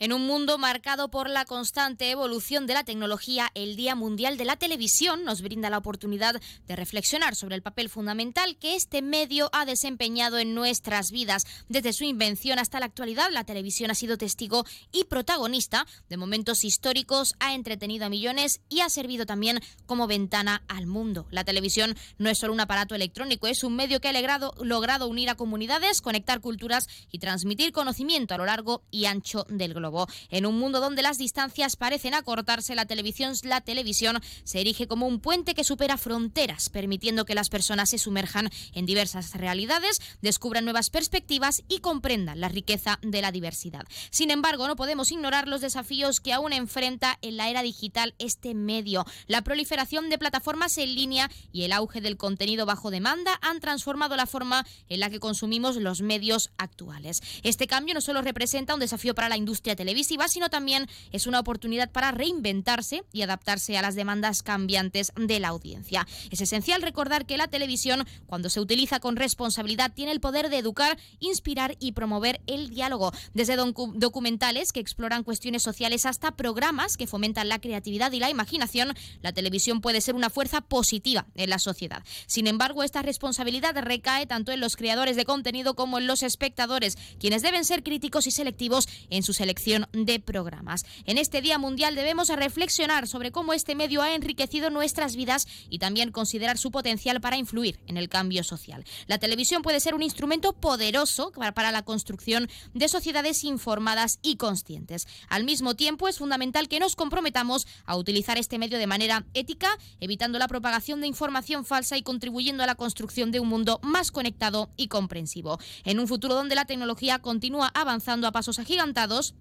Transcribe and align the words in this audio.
En 0.00 0.12
un 0.12 0.28
mundo 0.28 0.58
marcado 0.58 1.10
por 1.10 1.28
la 1.28 1.44
constante 1.44 2.08
evolución 2.12 2.68
de 2.68 2.74
la 2.74 2.84
tecnología, 2.84 3.50
el 3.56 3.74
Día 3.74 3.96
Mundial 3.96 4.36
de 4.36 4.44
la 4.44 4.54
Televisión 4.54 5.24
nos 5.24 5.42
brinda 5.42 5.70
la 5.70 5.78
oportunidad 5.78 6.40
de 6.68 6.76
reflexionar 6.76 7.34
sobre 7.34 7.56
el 7.56 7.62
papel 7.62 7.88
fundamental 7.88 8.56
que 8.58 8.76
este 8.76 9.02
medio 9.02 9.50
ha 9.52 9.64
desempeñado 9.64 10.38
en 10.38 10.54
nuestras 10.54 11.10
vidas. 11.10 11.46
Desde 11.68 11.92
su 11.92 12.04
invención 12.04 12.60
hasta 12.60 12.78
la 12.78 12.86
actualidad, 12.86 13.32
la 13.32 13.42
televisión 13.42 13.90
ha 13.90 13.96
sido 13.96 14.16
testigo 14.16 14.64
y 14.92 15.02
protagonista 15.02 15.84
de 16.08 16.16
momentos 16.16 16.62
históricos, 16.62 17.34
ha 17.40 17.54
entretenido 17.54 18.06
a 18.06 18.08
millones 18.08 18.60
y 18.68 18.82
ha 18.82 18.90
servido 18.90 19.26
también 19.26 19.58
como 19.86 20.06
ventana 20.06 20.62
al 20.68 20.86
mundo. 20.86 21.26
La 21.32 21.42
televisión 21.42 21.96
no 22.18 22.30
es 22.30 22.38
solo 22.38 22.52
un 22.52 22.60
aparato 22.60 22.94
electrónico, 22.94 23.48
es 23.48 23.64
un 23.64 23.74
medio 23.74 24.00
que 24.00 24.06
ha 24.06 24.12
logrado, 24.12 25.08
unir 25.08 25.28
a 25.28 25.34
comunidades, 25.34 26.02
conectar 26.02 26.40
culturas 26.40 26.86
y 27.10 27.18
transmitir 27.18 27.72
conocimiento 27.72 28.34
a 28.34 28.38
lo 28.38 28.46
largo 28.46 28.84
y 28.92 29.06
ancho 29.06 29.44
del 29.48 29.74
globo. 29.74 29.87
En 30.30 30.46
un 30.46 30.58
mundo 30.58 30.80
donde 30.80 31.02
las 31.02 31.18
distancias 31.18 31.76
parecen 31.76 32.14
acortarse, 32.14 32.74
la 32.74 32.86
televisión, 32.86 33.34
la 33.42 33.60
televisión 33.60 34.20
se 34.44 34.60
erige 34.60 34.86
como 34.86 35.06
un 35.06 35.20
puente 35.20 35.54
que 35.54 35.64
supera 35.64 35.96
fronteras, 35.96 36.68
permitiendo 36.68 37.24
que 37.24 37.34
las 37.34 37.48
personas 37.48 37.90
se 37.90 37.98
sumerjan 37.98 38.50
en 38.74 38.86
diversas 38.86 39.34
realidades, 39.34 40.00
descubran 40.20 40.64
nuevas 40.64 40.90
perspectivas 40.90 41.62
y 41.68 41.80
comprendan 41.80 42.40
la 42.40 42.48
riqueza 42.48 42.98
de 43.02 43.22
la 43.22 43.32
diversidad. 43.32 43.84
Sin 44.10 44.30
embargo, 44.30 44.66
no 44.66 44.76
podemos 44.76 45.12
ignorar 45.12 45.48
los 45.48 45.60
desafíos 45.60 46.20
que 46.20 46.32
aún 46.32 46.52
enfrenta 46.52 47.18
en 47.22 47.36
la 47.36 47.48
era 47.48 47.62
digital 47.62 48.14
este 48.18 48.54
medio. 48.54 49.04
La 49.26 49.42
proliferación 49.42 50.10
de 50.10 50.18
plataformas 50.18 50.76
en 50.78 50.94
línea 50.94 51.30
y 51.52 51.62
el 51.62 51.72
auge 51.72 52.00
del 52.00 52.16
contenido 52.16 52.66
bajo 52.66 52.90
demanda 52.90 53.38
han 53.42 53.60
transformado 53.60 54.16
la 54.16 54.26
forma 54.26 54.66
en 54.88 55.00
la 55.00 55.10
que 55.10 55.20
consumimos 55.20 55.76
los 55.76 56.02
medios 56.02 56.50
actuales. 56.58 57.22
Este 57.42 57.66
cambio 57.66 57.94
no 57.94 58.00
solo 58.00 58.22
representa 58.22 58.74
un 58.74 58.80
desafío 58.80 59.14
para 59.14 59.28
la 59.28 59.36
industria 59.36 59.76
televisiva, 59.78 60.26
sino 60.26 60.50
también 60.50 60.88
es 61.12 61.28
una 61.28 61.38
oportunidad 61.38 61.90
para 61.90 62.10
reinventarse 62.10 63.04
y 63.12 63.22
adaptarse 63.22 63.78
a 63.78 63.82
las 63.82 63.94
demandas 63.94 64.42
cambiantes 64.42 65.12
de 65.16 65.38
la 65.38 65.48
audiencia. 65.48 66.06
Es 66.32 66.40
esencial 66.40 66.82
recordar 66.82 67.26
que 67.26 67.36
la 67.36 67.46
televisión, 67.46 68.04
cuando 68.26 68.50
se 68.50 68.58
utiliza 68.58 68.98
con 68.98 69.14
responsabilidad, 69.14 69.92
tiene 69.94 70.10
el 70.10 70.20
poder 70.20 70.50
de 70.50 70.58
educar, 70.58 70.98
inspirar 71.20 71.76
y 71.78 71.92
promover 71.92 72.40
el 72.48 72.70
diálogo, 72.70 73.12
desde 73.34 73.56
documentales 73.56 74.72
que 74.72 74.80
exploran 74.80 75.22
cuestiones 75.22 75.62
sociales 75.62 76.06
hasta 76.06 76.32
programas 76.32 76.96
que 76.96 77.06
fomentan 77.06 77.48
la 77.48 77.60
creatividad 77.60 78.10
y 78.10 78.18
la 78.18 78.30
imaginación, 78.30 78.94
la 79.22 79.32
televisión 79.32 79.80
puede 79.80 80.00
ser 80.00 80.16
una 80.16 80.28
fuerza 80.28 80.60
positiva 80.60 81.26
en 81.36 81.50
la 81.50 81.60
sociedad. 81.60 82.02
Sin 82.26 82.48
embargo, 82.48 82.82
esta 82.82 83.02
responsabilidad 83.02 83.76
recae 83.80 84.26
tanto 84.26 84.50
en 84.50 84.58
los 84.58 84.74
creadores 84.74 85.14
de 85.14 85.24
contenido 85.24 85.74
como 85.74 85.98
en 85.98 86.08
los 86.08 86.24
espectadores, 86.24 86.98
quienes 87.20 87.42
deben 87.42 87.64
ser 87.64 87.84
críticos 87.84 88.26
y 88.26 88.32
selectivos 88.32 88.88
en 89.10 89.22
su 89.22 89.32
selección 89.32 89.67
de 89.92 90.18
programas. 90.18 90.86
En 91.04 91.18
este 91.18 91.42
Día 91.42 91.58
Mundial 91.58 91.94
debemos 91.94 92.28
reflexionar 92.30 93.06
sobre 93.06 93.32
cómo 93.32 93.52
este 93.52 93.74
medio 93.74 94.00
ha 94.00 94.14
enriquecido 94.14 94.70
nuestras 94.70 95.14
vidas 95.14 95.46
y 95.68 95.78
también 95.78 96.10
considerar 96.10 96.56
su 96.56 96.70
potencial 96.70 97.20
para 97.20 97.36
influir 97.36 97.78
en 97.86 97.98
el 97.98 98.08
cambio 98.08 98.44
social. 98.44 98.84
La 99.08 99.18
televisión 99.18 99.60
puede 99.60 99.80
ser 99.80 99.94
un 99.94 100.02
instrumento 100.02 100.54
poderoso 100.54 101.32
para 101.54 101.70
la 101.70 101.82
construcción 101.82 102.48
de 102.72 102.88
sociedades 102.88 103.44
informadas 103.44 104.20
y 104.22 104.36
conscientes. 104.36 105.06
Al 105.28 105.44
mismo 105.44 105.76
tiempo, 105.76 106.08
es 106.08 106.18
fundamental 106.18 106.68
que 106.68 106.80
nos 106.80 106.96
comprometamos 106.96 107.66
a 107.84 107.96
utilizar 107.96 108.38
este 108.38 108.58
medio 108.58 108.78
de 108.78 108.86
manera 108.86 109.26
ética, 109.34 109.68
evitando 110.00 110.38
la 110.38 110.48
propagación 110.48 111.02
de 111.02 111.08
información 111.08 111.66
falsa 111.66 111.98
y 111.98 112.02
contribuyendo 112.02 112.62
a 112.62 112.66
la 112.66 112.74
construcción 112.74 113.32
de 113.32 113.40
un 113.40 113.48
mundo 113.48 113.80
más 113.82 114.10
conectado 114.10 114.70
y 114.78 114.88
comprensivo. 114.88 115.58
En 115.84 116.00
un 116.00 116.08
futuro 116.08 116.34
donde 116.34 116.54
la 116.54 116.64
tecnología 116.64 117.18
continúa 117.18 117.70
avanzando 117.74 118.26
a 118.26 118.32
pasos 118.32 118.58
agigantados, 118.58 119.34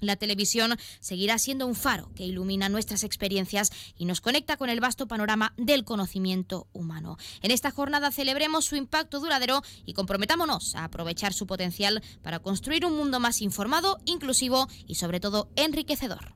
la 0.00 0.16
televisión 0.16 0.76
seguirá 1.00 1.38
siendo 1.38 1.66
un 1.66 1.74
faro 1.74 2.10
que 2.14 2.24
ilumina 2.24 2.68
nuestras 2.68 3.04
experiencias 3.04 3.70
y 3.96 4.04
nos 4.04 4.20
conecta 4.20 4.56
con 4.56 4.70
el 4.70 4.80
vasto 4.80 5.06
panorama 5.06 5.54
del 5.56 5.84
conocimiento 5.84 6.68
humano. 6.72 7.16
En 7.42 7.50
esta 7.50 7.70
jornada 7.70 8.10
celebremos 8.10 8.64
su 8.64 8.76
impacto 8.76 9.20
duradero 9.20 9.62
y 9.86 9.94
comprometámonos 9.94 10.74
a 10.74 10.84
aprovechar 10.84 11.32
su 11.32 11.46
potencial 11.46 12.02
para 12.22 12.40
construir 12.40 12.84
un 12.84 12.96
mundo 12.96 13.20
más 13.20 13.42
informado, 13.42 13.98
inclusivo 14.04 14.68
y 14.86 14.96
sobre 14.96 15.20
todo 15.20 15.50
enriquecedor. 15.56 16.34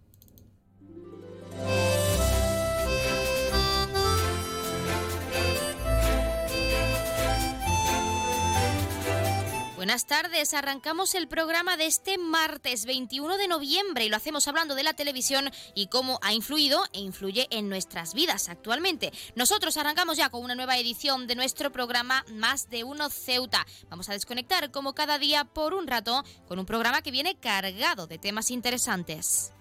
Buenas 9.85 10.07
tardes, 10.07 10.55
arrancamos 10.55 11.15
el 11.15 11.29
programa 11.29 11.77
de 11.77 11.85
este 11.85 12.17
martes 12.17 12.87
21 12.87 13.37
de 13.37 13.49
noviembre 13.49 14.07
y 14.07 14.09
lo 14.09 14.17
hacemos 14.17 14.49
hablando 14.49 14.75
de 14.75 14.83
la 14.83 14.95
televisión 14.95 15.51
y 15.75 15.89
cómo 15.89 16.19
ha 16.23 16.33
influido 16.33 16.83
e 16.95 17.01
influye 17.01 17.49
en 17.51 17.69
nuestras 17.69 18.15
vidas 18.15 18.49
actualmente. 18.49 19.13
Nosotros 19.35 19.77
arrancamos 19.77 20.17
ya 20.17 20.31
con 20.31 20.43
una 20.43 20.55
nueva 20.55 20.79
edición 20.79 21.27
de 21.27 21.35
nuestro 21.35 21.71
programa 21.71 22.25
Más 22.33 22.71
de 22.71 22.83
Uno 22.83 23.11
Ceuta. 23.11 23.67
Vamos 23.91 24.09
a 24.09 24.15
desconectar 24.15 24.71
como 24.71 24.95
cada 24.95 25.19
día 25.19 25.45
por 25.45 25.75
un 25.75 25.87
rato 25.87 26.25
con 26.49 26.59
un 26.59 26.65
programa 26.65 27.03
que 27.03 27.11
viene 27.11 27.37
cargado 27.39 28.07
de 28.07 28.17
temas 28.17 28.51
interesantes. 28.51 29.53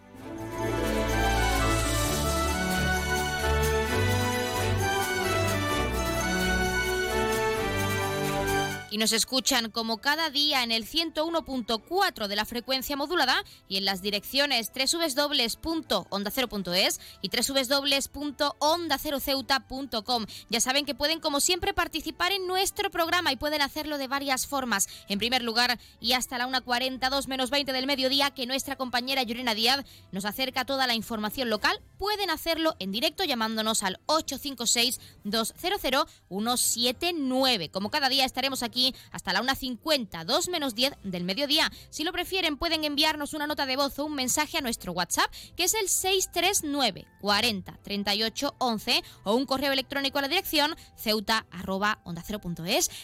Y 8.93 8.97
nos 8.99 9.11
escuchan 9.11 9.69
como 9.71 9.97
cada 9.97 10.29
día 10.29 10.61
en 10.61 10.71
el 10.71 10.85
101.4 10.85 12.27
de 12.27 12.35
la 12.35 12.45
frecuencia 12.45 12.95
modulada 12.95 13.43
y 13.67 13.77
en 13.77 13.85
las 13.85 14.03
direcciones 14.03 14.71
www.ondacero.es 14.71 16.99
y 17.23 17.29
www.ondaceroceuta.com. 17.29 20.25
Ya 20.51 20.61
saben 20.61 20.85
que 20.85 20.93
pueden 20.93 21.19
como 21.19 21.39
siempre 21.39 21.73
participar 21.73 22.33
en 22.33 22.45
nuestro 22.45 22.91
programa 22.91 23.31
y 23.31 23.35
pueden 23.35 23.63
hacerlo 23.63 23.97
de 23.97 24.07
varias 24.07 24.45
formas. 24.45 24.87
En 25.09 25.17
primer 25.17 25.41
lugar, 25.41 25.79
y 25.99 26.13
hasta 26.13 26.37
la 26.37 26.47
1.42 26.47 27.27
menos 27.27 27.49
20 27.49 27.73
del 27.73 27.87
mediodía 27.87 28.29
que 28.29 28.45
nuestra 28.45 28.75
compañera 28.75 29.23
Yurena 29.23 29.55
Díaz 29.55 29.83
nos 30.11 30.25
acerca 30.25 30.65
toda 30.65 30.85
la 30.85 30.93
información 30.93 31.49
local, 31.49 31.81
pueden 31.97 32.29
hacerlo 32.29 32.75
en 32.77 32.91
directo 32.91 33.23
llamándonos 33.23 33.81
al 33.81 33.99
856 34.05 34.99
200 35.23 36.07
179. 36.29 37.69
Como 37.69 37.89
cada 37.89 38.09
día 38.09 38.25
estaremos 38.25 38.61
aquí 38.61 38.82
hasta 39.11 39.33
la 39.33 39.41
1.50, 39.41 40.25
2 40.25 40.49
menos 40.49 40.75
10 40.75 40.93
del 41.03 41.23
mediodía. 41.23 41.71
Si 41.89 42.03
lo 42.03 42.11
prefieren, 42.11 42.57
pueden 42.57 42.83
enviarnos 42.83 43.33
una 43.33 43.47
nota 43.47 43.65
de 43.65 43.75
voz 43.75 43.97
o 43.99 44.05
un 44.05 44.15
mensaje 44.15 44.57
a 44.57 44.61
nuestro 44.61 44.91
WhatsApp, 44.91 45.31
que 45.55 45.65
es 45.65 45.73
el 45.73 45.87
639 45.87 47.05
40 47.21 47.79
38 47.83 48.55
11, 48.57 49.03
o 49.23 49.35
un 49.35 49.45
correo 49.45 49.71
electrónico 49.71 50.19
a 50.19 50.23
la 50.23 50.27
dirección 50.27 50.75
ceuta 50.95 51.45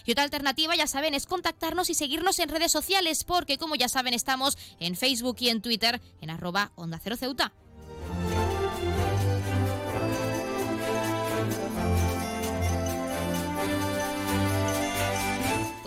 Y 0.05 0.11
otra 0.11 0.23
alternativa, 0.23 0.75
ya 0.75 0.87
saben, 0.87 1.13
es 1.13 1.25
contactarnos 1.25 1.89
y 1.89 1.93
seguirnos 1.93 2.39
en 2.39 2.49
redes 2.49 2.71
sociales, 2.71 3.23
porque 3.23 3.57
como 3.57 3.75
ya 3.75 3.89
saben, 3.89 4.13
estamos 4.13 4.57
en 4.79 4.95
Facebook 4.95 5.37
y 5.39 5.49
en 5.49 5.61
Twitter 5.61 6.01
en 6.21 6.29
arroba 6.29 6.71
onda 6.75 6.99
cero 7.01 7.15
ceuta. 7.17 7.53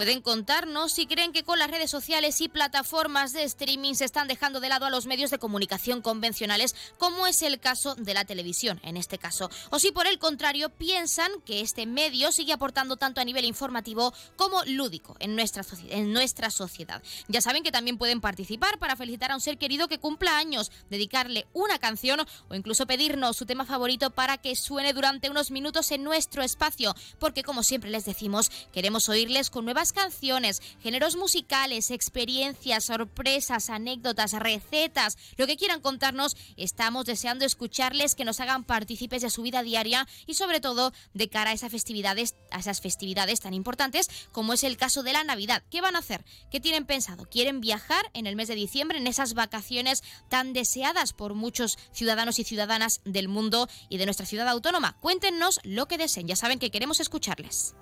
Pueden 0.02 0.20
contarnos 0.20 0.90
si 0.90 1.06
creen 1.06 1.30
que 1.30 1.44
con 1.44 1.60
las 1.60 1.70
redes 1.70 1.88
sociales 1.88 2.40
y 2.40 2.48
plataformas 2.48 3.32
de 3.32 3.44
streaming 3.44 3.94
se 3.94 4.04
están 4.04 4.26
dejando 4.26 4.58
de 4.58 4.68
lado 4.68 4.84
a 4.84 4.90
los 4.90 5.06
medios 5.06 5.30
de 5.30 5.38
comunicación 5.38 6.02
convencionales, 6.02 6.74
como 6.98 7.28
es 7.28 7.40
el 7.42 7.60
caso 7.60 7.94
de 7.94 8.12
la 8.12 8.24
televisión 8.24 8.80
en 8.82 8.96
este 8.96 9.18
caso. 9.18 9.48
O 9.70 9.78
si 9.78 9.92
por 9.92 10.08
el 10.08 10.18
contrario 10.18 10.70
piensan 10.70 11.30
que 11.46 11.60
este 11.60 11.86
medio 11.86 12.32
sigue 12.32 12.52
aportando 12.52 12.96
tanto 12.96 13.20
a 13.20 13.24
nivel 13.24 13.44
informativo 13.44 14.12
como 14.34 14.64
lúdico 14.64 15.14
en 15.20 15.36
nuestra, 15.36 15.64
en 15.90 16.12
nuestra 16.12 16.50
sociedad. 16.50 17.00
Ya 17.28 17.40
saben 17.40 17.62
que 17.62 17.70
también 17.70 17.96
pueden 17.96 18.20
participar 18.20 18.80
para 18.80 18.96
felicitar 18.96 19.30
a 19.30 19.36
un 19.36 19.40
ser 19.40 19.56
querido 19.56 19.86
que 19.86 20.00
cumpla 20.00 20.36
años, 20.36 20.72
dedicarle 20.90 21.46
una 21.52 21.78
canción 21.78 22.26
o 22.48 22.56
incluso 22.56 22.88
pedirnos 22.88 23.36
su 23.36 23.46
tema 23.46 23.66
favorito 23.66 24.10
para 24.10 24.36
que 24.38 24.56
suene 24.56 24.94
durante 24.94 25.30
unos 25.30 25.52
minutos 25.52 25.92
en 25.92 26.02
nuestro 26.02 26.42
espacio, 26.42 26.92
porque 27.20 27.44
como 27.44 27.62
siempre 27.62 27.90
les 27.90 28.04
decimos, 28.04 28.50
queremos 28.72 29.08
oírles 29.08 29.48
con 29.48 29.64
nuevas 29.64 29.91
canciones, 29.92 30.62
géneros 30.82 31.16
musicales, 31.16 31.90
experiencias, 31.90 32.84
sorpresas, 32.84 33.70
anécdotas, 33.70 34.32
recetas, 34.32 35.16
lo 35.36 35.46
que 35.46 35.56
quieran 35.56 35.80
contarnos. 35.80 36.36
Estamos 36.56 37.04
deseando 37.04 37.44
escucharles, 37.44 38.14
que 38.14 38.24
nos 38.24 38.40
hagan 38.40 38.64
partícipes 38.64 39.22
de 39.22 39.30
su 39.30 39.42
vida 39.42 39.62
diaria 39.62 40.06
y 40.26 40.34
sobre 40.34 40.60
todo 40.60 40.92
de 41.14 41.28
cara 41.28 41.50
a 41.50 41.54
esas 41.54 41.70
festividades, 41.70 42.34
a 42.50 42.60
esas 42.60 42.80
festividades 42.80 43.40
tan 43.40 43.54
importantes 43.54 44.08
como 44.32 44.52
es 44.52 44.64
el 44.64 44.76
caso 44.76 45.02
de 45.02 45.12
la 45.12 45.24
Navidad. 45.24 45.62
¿Qué 45.70 45.80
van 45.80 45.96
a 45.96 46.00
hacer? 46.00 46.24
¿Qué 46.50 46.60
tienen 46.60 46.86
pensado? 46.86 47.24
¿Quieren 47.24 47.60
viajar 47.60 48.10
en 48.14 48.26
el 48.26 48.36
mes 48.36 48.48
de 48.48 48.54
diciembre 48.54 48.98
en 48.98 49.06
esas 49.06 49.34
vacaciones 49.34 50.02
tan 50.28 50.52
deseadas 50.52 51.12
por 51.12 51.34
muchos 51.34 51.78
ciudadanos 51.92 52.38
y 52.38 52.44
ciudadanas 52.44 53.00
del 53.04 53.28
mundo 53.28 53.68
y 53.88 53.98
de 53.98 54.04
nuestra 54.06 54.26
ciudad 54.26 54.48
autónoma? 54.48 54.96
Cuéntenos 55.00 55.60
lo 55.64 55.86
que 55.86 55.98
deseen. 55.98 56.28
Ya 56.28 56.36
saben 56.36 56.58
que 56.58 56.70
queremos 56.70 57.00
escucharles. 57.00 57.74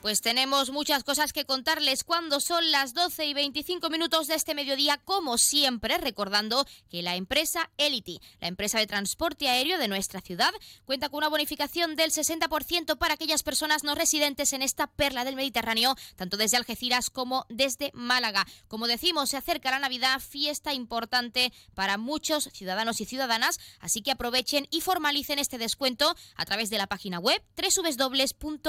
Pues 0.00 0.20
tenemos 0.20 0.70
muchas 0.70 1.02
cosas 1.02 1.32
que 1.32 1.44
contarles 1.44 2.04
cuando 2.04 2.38
son 2.38 2.70
las 2.70 2.94
12 2.94 3.26
y 3.26 3.34
25 3.34 3.90
minutos 3.90 4.28
de 4.28 4.36
este 4.36 4.54
mediodía, 4.54 4.96
como 4.98 5.38
siempre, 5.38 5.98
recordando 5.98 6.64
que 6.88 7.02
la 7.02 7.16
empresa 7.16 7.68
Elity, 7.78 8.20
la 8.40 8.46
empresa 8.46 8.78
de 8.78 8.86
transporte 8.86 9.48
aéreo 9.48 9.76
de 9.76 9.88
nuestra 9.88 10.20
ciudad, 10.20 10.52
cuenta 10.84 11.08
con 11.08 11.18
una 11.18 11.28
bonificación 11.28 11.96
del 11.96 12.12
60% 12.12 12.96
para 12.96 13.14
aquellas 13.14 13.42
personas 13.42 13.82
no 13.82 13.96
residentes 13.96 14.52
en 14.52 14.62
esta 14.62 14.86
perla 14.86 15.24
del 15.24 15.34
Mediterráneo, 15.34 15.96
tanto 16.14 16.36
desde 16.36 16.58
Algeciras 16.58 17.10
como 17.10 17.44
desde 17.48 17.90
Málaga. 17.92 18.46
Como 18.68 18.86
decimos, 18.86 19.30
se 19.30 19.36
acerca 19.36 19.72
la 19.72 19.80
Navidad, 19.80 20.20
fiesta 20.20 20.74
importante 20.74 21.52
para 21.74 21.98
muchos 21.98 22.50
ciudadanos 22.52 23.00
y 23.00 23.04
ciudadanas, 23.04 23.58
así 23.80 24.02
que 24.02 24.12
aprovechen 24.12 24.68
y 24.70 24.80
formalicen 24.80 25.40
este 25.40 25.58
descuento 25.58 26.14
a 26.36 26.44
través 26.44 26.70
de 26.70 26.78
la 26.78 26.86
página 26.86 27.18
web 27.18 27.42
www.elity.es 27.56 28.68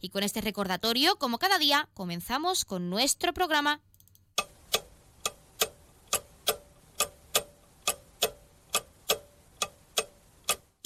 y 0.00 0.10
con 0.10 0.22
este 0.22 0.40
recordatorio, 0.40 1.16
como 1.16 1.38
cada 1.38 1.58
día, 1.58 1.88
comenzamos 1.94 2.64
con 2.64 2.90
nuestro 2.90 3.32
programa. 3.32 3.80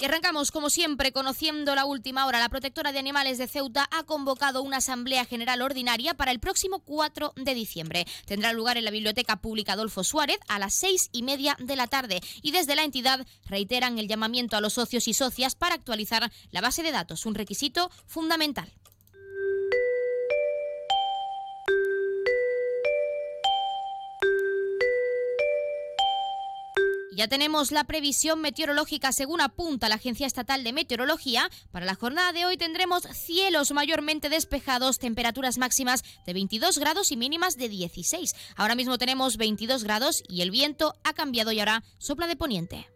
Y 0.01 0.05
arrancamos, 0.05 0.51
como 0.51 0.69
siempre, 0.69 1.11
conociendo 1.11 1.75
la 1.75 1.83
última 1.83 2.25
hora. 2.25 2.39
La 2.39 2.47
protectora 2.47 2.93
de 2.93 2.99
animales 2.99 3.37
de 3.37 3.49
Ceuta 3.49 3.89
ha 3.91 4.03
convocado 4.03 4.61
una 4.61 4.77
asamblea 4.77 5.25
general 5.25 5.61
ordinaria 5.61 6.13
para 6.13 6.31
el 6.31 6.39
próximo 6.39 6.79
4 6.79 7.33
de 7.35 7.53
diciembre. 7.53 8.07
Tendrá 8.25 8.53
lugar 8.53 8.77
en 8.77 8.85
la 8.85 8.91
Biblioteca 8.91 9.41
Pública 9.41 9.73
Adolfo 9.73 10.05
Suárez 10.05 10.39
a 10.47 10.57
las 10.57 10.73
seis 10.73 11.09
y 11.11 11.21
media 11.23 11.57
de 11.59 11.75
la 11.75 11.87
tarde. 11.87 12.21
Y 12.41 12.51
desde 12.51 12.77
la 12.77 12.85
entidad 12.85 13.27
reiteran 13.47 13.99
el 13.99 14.07
llamamiento 14.07 14.55
a 14.55 14.61
los 14.61 14.71
socios 14.71 15.05
y 15.09 15.13
socias 15.13 15.55
para 15.55 15.75
actualizar 15.75 16.31
la 16.51 16.61
base 16.61 16.81
de 16.81 16.93
datos, 16.93 17.25
un 17.25 17.35
requisito 17.35 17.91
fundamental. 18.05 18.71
Ya 27.19 27.27
tenemos 27.27 27.73
la 27.73 27.83
previsión 27.83 28.39
meteorológica 28.39 29.11
según 29.11 29.41
apunta 29.41 29.89
la 29.89 29.95
Agencia 29.95 30.25
Estatal 30.25 30.63
de 30.63 30.71
Meteorología. 30.71 31.49
Para 31.69 31.85
la 31.85 31.95
jornada 31.95 32.31
de 32.31 32.45
hoy 32.45 32.55
tendremos 32.55 33.03
cielos 33.11 33.73
mayormente 33.73 34.29
despejados, 34.29 34.99
temperaturas 34.99 35.57
máximas 35.57 36.05
de 36.25 36.31
22 36.31 36.79
grados 36.79 37.11
y 37.11 37.17
mínimas 37.17 37.57
de 37.57 37.67
16. 37.67 38.33
Ahora 38.55 38.75
mismo 38.75 38.97
tenemos 38.97 39.35
22 39.35 39.83
grados 39.83 40.23
y 40.29 40.43
el 40.43 40.49
viento 40.49 40.93
ha 41.03 41.11
cambiado 41.11 41.51
y 41.51 41.59
ahora 41.59 41.83
sopla 41.97 42.25
de 42.25 42.37
poniente. 42.37 42.87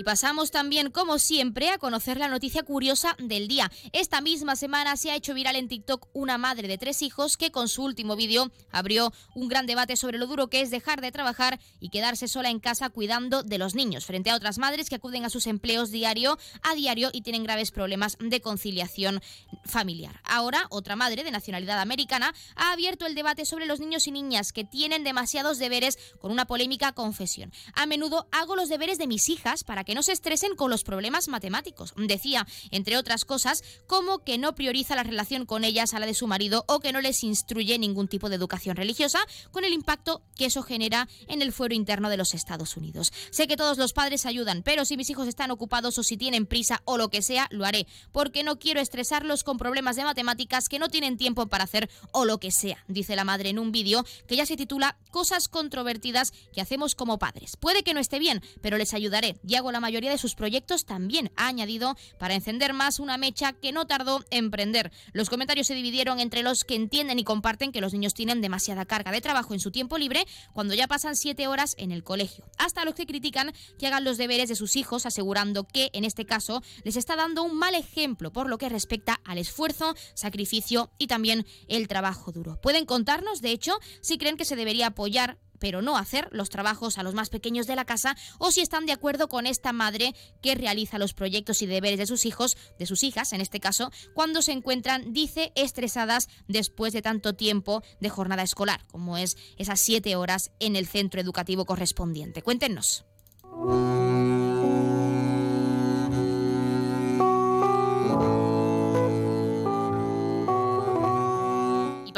Y 0.00 0.02
pasamos 0.02 0.50
también, 0.50 0.90
como 0.90 1.18
siempre, 1.18 1.68
a 1.68 1.76
conocer 1.76 2.16
la 2.16 2.28
noticia 2.28 2.62
curiosa 2.62 3.14
del 3.18 3.48
día. 3.48 3.70
Esta 3.92 4.22
misma 4.22 4.56
semana 4.56 4.96
se 4.96 5.10
ha 5.10 5.14
hecho 5.14 5.34
viral 5.34 5.56
en 5.56 5.68
TikTok 5.68 6.08
una 6.14 6.38
madre 6.38 6.68
de 6.68 6.78
tres 6.78 7.02
hijos 7.02 7.36
que 7.36 7.50
con 7.50 7.68
su 7.68 7.84
último 7.84 8.16
vídeo 8.16 8.50
abrió 8.72 9.12
un 9.34 9.48
gran 9.48 9.66
debate 9.66 9.96
sobre 9.96 10.16
lo 10.16 10.26
duro 10.26 10.48
que 10.48 10.62
es 10.62 10.70
dejar 10.70 11.02
de 11.02 11.12
trabajar 11.12 11.60
y 11.80 11.90
quedarse 11.90 12.28
sola 12.28 12.48
en 12.48 12.60
casa 12.60 12.88
cuidando 12.88 13.42
de 13.42 13.58
los 13.58 13.74
niños, 13.74 14.06
frente 14.06 14.30
a 14.30 14.36
otras 14.36 14.56
madres 14.56 14.88
que 14.88 14.94
acuden 14.94 15.26
a 15.26 15.28
sus 15.28 15.46
empleos 15.46 15.90
diario 15.90 16.38
a 16.62 16.74
diario 16.74 17.10
y 17.12 17.20
tienen 17.20 17.44
graves 17.44 17.70
problemas 17.70 18.16
de 18.20 18.40
conciliación 18.40 19.20
familiar. 19.66 20.18
Ahora, 20.24 20.66
otra 20.70 20.96
madre 20.96 21.24
de 21.24 21.30
nacionalidad 21.30 21.78
americana 21.78 22.32
ha 22.56 22.72
abierto 22.72 23.04
el 23.04 23.14
debate 23.14 23.44
sobre 23.44 23.66
los 23.66 23.80
niños 23.80 24.06
y 24.06 24.12
niñas 24.12 24.54
que 24.54 24.64
tienen 24.64 25.04
demasiados 25.04 25.58
deberes 25.58 25.98
con 26.22 26.32
una 26.32 26.46
polémica 26.46 26.92
confesión. 26.92 27.52
A 27.74 27.84
menudo 27.84 28.28
hago 28.32 28.56
los 28.56 28.70
deberes 28.70 28.96
de 28.96 29.06
mis 29.06 29.28
hijas 29.28 29.62
para 29.62 29.84
que 29.84 29.89
que 29.90 29.96
no 29.96 30.04
se 30.04 30.12
estresen 30.12 30.54
con 30.54 30.70
los 30.70 30.84
problemas 30.84 31.26
matemáticos. 31.26 31.94
Decía, 31.96 32.46
entre 32.70 32.96
otras 32.96 33.24
cosas, 33.24 33.64
como 33.88 34.20
que 34.20 34.38
no 34.38 34.54
prioriza 34.54 34.94
la 34.94 35.02
relación 35.02 35.46
con 35.46 35.64
ellas 35.64 35.94
a 35.94 35.98
la 35.98 36.06
de 36.06 36.14
su 36.14 36.28
marido 36.28 36.64
o 36.68 36.78
que 36.78 36.92
no 36.92 37.00
les 37.00 37.24
instruye 37.24 37.76
ningún 37.76 38.06
tipo 38.06 38.28
de 38.28 38.36
educación 38.36 38.76
religiosa, 38.76 39.18
con 39.50 39.64
el 39.64 39.72
impacto 39.72 40.22
que 40.36 40.44
eso 40.44 40.62
genera 40.62 41.08
en 41.26 41.42
el 41.42 41.52
fuero 41.52 41.74
interno 41.74 42.08
de 42.08 42.16
los 42.16 42.34
Estados 42.34 42.76
Unidos. 42.76 43.12
Sé 43.32 43.48
que 43.48 43.56
todos 43.56 43.78
los 43.78 43.92
padres 43.92 44.26
ayudan, 44.26 44.62
pero 44.62 44.84
si 44.84 44.96
mis 44.96 45.10
hijos 45.10 45.26
están 45.26 45.50
ocupados 45.50 45.98
o 45.98 46.04
si 46.04 46.16
tienen 46.16 46.46
prisa 46.46 46.82
o 46.84 46.96
lo 46.96 47.08
que 47.08 47.20
sea, 47.20 47.48
lo 47.50 47.64
haré, 47.64 47.88
porque 48.12 48.44
no 48.44 48.60
quiero 48.60 48.80
estresarlos 48.80 49.42
con 49.42 49.58
problemas 49.58 49.96
de 49.96 50.04
matemáticas 50.04 50.68
que 50.68 50.78
no 50.78 50.88
tienen 50.88 51.16
tiempo 51.16 51.48
para 51.48 51.64
hacer 51.64 51.90
o 52.12 52.24
lo 52.24 52.38
que 52.38 52.52
sea, 52.52 52.84
dice 52.86 53.16
la 53.16 53.24
madre 53.24 53.48
en 53.48 53.58
un 53.58 53.72
vídeo 53.72 54.04
que 54.28 54.36
ya 54.36 54.46
se 54.46 54.56
titula 54.56 54.98
Cosas 55.10 55.48
controvertidas 55.48 56.32
que 56.52 56.60
hacemos 56.60 56.94
como 56.94 57.18
padres. 57.18 57.56
Puede 57.56 57.82
que 57.82 57.92
no 57.92 57.98
esté 57.98 58.20
bien, 58.20 58.40
pero 58.60 58.78
les 58.78 58.94
ayudaré 58.94 59.40
y 59.44 59.56
hago 59.56 59.72
la 59.72 59.79
mayoría 59.80 60.10
de 60.10 60.18
sus 60.18 60.34
proyectos 60.34 60.84
también 60.84 61.30
ha 61.36 61.46
añadido 61.46 61.96
para 62.18 62.34
encender 62.34 62.72
más 62.72 62.98
una 63.00 63.16
mecha 63.16 63.52
que 63.52 63.72
no 63.72 63.86
tardó 63.86 64.24
en 64.30 64.50
prender. 64.50 64.92
Los 65.12 65.30
comentarios 65.30 65.66
se 65.66 65.74
dividieron 65.74 66.20
entre 66.20 66.42
los 66.42 66.64
que 66.64 66.74
entienden 66.74 67.18
y 67.18 67.24
comparten 67.24 67.72
que 67.72 67.80
los 67.80 67.92
niños 67.92 68.14
tienen 68.14 68.40
demasiada 68.40 68.84
carga 68.84 69.12
de 69.12 69.20
trabajo 69.20 69.54
en 69.54 69.60
su 69.60 69.70
tiempo 69.70 69.98
libre 69.98 70.26
cuando 70.52 70.74
ya 70.74 70.86
pasan 70.86 71.16
siete 71.16 71.46
horas 71.46 71.74
en 71.78 71.92
el 71.92 72.04
colegio, 72.04 72.44
hasta 72.58 72.84
los 72.84 72.94
que 72.94 73.06
critican 73.06 73.52
que 73.78 73.86
hagan 73.86 74.04
los 74.04 74.18
deberes 74.18 74.48
de 74.48 74.56
sus 74.56 74.76
hijos, 74.76 75.06
asegurando 75.06 75.64
que, 75.64 75.90
en 75.92 76.04
este 76.04 76.26
caso, 76.26 76.62
les 76.84 76.96
está 76.96 77.16
dando 77.16 77.42
un 77.42 77.56
mal 77.56 77.74
ejemplo 77.74 78.32
por 78.32 78.48
lo 78.48 78.58
que 78.58 78.68
respecta 78.68 79.20
al 79.24 79.38
esfuerzo, 79.38 79.94
sacrificio 80.14 80.90
y 80.98 81.06
también 81.06 81.46
el 81.68 81.88
trabajo 81.88 82.32
duro. 82.32 82.60
Pueden 82.60 82.86
contarnos, 82.86 83.40
de 83.40 83.52
hecho, 83.52 83.78
si 84.00 84.18
creen 84.18 84.36
que 84.36 84.44
se 84.44 84.56
debería 84.56 84.88
apoyar 84.88 85.38
pero 85.60 85.82
no 85.82 85.96
hacer 85.96 86.28
los 86.32 86.48
trabajos 86.48 86.98
a 86.98 87.04
los 87.04 87.14
más 87.14 87.28
pequeños 87.28 87.68
de 87.68 87.76
la 87.76 87.84
casa 87.84 88.16
o 88.38 88.50
si 88.50 88.60
están 88.60 88.86
de 88.86 88.92
acuerdo 88.92 89.28
con 89.28 89.46
esta 89.46 89.72
madre 89.72 90.14
que 90.42 90.56
realiza 90.56 90.98
los 90.98 91.14
proyectos 91.14 91.62
y 91.62 91.66
deberes 91.66 91.98
de 91.98 92.06
sus 92.06 92.26
hijos, 92.26 92.56
de 92.78 92.86
sus 92.86 93.04
hijas 93.04 93.32
en 93.32 93.40
este 93.40 93.60
caso, 93.60 93.92
cuando 94.14 94.42
se 94.42 94.52
encuentran, 94.52 95.12
dice, 95.12 95.52
estresadas 95.54 96.28
después 96.48 96.92
de 96.92 97.02
tanto 97.02 97.34
tiempo 97.34 97.82
de 98.00 98.08
jornada 98.08 98.42
escolar, 98.42 98.84
como 98.88 99.16
es 99.16 99.36
esas 99.56 99.78
siete 99.78 100.16
horas 100.16 100.50
en 100.58 100.74
el 100.74 100.86
centro 100.86 101.20
educativo 101.20 101.64
correspondiente. 101.66 102.42
Cuéntenos. 102.42 103.04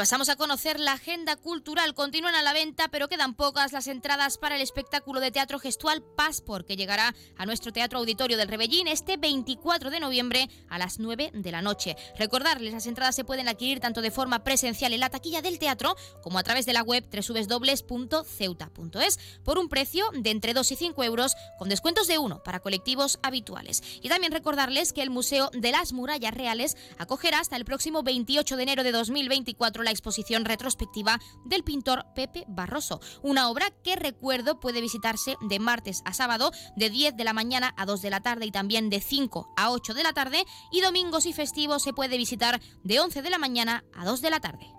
Pasamos 0.03 0.27
a 0.27 0.35
conocer 0.35 0.81
la 0.81 0.91
agenda 0.91 1.37
cultural. 1.37 1.93
Continúan 1.93 2.35
a 2.35 2.41
la 2.41 2.51
venta, 2.51 2.89
pero 2.89 3.07
quedan 3.07 3.35
pocas 3.35 3.71
las 3.71 3.87
entradas 3.87 4.37
para 4.37 4.57
el 4.57 4.61
espectáculo 4.61 5.21
de 5.21 5.31
teatro 5.31 5.59
gestual 5.59 6.03
Passport, 6.17 6.67
que 6.67 6.75
llegará 6.75 7.15
a 7.37 7.45
nuestro 7.45 7.71
Teatro 7.71 7.99
Auditorio 7.99 8.35
del 8.35 8.49
Rebellín 8.49 8.89
este 8.89 9.15
24 9.15 9.91
de 9.91 10.01
noviembre 10.01 10.49
a 10.67 10.77
las 10.77 10.99
9 10.99 11.31
de 11.33 11.51
la 11.53 11.61
noche. 11.61 11.95
Recordarles, 12.19 12.73
las 12.73 12.85
entradas 12.85 13.15
se 13.15 13.23
pueden 13.23 13.47
adquirir 13.47 13.79
tanto 13.79 14.01
de 14.01 14.11
forma 14.11 14.43
presencial 14.43 14.91
en 14.91 14.99
la 14.99 15.09
taquilla 15.09 15.41
del 15.41 15.57
teatro 15.57 15.95
como 16.21 16.37
a 16.37 16.43
través 16.43 16.65
de 16.65 16.73
la 16.73 16.83
web 16.83 17.05
www.ceuta.es 17.09 19.19
por 19.45 19.57
un 19.57 19.69
precio 19.69 20.03
de 20.11 20.31
entre 20.31 20.53
2 20.53 20.69
y 20.69 20.75
5 20.75 21.01
euros 21.05 21.37
con 21.57 21.69
descuentos 21.69 22.07
de 22.07 22.17
1 22.17 22.43
para 22.43 22.59
colectivos 22.59 23.19
habituales. 23.23 23.81
Y 24.01 24.09
también 24.09 24.33
recordarles 24.33 24.91
que 24.91 25.01
el 25.01 25.11
Museo 25.11 25.49
de 25.53 25.71
las 25.71 25.93
Murallas 25.93 26.33
Reales 26.33 26.75
acogerá 26.97 27.39
hasta 27.39 27.55
el 27.55 27.63
próximo 27.63 28.03
28 28.03 28.57
de 28.57 28.63
enero 28.63 28.83
de 28.83 28.91
2024 28.91 29.83
la 29.83 29.92
exposición 29.93 30.45
retrospectiva 30.45 31.19
del 31.45 31.63
pintor 31.63 32.05
Pepe 32.15 32.45
Barroso, 32.47 32.99
una 33.21 33.49
obra 33.49 33.71
que 33.83 33.95
recuerdo 33.95 34.59
puede 34.59 34.81
visitarse 34.81 35.37
de 35.41 35.59
martes 35.59 36.01
a 36.05 36.13
sábado 36.13 36.51
de 36.75 36.89
10 36.89 37.15
de 37.15 37.23
la 37.23 37.33
mañana 37.33 37.73
a 37.77 37.85
2 37.85 38.01
de 38.01 38.09
la 38.09 38.21
tarde 38.21 38.45
y 38.45 38.51
también 38.51 38.89
de 38.89 39.01
5 39.01 39.53
a 39.55 39.71
8 39.71 39.93
de 39.93 40.03
la 40.03 40.13
tarde 40.13 40.45
y 40.71 40.81
domingos 40.81 41.25
y 41.25 41.33
festivos 41.33 41.83
se 41.83 41.93
puede 41.93 42.17
visitar 42.17 42.61
de 42.83 42.99
11 42.99 43.21
de 43.21 43.29
la 43.29 43.37
mañana 43.37 43.83
a 43.95 44.05
2 44.05 44.21
de 44.21 44.29
la 44.29 44.39
tarde. 44.39 44.73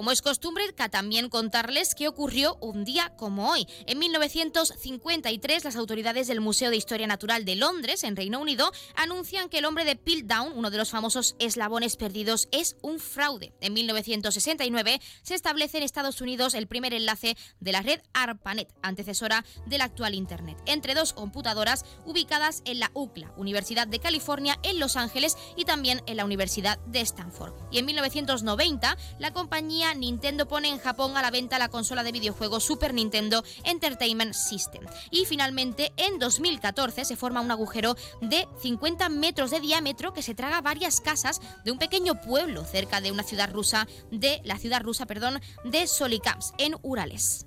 Como 0.00 0.12
es 0.12 0.22
costumbre, 0.22 0.64
también 0.90 1.28
contarles 1.28 1.94
qué 1.94 2.08
ocurrió 2.08 2.56
un 2.62 2.86
día 2.86 3.12
como 3.18 3.50
hoy. 3.50 3.66
En 3.86 3.98
1953, 3.98 5.62
las 5.62 5.76
autoridades 5.76 6.26
del 6.26 6.40
Museo 6.40 6.70
de 6.70 6.76
Historia 6.76 7.06
Natural 7.06 7.44
de 7.44 7.54
Londres, 7.54 8.02
en 8.02 8.16
Reino 8.16 8.40
Unido, 8.40 8.72
anuncian 8.96 9.50
que 9.50 9.58
el 9.58 9.66
hombre 9.66 9.84
de 9.84 9.96
Piltdown, 9.96 10.54
uno 10.56 10.70
de 10.70 10.78
los 10.78 10.88
famosos 10.88 11.36
eslabones 11.38 11.96
perdidos, 11.96 12.48
es 12.50 12.76
un 12.80 12.98
fraude. 12.98 13.52
En 13.60 13.74
1969 13.74 15.02
se 15.22 15.34
establece 15.34 15.76
en 15.76 15.84
Estados 15.84 16.22
Unidos 16.22 16.54
el 16.54 16.66
primer 16.66 16.94
enlace 16.94 17.36
de 17.60 17.72
la 17.72 17.82
red 17.82 18.00
ARPANET, 18.14 18.72
antecesora 18.80 19.44
del 19.66 19.82
actual 19.82 20.14
Internet, 20.14 20.56
entre 20.64 20.94
dos 20.94 21.12
computadoras 21.12 21.84
ubicadas 22.06 22.62
en 22.64 22.80
la 22.80 22.90
UCLA, 22.94 23.34
Universidad 23.36 23.86
de 23.86 23.98
California, 23.98 24.58
en 24.62 24.80
Los 24.80 24.96
Ángeles 24.96 25.36
y 25.56 25.66
también 25.66 26.00
en 26.06 26.16
la 26.16 26.24
Universidad 26.24 26.78
de 26.86 27.02
Stanford. 27.02 27.52
Y 27.70 27.76
en 27.76 27.84
1990, 27.84 28.96
la 29.18 29.32
compañía 29.34 29.89
Nintendo 29.94 30.46
pone 30.46 30.68
en 30.68 30.78
Japón 30.78 31.16
a 31.16 31.22
la 31.22 31.30
venta 31.30 31.58
la 31.58 31.68
consola 31.68 32.02
de 32.02 32.12
videojuegos 32.12 32.64
Super 32.64 32.94
Nintendo 32.94 33.44
Entertainment 33.64 34.34
System. 34.34 34.84
Y 35.10 35.24
finalmente, 35.24 35.92
en 35.96 36.18
2014 36.18 37.04
se 37.04 37.16
forma 37.16 37.40
un 37.40 37.50
agujero 37.50 37.96
de 38.20 38.48
50 38.60 39.08
metros 39.08 39.50
de 39.50 39.60
diámetro 39.60 40.12
que 40.12 40.22
se 40.22 40.34
traga 40.34 40.60
varias 40.60 41.00
casas 41.00 41.40
de 41.64 41.72
un 41.72 41.78
pequeño 41.78 42.20
pueblo 42.20 42.64
cerca 42.64 43.00
de 43.00 43.12
una 43.12 43.22
ciudad 43.22 43.52
rusa 43.52 43.86
de 44.10 44.40
la 44.44 44.58
ciudad 44.58 44.82
rusa, 44.82 45.06
perdón, 45.06 45.40
de 45.64 45.86
Solikamsk 45.86 46.54
en 46.58 46.76
Urales. 46.82 47.46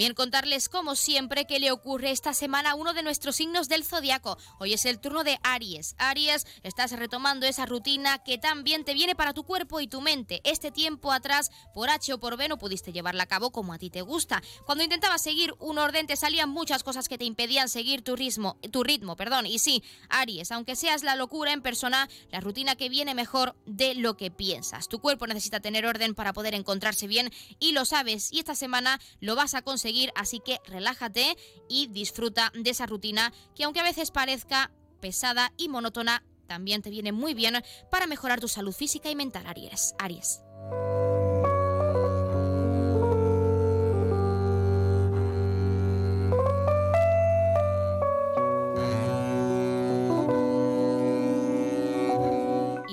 También 0.00 0.14
contarles, 0.14 0.70
como 0.70 0.96
siempre, 0.96 1.44
qué 1.44 1.58
le 1.58 1.70
ocurre 1.72 2.10
esta 2.10 2.32
semana 2.32 2.70
a 2.70 2.74
uno 2.74 2.94
de 2.94 3.02
nuestros 3.02 3.36
signos 3.36 3.68
del 3.68 3.84
zodiaco. 3.84 4.38
Hoy 4.58 4.72
es 4.72 4.86
el 4.86 4.98
turno 4.98 5.24
de 5.24 5.38
Aries. 5.42 5.94
Aries, 5.98 6.46
estás 6.62 6.92
retomando 6.92 7.44
esa 7.44 7.66
rutina 7.66 8.16
que 8.24 8.38
tan 8.38 8.64
bien 8.64 8.86
te 8.86 8.94
viene 8.94 9.14
para 9.14 9.34
tu 9.34 9.44
cuerpo 9.44 9.78
y 9.78 9.88
tu 9.88 10.00
mente. 10.00 10.40
Este 10.44 10.70
tiempo 10.70 11.12
atrás, 11.12 11.50
por 11.74 11.90
H 11.90 12.14
o 12.14 12.18
por 12.18 12.38
B, 12.38 12.48
no 12.48 12.56
pudiste 12.56 12.94
llevarla 12.94 13.24
a 13.24 13.26
cabo 13.26 13.50
como 13.50 13.74
a 13.74 13.78
ti 13.78 13.90
te 13.90 14.00
gusta. 14.00 14.42
Cuando 14.64 14.84
intentabas 14.84 15.20
seguir 15.20 15.52
un 15.58 15.76
orden, 15.76 16.06
te 16.06 16.16
salían 16.16 16.48
muchas 16.48 16.82
cosas 16.82 17.06
que 17.06 17.18
te 17.18 17.26
impedían 17.26 17.68
seguir 17.68 18.02
tu 18.02 18.16
ritmo, 18.16 18.58
tu 18.72 18.82
ritmo, 18.82 19.16
perdón. 19.16 19.44
Y 19.44 19.58
sí, 19.58 19.84
Aries, 20.08 20.50
aunque 20.50 20.76
seas 20.76 21.02
la 21.02 21.14
locura 21.14 21.52
en 21.52 21.60
persona, 21.60 22.08
la 22.30 22.40
rutina 22.40 22.74
que 22.74 22.88
viene 22.88 23.14
mejor 23.14 23.54
de 23.66 23.94
lo 23.94 24.16
que 24.16 24.30
piensas. 24.30 24.88
Tu 24.88 24.98
cuerpo 24.98 25.26
necesita 25.26 25.60
tener 25.60 25.84
orden 25.84 26.14
para 26.14 26.32
poder 26.32 26.54
encontrarse 26.54 27.06
bien 27.06 27.30
y 27.58 27.72
lo 27.72 27.84
sabes. 27.84 28.32
Y 28.32 28.38
esta 28.38 28.54
semana 28.54 28.98
lo 29.20 29.36
vas 29.36 29.52
a 29.52 29.60
conseguir 29.60 29.89
así 30.14 30.40
que 30.40 30.58
relájate 30.66 31.36
y 31.68 31.88
disfruta 31.88 32.52
de 32.54 32.70
esa 32.70 32.86
rutina 32.86 33.32
que 33.54 33.64
aunque 33.64 33.80
a 33.80 33.84
veces 33.84 34.10
parezca 34.10 34.70
pesada 35.00 35.52
y 35.56 35.68
monótona, 35.68 36.22
también 36.46 36.82
te 36.82 36.90
viene 36.90 37.12
muy 37.12 37.34
bien 37.34 37.62
para 37.90 38.06
mejorar 38.06 38.40
tu 38.40 38.48
salud 38.48 38.72
física 38.72 39.10
y 39.10 39.16
mental, 39.16 39.46
Aries. 39.46 39.94
Aries. 39.98 40.42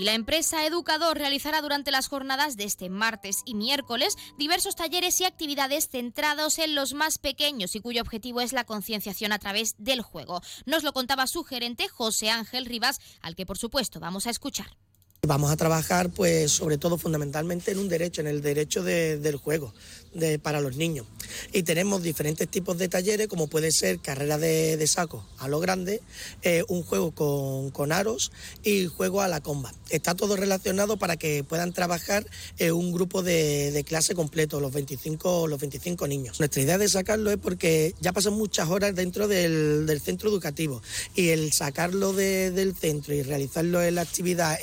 La 0.08 0.14
empresa 0.14 0.66
Educador 0.66 1.18
realizará 1.18 1.62
durante 1.62 1.92
las 1.92 2.08
jornadas 2.08 2.56
de 2.56 2.64
este 2.64 2.90
martes 2.90 3.42
y 3.44 3.56
miércoles 3.56 4.16
diversos 4.38 4.74
talleres 4.74 5.20
y 5.20 5.26
actividades 5.26 5.90
centrados 5.90 6.60
en 6.60 6.76
los 6.76 6.94
más 6.94 7.18
pequeños 7.18 7.76
y 7.76 7.82
cuyo 7.82 8.04
objetivo 8.04 8.40
es 8.40 8.54
la 8.54 8.64
concienciación 8.64 9.34
a 9.34 9.40
través 9.40 9.76
del 9.80 10.02
juego. 10.02 10.40
Nos 10.66 10.84
lo 10.84 10.94
contaba 10.94 11.28
su 11.28 11.44
gerente 11.44 11.90
José 11.90 12.30
Ángel 12.30 12.66
Rivas, 12.66 13.02
al 13.22 13.36
que 13.36 13.46
por 13.46 13.58
supuesto 13.58 14.00
vamos 14.00 14.28
a 14.28 14.30
escuchar. 14.30 14.78
Vamos 15.24 15.52
a 15.52 15.58
trabajar, 15.58 16.10
pues, 16.12 16.52
sobre 16.52 16.78
todo 16.78 16.98
fundamentalmente 16.98 17.72
en 17.72 17.80
un 17.80 17.90
derecho, 17.90 18.22
en 18.22 18.28
el 18.28 18.42
derecho 18.42 18.84
del 18.84 19.36
juego 19.36 19.74
de, 20.14 20.40
para 20.40 20.62
los 20.62 20.76
niños. 20.76 21.06
Y 21.52 21.64
tenemos 21.64 22.04
diferentes 22.04 22.48
tipos 22.48 22.78
de 22.78 22.88
talleres, 22.88 23.28
como 23.28 23.48
puede 23.48 23.72
ser 23.72 24.00
carrera 24.00 24.38
de, 24.38 24.86
saco 24.88 25.26
a 25.38 25.48
lo 25.48 25.60
grande, 25.60 26.02
eh, 26.44 26.64
un 26.70 26.84
juego 26.84 27.12
con, 27.12 27.92
aros 27.92 28.32
y 28.64 28.86
juego 28.86 29.22
a 29.22 29.28
la 29.28 29.42
comba. 29.42 29.74
Está 29.90 30.16
todo 30.16 30.36
relacionado 30.36 30.98
para 30.98 31.18
que 31.18 31.44
puedan 31.44 31.74
trabajar 31.74 32.26
en 32.58 32.74
un 32.74 32.92
grupo 32.94 33.24
de, 33.24 33.84
clase 33.88 34.16
completo, 34.16 34.60
los 34.60 34.72
25, 34.72 35.48
los 35.48 35.60
25 35.60 36.08
niños. 36.08 36.40
Nuestra 36.40 36.62
idea 36.62 36.78
de 36.78 36.90
sacarlo 36.90 37.32
es 37.32 37.38
porque 37.38 37.94
ya 38.00 38.14
pasan 38.14 38.34
muchas 38.34 38.70
horas 38.70 38.96
dentro 38.96 39.28
del, 39.28 40.02
centro 40.04 40.30
educativo 40.30 40.82
y 41.16 41.30
el 41.30 41.52
sacarlo 41.54 42.14
del 42.14 42.76
centro 42.76 43.14
y 43.14 43.24
realizarlo 43.24 43.82
en 43.82 43.96
la 43.96 44.02
actividad 44.02 44.58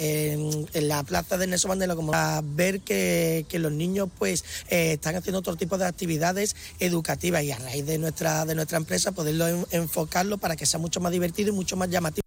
la 0.75 1.03
plaza 1.03 1.39
de 1.39 1.47
Nelson 1.47 1.71
Mandela, 1.71 1.97
como 1.97 2.13
a 2.15 2.43
ver 2.43 2.81
que, 2.81 3.47
los 3.55 3.73
niños 3.73 4.09
pues 4.19 4.45
eh, 4.69 4.95
están 4.95 5.15
haciendo 5.15 5.39
otro 5.39 5.57
tipo 5.57 5.79
de 5.79 5.87
actividades 5.87 6.57
educativas 6.81 7.43
y 7.45 7.53
a 7.53 7.59
raíz 7.59 7.87
de 7.87 7.99
nuestra, 7.99 8.45
de 8.45 8.55
nuestra 8.55 8.79
empresa 8.79 9.13
poderlo 9.13 9.47
enfocarlo 9.71 10.39
para 10.39 10.57
que 10.57 10.67
sea 10.67 10.81
mucho 10.81 11.01
más 11.01 11.13
divertido 11.13 11.51
y 11.51 11.53
mucho 11.53 11.77
más 11.77 11.89
llamativo. 11.89 12.24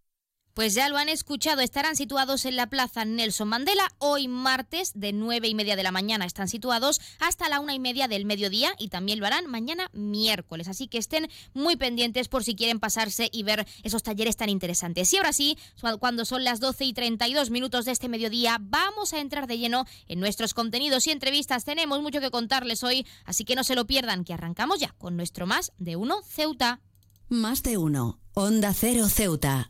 Pues 0.57 0.73
ya 0.73 0.89
lo 0.89 0.97
han 0.97 1.07
escuchado, 1.07 1.61
estarán 1.61 1.95
situados 1.95 2.43
en 2.45 2.55
la 2.55 2.65
Plaza 2.65 3.05
Nelson 3.05 3.47
Mandela 3.47 3.91
hoy 3.99 4.27
martes 4.27 4.91
de 4.95 5.13
nueve 5.13 5.47
y 5.47 5.53
media 5.53 5.75
de 5.75 5.83
la 5.83 5.91
mañana. 5.91 6.25
Están 6.25 6.47
situados 6.47 6.99
hasta 7.19 7.47
la 7.47 7.59
una 7.59 7.75
y 7.75 7.79
media 7.79 8.07
del 8.07 8.25
mediodía 8.25 8.73
y 8.79 8.87
también 8.87 9.19
lo 9.19 9.27
harán 9.27 9.45
mañana 9.45 9.91
miércoles. 9.93 10.67
Así 10.67 10.87
que 10.87 10.97
estén 10.97 11.29
muy 11.53 11.75
pendientes 11.75 12.27
por 12.27 12.43
si 12.43 12.55
quieren 12.55 12.79
pasarse 12.79 13.29
y 13.31 13.43
ver 13.43 13.67
esos 13.83 14.01
talleres 14.01 14.35
tan 14.35 14.49
interesantes. 14.49 15.13
Y 15.13 15.17
ahora 15.17 15.31
sí, 15.31 15.59
cuando 15.99 16.25
son 16.25 16.43
las 16.43 16.59
12 16.59 16.85
y 16.85 16.93
32 16.93 17.51
minutos 17.51 17.85
de 17.85 17.91
este 17.91 18.09
mediodía, 18.09 18.57
vamos 18.59 19.13
a 19.13 19.19
entrar 19.19 19.45
de 19.45 19.59
lleno 19.59 19.85
en 20.07 20.19
nuestros 20.19 20.55
contenidos 20.55 21.05
y 21.05 21.11
entrevistas. 21.11 21.65
Tenemos 21.65 22.01
mucho 22.01 22.19
que 22.19 22.31
contarles 22.31 22.83
hoy, 22.83 23.05
así 23.25 23.45
que 23.45 23.53
no 23.53 23.63
se 23.63 23.75
lo 23.75 23.85
pierdan, 23.85 24.23
que 24.23 24.33
arrancamos 24.33 24.79
ya 24.79 24.95
con 24.97 25.17
nuestro 25.17 25.45
Más 25.45 25.71
de 25.77 25.97
Uno 25.97 26.23
Ceuta. 26.23 26.81
Más 27.29 27.61
de 27.61 27.77
Uno, 27.77 28.19
Onda 28.33 28.73
Cero 28.73 29.07
Ceuta. 29.07 29.69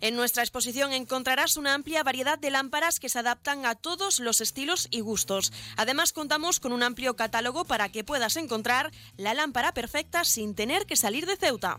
En 0.00 0.14
nuestra 0.14 0.42
exposición 0.42 0.92
encontrarás 0.92 1.56
una 1.56 1.74
amplia 1.74 2.02
variedad 2.02 2.38
de 2.38 2.50
lámparas 2.50 3.00
que 3.00 3.08
se 3.08 3.18
adaptan 3.18 3.66
a 3.66 3.74
todos 3.74 4.20
los 4.20 4.40
estilos 4.40 4.88
y 4.90 5.00
gustos. 5.00 5.52
Además 5.76 6.12
contamos 6.12 6.60
con 6.60 6.72
un 6.72 6.82
amplio 6.82 7.16
catálogo 7.16 7.64
para 7.64 7.88
que 7.88 8.04
puedas 8.04 8.36
encontrar 8.36 8.92
la 9.16 9.34
lámpara 9.34 9.72
perfecta 9.72 10.24
sin 10.24 10.54
tener 10.54 10.86
que 10.86 10.96
salir 10.96 11.26
de 11.26 11.36
Ceuta. 11.36 11.78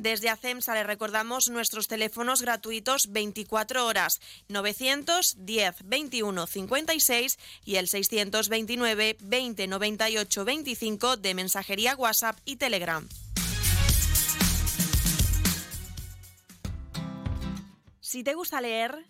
Desde 0.00 0.30
ACEMSA 0.30 0.72
le 0.72 0.82
recordamos 0.82 1.50
nuestros 1.50 1.86
teléfonos 1.86 2.40
gratuitos 2.40 3.12
24 3.12 3.84
horas 3.84 4.18
910 4.48 5.76
21 5.84 6.46
56 6.46 7.38
y 7.66 7.76
el 7.76 7.86
629 7.86 9.18
20 9.20 9.66
98 9.66 10.44
25 10.46 11.16
de 11.18 11.34
mensajería 11.34 11.96
WhatsApp 11.96 12.38
y 12.46 12.56
Telegram. 12.56 13.06
Si 18.00 18.24
te 18.24 18.32
gusta 18.32 18.62
leer, 18.62 19.04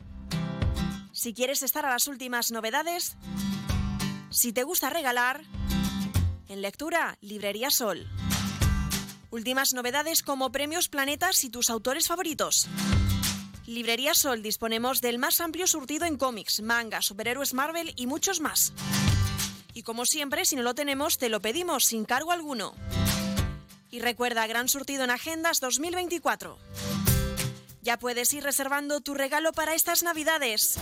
si 1.12 1.35
quieres 1.35 1.62
estar 1.62 1.87
a 1.87 1.90
las 1.90 2.09
últimas 2.09 2.50
novedades, 2.50 3.16
si 4.30 4.52
te 4.52 4.64
gusta 4.64 4.90
regalar, 4.90 5.42
en 6.49 6.62
lectura, 6.62 7.16
Librería 7.20 7.70
Sol. 7.70 8.09
Últimas 9.30 9.72
novedades 9.75 10.22
como 10.25 10.50
premios 10.50 10.88
planetas 10.88 11.44
y 11.44 11.50
tus 11.50 11.70
autores 11.70 12.08
favoritos. 12.08 12.66
Librería 13.64 14.14
Sol 14.14 14.42
disponemos 14.42 15.00
del 15.00 15.18
más 15.18 15.40
amplio 15.40 15.68
surtido 15.68 16.04
en 16.04 16.16
cómics, 16.16 16.60
manga, 16.62 17.00
superhéroes 17.00 17.54
Marvel 17.54 17.92
y 17.94 18.08
muchos 18.08 18.40
más. 18.40 18.72
Y 19.72 19.84
como 19.84 20.04
siempre, 20.04 20.44
si 20.44 20.56
no 20.56 20.62
lo 20.62 20.75
tenemos, 20.75 21.16
te 21.16 21.28
lo 21.28 21.40
pedimos 21.40 21.84
sin 21.84 22.04
cargo 22.04 22.32
alguno. 22.32 22.75
Y 23.92 24.00
recuerda, 24.00 24.49
gran 24.49 24.68
surtido 24.68 25.04
en 25.04 25.10
Agendas 25.10 25.60
2024. 25.60 26.58
Ya 27.82 27.99
puedes 28.00 28.32
ir 28.32 28.42
reservando 28.42 29.00
tu 29.00 29.14
regalo 29.14 29.52
para 29.52 29.75
estas 29.75 30.02
Navidades. 30.02 30.76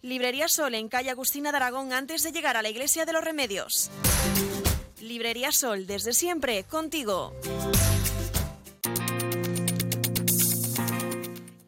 Librería 0.00 0.48
Sol 0.48 0.74
en 0.74 0.88
calle 0.88 1.10
Agustina 1.10 1.50
de 1.50 1.56
Aragón 1.58 1.92
antes 1.92 2.22
de 2.22 2.32
llegar 2.32 2.56
a 2.56 2.62
la 2.62 2.70
Iglesia 2.70 3.04
de 3.04 3.12
los 3.12 3.24
Remedios. 3.24 3.90
Librería 5.04 5.52
Sol, 5.52 5.86
desde 5.86 6.14
siempre, 6.14 6.64
contigo. 6.64 7.34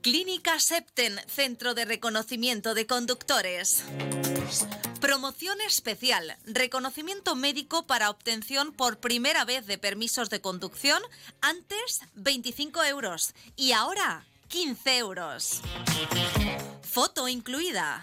Clínica 0.01 0.59
Septen, 0.59 1.21
Centro 1.27 1.75
de 1.75 1.85
Reconocimiento 1.85 2.75
de 2.75 2.87
Conductores. 2.87 3.85
Promoción 5.01 5.61
especial, 5.61 6.37
reconocimiento 6.47 7.37
médico 7.37 7.87
para 7.87 8.09
obtención 8.09 8.73
por 8.73 8.99
primera 8.99 9.45
vez 9.45 9.67
de 9.67 9.77
permisos 9.77 10.31
de 10.31 10.41
conducción, 10.41 11.03
antes 11.43 12.01
25 12.15 12.85
euros 12.85 13.35
y 13.55 13.73
ahora 13.73 14.25
15 14.49 14.99
euros. 14.99 15.61
Foto 16.83 17.29
incluida. 17.29 18.03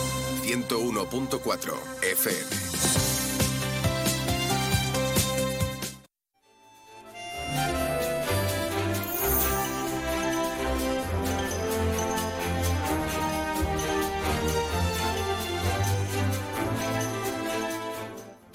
101.4 0.51 1.77
FM. 2.01 2.70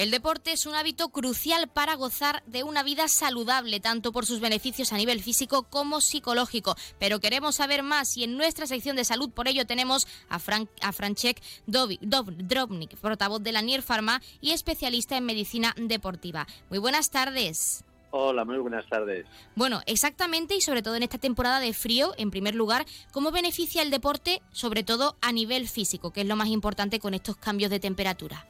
El 0.06 0.12
deporte 0.12 0.52
es 0.52 0.66
un 0.66 0.76
hábito 0.76 1.08
crucial 1.08 1.66
para 1.66 1.96
gozar 1.96 2.44
de 2.46 2.62
una 2.62 2.84
vida 2.84 3.08
saludable, 3.08 3.80
tanto 3.80 4.12
por 4.12 4.25
sus 4.25 4.38
beneficios 4.38 4.92
a 4.92 4.99
nivel 4.99 5.21
físico 5.21 5.64
como 5.64 6.00
psicológico. 6.00 6.76
Pero 7.00 7.19
queremos 7.19 7.56
saber 7.56 7.82
más 7.82 8.16
y 8.16 8.23
en 8.23 8.36
nuestra 8.36 8.69
sección 8.69 8.95
de 8.95 9.04
salud 9.04 9.30
por 9.30 9.49
ello 9.49 9.66
tenemos 9.66 10.06
a, 10.28 10.38
Frank, 10.38 10.71
a 10.80 10.92
Franchek 10.92 11.42
Drobnik, 11.66 12.97
portavoz 12.99 13.42
de 13.42 13.50
la 13.50 13.62
NIR 13.62 13.82
Pharma 13.82 14.23
y 14.40 14.52
especialista 14.52 15.16
en 15.16 15.25
medicina 15.25 15.75
deportiva. 15.76 16.47
Muy 16.71 16.78
buenas 16.78 17.10
tardes. 17.10 17.84
Hola, 18.12 18.45
muy 18.45 18.58
buenas 18.58 18.88
tardes. 18.88 19.26
Bueno, 19.56 19.80
exactamente 19.86 20.54
y 20.54 20.60
sobre 20.60 20.82
todo 20.82 20.95
en 20.95 21.02
esta 21.02 21.19
temporada 21.19 21.58
de 21.58 21.75
frío, 21.75 22.14
en 22.16 22.30
primer 22.30 22.54
lugar, 22.54 22.86
¿cómo 23.10 23.32
beneficia 23.32 23.82
el 23.82 23.90
deporte, 23.90 24.40
sobre 24.52 24.84
todo 24.84 25.16
a 25.21 25.32
nivel 25.32 25.66
físico, 25.66 26.12
que 26.12 26.21
es 26.21 26.28
lo 26.28 26.36
más 26.36 26.47
importante 26.47 27.00
con 27.00 27.12
estos 27.12 27.36
cambios 27.36 27.73
de 27.73 27.80
temperatura? 27.80 28.47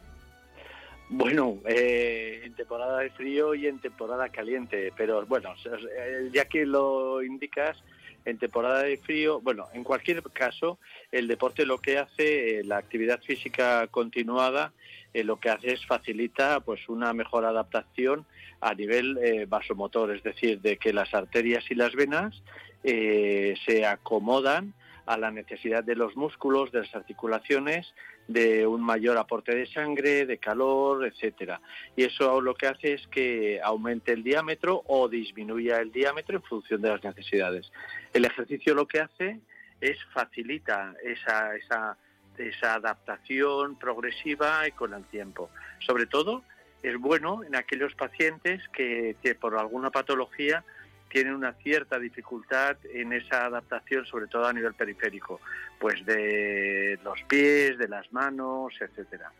Bueno, 1.09 1.59
eh, 1.67 2.43
en 2.45 2.55
temporada 2.55 2.99
de 2.99 3.11
frío 3.11 3.55
y 3.55 3.69
en 3.69 3.79
temporada 3.79 4.29
caliente, 4.29 4.93
pero 4.97 5.25
bueno, 5.25 5.55
eh, 5.65 6.31
ya 6.33 6.47
que 6.47 6.67
lo 6.67 7.23
indicas, 7.23 7.81
en 8.25 8.39
temporada 8.39 8.83
de 8.83 8.97
frío, 8.97 9.41
bueno, 9.41 9.69
en 9.73 9.85
cualquier 9.85 10.21
caso, 10.33 10.81
el 11.13 11.29
deporte 11.29 11.65
lo 11.65 11.79
que 11.79 11.99
hace, 11.99 12.59
eh, 12.59 12.65
la 12.65 12.79
actividad 12.79 13.23
física 13.23 13.87
continuada, 13.87 14.73
lo 15.15 15.41
que 15.41 15.49
hace 15.49 15.73
es 15.73 15.87
facilita 15.87 16.61
pues 16.61 16.91
una 16.91 17.15
mejor 17.15 17.47
adaptación 17.47 18.27
a 18.61 18.75
nivel 18.75 19.47
vasomotor, 19.49 20.15
es 20.15 20.23
decir, 20.23 20.61
de 20.61 20.77
que 20.77 20.93
las 20.93 21.15
arterias 21.15 21.65
y 21.71 21.75
las 21.75 21.95
venas 21.95 22.43
se 22.83 23.87
acomodan 23.87 24.75
a 25.07 25.17
la 25.17 25.31
necesidad 25.31 25.83
de 25.83 25.97
los 25.97 26.17
músculos, 26.17 26.71
de 26.71 26.81
las 26.81 26.95
articulaciones, 26.95 27.95
de 28.29 28.67
un 28.67 28.83
mayor 28.83 29.17
aporte 29.19 29.55
de 29.55 29.67
sangre, 29.67 30.27
de 30.27 30.39
calor, 30.39 31.07
etcétera. 31.07 31.61
Y 31.95 32.05
eso 32.05 32.41
lo 32.41 32.55
que 32.55 32.67
hace 32.67 32.95
es 32.95 33.07
que 33.09 33.61
aumente 33.63 34.13
el 34.13 34.23
diámetro 34.23 34.83
o 34.87 35.09
disminuya 35.09 35.79
el 35.79 35.93
diámetro 35.93 36.37
en 36.37 36.43
función 36.43 36.83
de 36.83 36.91
las 36.91 37.05
necesidades. 37.05 37.71
El 38.13 38.25
ejercicio 38.25 38.75
lo 38.75 38.87
que 38.87 39.01
hace 39.01 39.41
es 39.81 39.99
facilita 40.13 40.95
esa, 41.05 41.55
esa, 41.57 41.97
esa 42.39 42.75
adaptación 42.75 43.79
progresiva 43.79 44.67
y 44.67 44.73
con 44.73 44.95
el 44.95 45.05
tiempo. 45.05 45.51
Sobre 45.81 46.07
todo 46.07 46.43
es 46.83 46.97
bueno 46.99 47.43
en 47.45 47.55
aquellos 47.57 47.95
pacientes 47.95 48.63
que, 48.73 49.17
que 49.23 49.35
por 49.35 49.57
alguna 49.57 49.91
patología 49.91 50.65
tienen 51.09 51.35
una 51.35 51.53
cierta 51.55 51.99
dificultad 51.99 52.77
en 52.93 53.13
esa 53.13 53.47
adaptación, 53.47 54.05
sobre 54.07 54.27
todo 54.27 54.47
a 54.47 54.53
nivel 54.53 54.75
periférico, 54.75 55.41
pues 55.79 56.05
de 56.05 56.99
los 57.03 57.23
pies, 57.29 57.79
de 57.79 57.89
las 57.89 58.13
manos, 58.13 58.75
etcétera. 58.81 59.33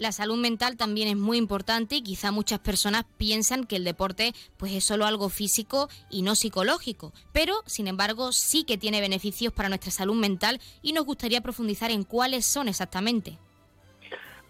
La 0.00 0.12
salud 0.12 0.38
mental 0.38 0.78
también 0.78 1.08
es 1.08 1.16
muy 1.16 1.36
importante 1.36 1.96
y 1.96 2.02
quizá 2.02 2.30
muchas 2.32 2.58
personas 2.58 3.04
piensan 3.18 3.64
que 3.64 3.76
el 3.76 3.84
deporte 3.84 4.32
pues 4.56 4.72
es 4.72 4.82
solo 4.82 5.04
algo 5.04 5.28
físico 5.28 5.90
y 6.08 6.22
no 6.22 6.36
psicológico, 6.36 7.12
pero 7.32 7.62
sin 7.66 7.86
embargo 7.86 8.32
sí 8.32 8.64
que 8.64 8.78
tiene 8.78 9.02
beneficios 9.02 9.52
para 9.52 9.68
nuestra 9.68 9.90
salud 9.90 10.14
mental 10.14 10.58
y 10.80 10.94
nos 10.94 11.04
gustaría 11.04 11.42
profundizar 11.42 11.90
en 11.90 12.04
cuáles 12.04 12.46
son 12.46 12.68
exactamente. 12.68 13.36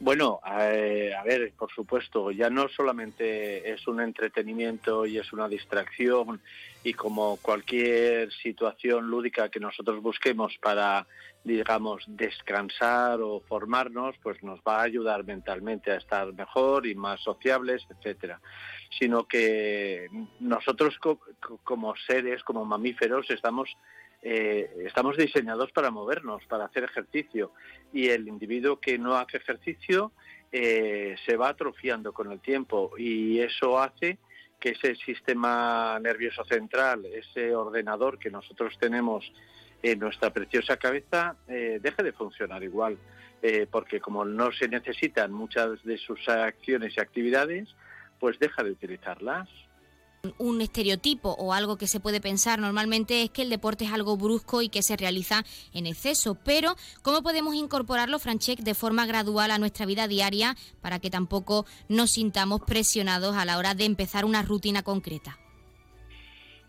Bueno, 0.03 0.41
eh, 0.59 1.13
a 1.15 1.23
ver, 1.25 1.53
por 1.53 1.71
supuesto, 1.71 2.31
ya 2.31 2.49
no 2.49 2.71
solamente 2.71 3.71
es 3.71 3.87
un 3.87 4.01
entretenimiento 4.01 5.05
y 5.05 5.19
es 5.19 5.31
una 5.35 5.47
distracción 5.47 6.41
y 6.83 6.95
como 6.95 7.37
cualquier 7.37 8.33
situación 8.33 9.09
lúdica 9.11 9.51
que 9.51 9.61
nosotros 9.61 10.01
busquemos 10.01 10.57
para, 10.57 11.07
digamos, 11.45 12.05
descansar 12.07 13.21
o 13.21 13.41
formarnos, 13.41 14.17
pues 14.23 14.43
nos 14.43 14.61
va 14.61 14.79
a 14.79 14.85
ayudar 14.85 15.25
mentalmente 15.25 15.91
a 15.91 15.97
estar 15.97 16.33
mejor 16.33 16.87
y 16.87 16.95
más 16.95 17.21
sociables, 17.21 17.87
etcétera. 17.91 18.41
Sino 18.99 19.29
que 19.29 20.09
nosotros 20.41 20.99
como 21.63 21.95
seres, 22.07 22.43
como 22.43 22.65
mamíferos, 22.65 23.29
estamos 23.29 23.77
eh, 24.23 24.85
estamos 24.87 25.17
diseñados 25.17 25.73
para 25.73 25.91
movernos, 25.91 26.45
para 26.47 26.67
hacer 26.67 26.85
ejercicio. 26.85 27.53
Y 27.93 28.09
el 28.09 28.29
individuo 28.29 28.79
que 28.79 28.99
no 28.99 29.17
hace 29.17 29.39
ejercicio 29.39 30.13
eh, 30.53 31.17
se 31.25 31.37
va 31.37 31.49
atrofiando 31.49 32.13
con 32.13 32.31
el 32.31 32.41
tiempo. 32.41 32.93
Y 32.99 33.41
eso 33.41 33.79
hace 33.79 34.19
que 34.59 34.71
ese 34.71 34.95
sistema 34.97 35.99
nervioso 36.01 36.45
central, 36.45 37.07
ese 37.07 37.55
ordenador 37.55 38.19
que 38.19 38.31
nosotros 38.31 38.77
tenemos 38.79 39.33
en 39.83 39.99
nuestra 39.99 40.31
preciosa 40.31 40.77
cabeza, 40.77 41.37
eh, 41.49 41.79
deje 41.81 42.03
de 42.03 42.13
funcionar 42.13 42.63
igual, 42.63 42.99
porque 43.71 44.01
como 44.01 44.23
no 44.27 44.53
se 44.53 44.69
necesitan 44.69 45.33
muchas 45.33 45.83
de 45.83 45.97
sus 45.97 46.29
acciones 46.29 46.95
y 46.95 47.01
actividades, 47.01 47.75
pues 48.19 48.39
deja 48.39 48.63
de 48.63 48.73
utilizarlas. 48.73 49.49
Un 50.37 50.61
estereotipo 50.61 51.31
o 51.39 51.55
algo 51.55 51.79
que 51.79 51.87
se 51.87 51.99
puede 51.99 52.21
pensar 52.21 52.59
normalmente 52.59 53.23
es 53.23 53.31
que 53.31 53.41
el 53.41 53.49
deporte 53.49 53.87
es 53.87 53.93
algo 53.93 54.19
brusco 54.19 54.61
y 54.61 54.69
que 54.69 54.83
se 54.83 54.97
realiza 54.97 55.45
en 55.73 55.87
exceso, 55.87 56.37
pero 56.45 56.77
¿cómo 57.01 57.23
podemos 57.23 57.55
incorporarlo, 57.55 58.19
Franchek, 58.19 58.61
de 58.61 58.75
forma 58.75 59.07
gradual 59.07 59.51
a 59.51 59.59
nuestra 59.59 59.87
vida 59.87 60.09
diaria 60.09 60.57
para 60.83 60.99
que 60.99 61.09
tampoco 61.09 61.65
nos 61.89 62.11
sintamos 62.11 62.61
presionados 62.61 63.35
a 63.35 63.47
la 63.47 63.57
hora 63.57 63.75
de 63.75 63.87
empezar 63.87 64.27
una 64.27 64.43
rutina 64.43 64.83
concreta? 64.83 65.39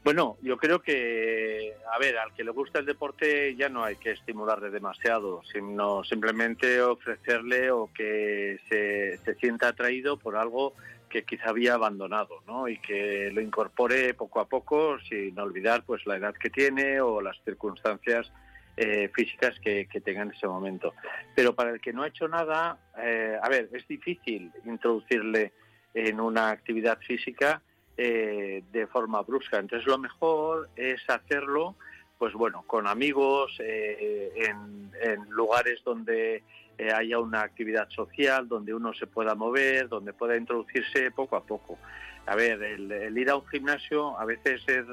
Bueno, 0.03 0.37
yo 0.41 0.57
creo 0.57 0.81
que, 0.81 1.75
a 1.93 1.99
ver, 1.99 2.17
al 2.17 2.33
que 2.33 2.43
le 2.43 2.51
gusta 2.51 2.79
el 2.79 2.87
deporte 2.87 3.55
ya 3.55 3.69
no 3.69 3.83
hay 3.83 3.97
que 3.97 4.11
estimularle 4.11 4.71
demasiado, 4.71 5.43
sino 5.51 6.03
simplemente 6.03 6.81
ofrecerle 6.81 7.69
o 7.69 7.87
que 7.93 8.59
se, 8.67 9.17
se 9.17 9.35
sienta 9.35 9.67
atraído 9.67 10.17
por 10.17 10.37
algo 10.37 10.73
que 11.12 11.24
quizá 11.24 11.50
había 11.50 11.76
abandonado, 11.76 12.41
¿no? 12.47 12.67
Y 12.67 12.78
que 12.80 13.30
lo 13.32 13.41
incorpore 13.41 14.13
poco 14.13 14.39
a 14.39 14.47
poco, 14.47 14.97
sin 15.08 15.38
olvidar 15.39 15.84
pues 15.86 16.06
la 16.06 16.17
edad 16.17 16.34
que 16.34 16.50
tiene 16.50 17.02
o 17.02 17.21
las 17.21 17.38
circunstancias 17.43 18.32
eh, 18.78 19.12
físicas 19.13 19.60
que, 19.60 19.88
que, 19.88 20.02
tenga 20.02 20.21
en 20.21 20.32
ese 20.32 20.47
momento. 20.47 20.93
Pero 21.36 21.54
para 21.54 21.71
el 21.71 21.82
que 21.82 21.93
no 21.93 22.04
ha 22.04 22.08
hecho 22.08 22.28
nada, 22.28 22.78
eh, 22.97 23.38
a 23.41 23.50
ver, 23.50 23.69
es 23.74 23.88
difícil 23.88 24.52
introducirle 24.65 25.52
en 25.93 26.19
una 26.19 26.50
actividad 26.50 26.97
física 27.00 27.62
eh, 27.97 28.63
de 28.71 28.88
forma 28.88 29.21
brusca. 29.21 29.60
Entonces 29.60 29.86
lo 29.86 29.97
mejor 29.97 30.69
es 30.76 31.02
hacerlo, 31.10 31.76
pues 32.17 32.34
bueno, 32.34 32.63
con 32.65 32.88
amigos, 32.88 33.56
eh, 33.60 34.32
en, 34.38 34.89
lugares 35.30 35.82
donde 35.84 36.43
eh, 36.77 36.91
haya 36.91 37.19
una 37.19 37.41
actividad 37.41 37.89
social, 37.89 38.47
donde 38.47 38.73
uno 38.73 38.93
se 38.93 39.07
pueda 39.07 39.36
mover, 39.36 39.88
donde 39.89 40.13
pueda 40.13 40.36
introducirse 40.38 41.12
poco 41.12 41.36
a 41.36 41.43
poco. 41.43 41.77
A 42.25 42.36
ver, 42.36 42.62
el, 42.62 43.17
ir 43.17 43.29
a 43.29 43.36
un 43.36 43.47
gimnasio 43.47 44.17
a 44.19 44.25
veces 44.25 44.62
es 44.67 44.86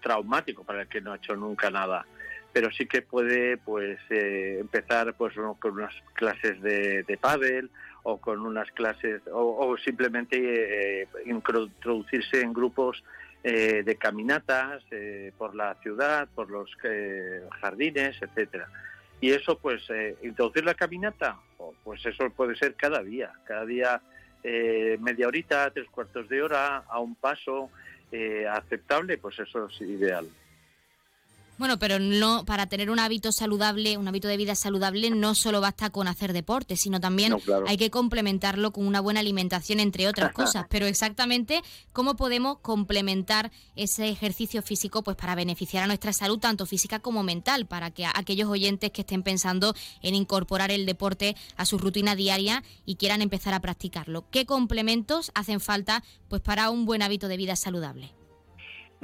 traumático 0.00 0.64
para 0.64 0.82
el 0.82 0.88
que 0.88 1.00
no 1.00 1.12
ha 1.12 1.16
hecho 1.16 1.34
nunca 1.34 1.70
nada 1.70 2.06
pero 2.52 2.70
sí 2.70 2.86
que 2.86 3.02
puede 3.02 3.56
pues 3.56 3.98
empezar 4.08 5.14
pues 5.14 5.34
con 5.58 5.72
unas 5.72 5.92
clases 6.14 6.62
de, 6.62 7.02
de 7.02 7.16
pádel 7.16 7.68
o 8.04 8.18
con 8.18 8.40
unas 8.40 8.70
clases 8.70 9.22
o, 9.32 9.76
simplemente 9.78 11.02
eh, 11.02 11.08
introducirse 11.26 12.40
en 12.40 12.52
grupos 12.52 13.02
eh, 13.42 13.82
de 13.82 13.96
caminatas 13.96 14.82
eh, 14.90 15.32
por 15.36 15.54
la 15.54 15.74
ciudad, 15.82 16.28
por 16.34 16.50
los 16.50 16.70
jardines, 17.60 18.16
etcétera. 18.22 18.68
Y 19.24 19.32
eso, 19.32 19.56
pues, 19.58 19.82
introducir 20.22 20.66
la 20.66 20.74
caminata, 20.74 21.38
pues 21.82 22.04
eso 22.04 22.28
puede 22.28 22.54
ser 22.56 22.74
cada 22.74 23.02
día, 23.02 23.32
cada 23.46 23.64
día 23.64 24.02
media 24.98 25.28
horita, 25.28 25.70
tres 25.70 25.88
cuartos 25.88 26.28
de 26.28 26.42
hora, 26.42 26.84
a 26.86 27.00
un 27.00 27.14
paso 27.14 27.70
aceptable, 28.50 29.16
pues 29.16 29.38
eso 29.38 29.64
es 29.64 29.80
ideal. 29.80 30.28
Bueno, 31.56 31.78
pero 31.78 32.00
no 32.00 32.44
para 32.44 32.66
tener 32.66 32.90
un 32.90 32.98
hábito 32.98 33.30
saludable, 33.30 33.96
un 33.96 34.08
hábito 34.08 34.26
de 34.26 34.36
vida 34.36 34.56
saludable, 34.56 35.10
no 35.10 35.36
solo 35.36 35.60
basta 35.60 35.90
con 35.90 36.08
hacer 36.08 36.32
deporte, 36.32 36.76
sino 36.76 37.00
también 37.00 37.36
hay 37.68 37.76
que 37.76 37.90
complementarlo 37.90 38.72
con 38.72 38.86
una 38.86 39.00
buena 39.00 39.20
alimentación, 39.20 39.78
entre 39.78 40.08
otras 40.08 40.32
cosas. 40.34 40.66
Pero 40.68 40.86
exactamente 40.86 41.62
cómo 41.92 42.16
podemos 42.16 42.58
complementar 42.58 43.52
ese 43.76 44.08
ejercicio 44.08 44.62
físico, 44.62 45.02
pues 45.04 45.16
para 45.16 45.36
beneficiar 45.36 45.84
a 45.84 45.86
nuestra 45.86 46.12
salud, 46.12 46.38
tanto 46.38 46.66
física 46.66 46.98
como 46.98 47.22
mental, 47.22 47.66
para 47.66 47.92
que 47.92 48.04
aquellos 48.04 48.48
oyentes 48.48 48.90
que 48.90 49.02
estén 49.02 49.22
pensando 49.22 49.74
en 50.02 50.16
incorporar 50.16 50.72
el 50.72 50.86
deporte 50.86 51.36
a 51.56 51.66
su 51.66 51.78
rutina 51.78 52.16
diaria 52.16 52.64
y 52.84 52.96
quieran 52.96 53.22
empezar 53.22 53.54
a 53.54 53.60
practicarlo. 53.60 54.24
¿Qué 54.30 54.44
complementos 54.44 55.30
hacen 55.34 55.60
falta, 55.60 56.02
pues 56.28 56.42
para 56.42 56.70
un 56.70 56.84
buen 56.84 57.02
hábito 57.02 57.28
de 57.28 57.36
vida 57.36 57.54
saludable? 57.54 58.12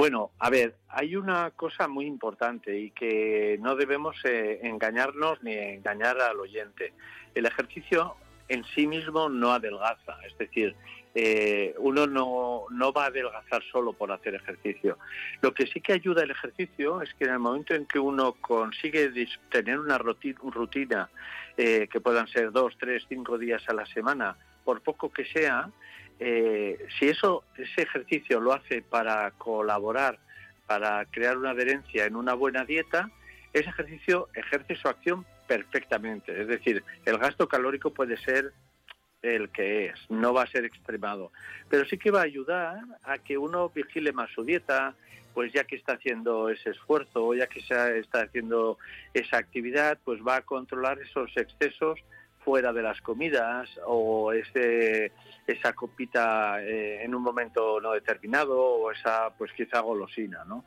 Bueno, 0.00 0.30
a 0.38 0.48
ver, 0.48 0.76
hay 0.88 1.14
una 1.14 1.50
cosa 1.50 1.86
muy 1.86 2.06
importante 2.06 2.74
y 2.74 2.90
que 2.90 3.58
no 3.60 3.76
debemos 3.76 4.16
eh, 4.24 4.58
engañarnos 4.62 5.42
ni 5.42 5.52
engañar 5.52 6.18
al 6.22 6.40
oyente. 6.40 6.94
El 7.34 7.44
ejercicio 7.44 8.16
en 8.48 8.64
sí 8.74 8.86
mismo 8.86 9.28
no 9.28 9.52
adelgaza, 9.52 10.16
es 10.26 10.38
decir, 10.38 10.74
eh, 11.14 11.74
uno 11.76 12.06
no, 12.06 12.64
no, 12.70 12.92
va 12.94 13.04
a 13.04 13.06
adelgazar 13.08 13.62
solo 13.70 13.92
por 13.92 14.10
hacer 14.10 14.36
ejercicio. 14.36 14.96
Lo 15.42 15.52
que 15.52 15.66
sí 15.66 15.82
que 15.82 15.92
ayuda 15.92 16.22
el 16.22 16.30
ejercicio 16.30 17.02
es 17.02 17.12
que 17.12 17.24
en 17.26 17.32
el 17.32 17.38
momento 17.38 17.74
en 17.74 17.84
que 17.84 17.98
uno 17.98 18.32
consigue 18.40 19.12
tener 19.50 19.78
una 19.78 19.98
rutina, 19.98 21.10
eh, 21.58 21.88
que 21.92 22.00
puedan 22.00 22.26
ser 22.28 22.52
dos, 22.52 22.74
tres, 22.80 23.04
cinco 23.06 23.36
días 23.36 23.68
a 23.68 23.74
la 23.74 23.84
semana, 23.84 24.34
por 24.64 24.80
poco 24.80 25.12
que 25.12 25.26
sea, 25.26 25.68
eh, 26.20 26.78
si 26.98 27.08
eso, 27.08 27.44
ese 27.56 27.82
ejercicio 27.82 28.40
lo 28.40 28.52
hace 28.52 28.82
para 28.82 29.30
colaborar, 29.32 30.18
para 30.66 31.06
crear 31.06 31.38
una 31.38 31.50
adherencia 31.50 32.04
en 32.04 32.14
una 32.14 32.34
buena 32.34 32.64
dieta, 32.64 33.10
ese 33.54 33.70
ejercicio 33.70 34.28
ejerce 34.34 34.76
su 34.76 34.86
acción 34.88 35.24
perfectamente. 35.48 36.38
Es 36.38 36.46
decir, 36.46 36.84
el 37.06 37.16
gasto 37.18 37.48
calórico 37.48 37.90
puede 37.92 38.18
ser 38.18 38.52
el 39.22 39.48
que 39.48 39.86
es, 39.86 39.94
no 40.10 40.32
va 40.32 40.42
a 40.42 40.46
ser 40.46 40.64
extremado, 40.64 41.32
pero 41.68 41.84
sí 41.86 41.98
que 41.98 42.10
va 42.10 42.20
a 42.20 42.24
ayudar 42.24 42.78
a 43.02 43.18
que 43.18 43.36
uno 43.36 43.70
vigile 43.70 44.12
más 44.12 44.30
su 44.30 44.44
dieta, 44.44 44.94
pues 45.34 45.52
ya 45.52 45.64
que 45.64 45.76
está 45.76 45.94
haciendo 45.94 46.48
ese 46.48 46.70
esfuerzo, 46.70 47.34
ya 47.34 47.46
que 47.46 47.60
está 47.60 48.20
haciendo 48.20 48.78
esa 49.14 49.38
actividad, 49.38 49.98
pues 50.04 50.20
va 50.26 50.36
a 50.36 50.42
controlar 50.42 50.98
esos 51.00 51.34
excesos 51.36 51.98
fuera 52.44 52.72
de 52.72 52.82
las 52.82 53.00
comidas 53.00 53.68
o 53.86 54.32
ese, 54.32 55.12
esa 55.46 55.72
copita 55.72 56.62
eh, 56.62 57.04
en 57.04 57.14
un 57.14 57.22
momento 57.22 57.80
no 57.80 57.92
determinado 57.92 58.58
o 58.58 58.90
esa 58.90 59.30
pues 59.36 59.52
quizá 59.52 59.80
golosina, 59.80 60.44
¿no? 60.44 60.64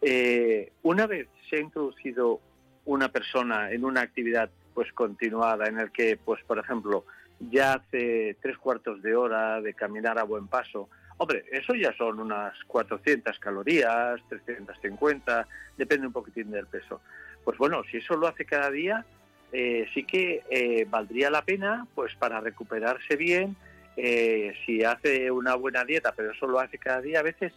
Eh, 0.00 0.72
una 0.82 1.06
vez 1.06 1.28
se 1.48 1.56
ha 1.56 1.60
introducido 1.60 2.40
una 2.84 3.08
persona 3.08 3.70
en 3.72 3.84
una 3.84 4.02
actividad 4.02 4.50
pues 4.74 4.92
continuada 4.92 5.66
en 5.66 5.78
el 5.80 5.90
que 5.90 6.18
pues 6.22 6.42
por 6.44 6.58
ejemplo 6.58 7.06
ya 7.40 7.74
hace 7.74 8.36
tres 8.40 8.58
cuartos 8.58 9.02
de 9.02 9.14
hora 9.16 9.60
de 9.60 9.74
caminar 9.74 10.18
a 10.18 10.24
buen 10.24 10.48
paso, 10.48 10.88
hombre, 11.18 11.44
eso 11.50 11.74
ya 11.74 11.92
son 11.96 12.20
unas 12.20 12.54
400 12.66 13.38
calorías, 13.38 14.20
350, 14.28 15.46
depende 15.76 16.06
un 16.06 16.12
poquitín 16.12 16.50
del 16.50 16.66
peso. 16.66 17.00
Pues 17.44 17.58
bueno, 17.58 17.82
si 17.90 17.98
eso 17.98 18.16
lo 18.16 18.26
hace 18.26 18.44
cada 18.44 18.70
día, 18.70 19.04
eh, 19.52 19.86
sí 19.94 20.04
que 20.04 20.42
eh, 20.50 20.86
valdría 20.88 21.30
la 21.30 21.42
pena, 21.42 21.86
pues 21.94 22.14
para 22.16 22.40
recuperarse 22.40 23.16
bien, 23.16 23.56
eh, 23.96 24.52
si 24.64 24.84
hace 24.84 25.30
una 25.30 25.54
buena 25.54 25.84
dieta, 25.84 26.12
pero 26.16 26.32
eso 26.32 26.46
lo 26.46 26.60
hace 26.60 26.78
cada 26.78 27.00
día, 27.00 27.20
a 27.20 27.22
veces 27.22 27.52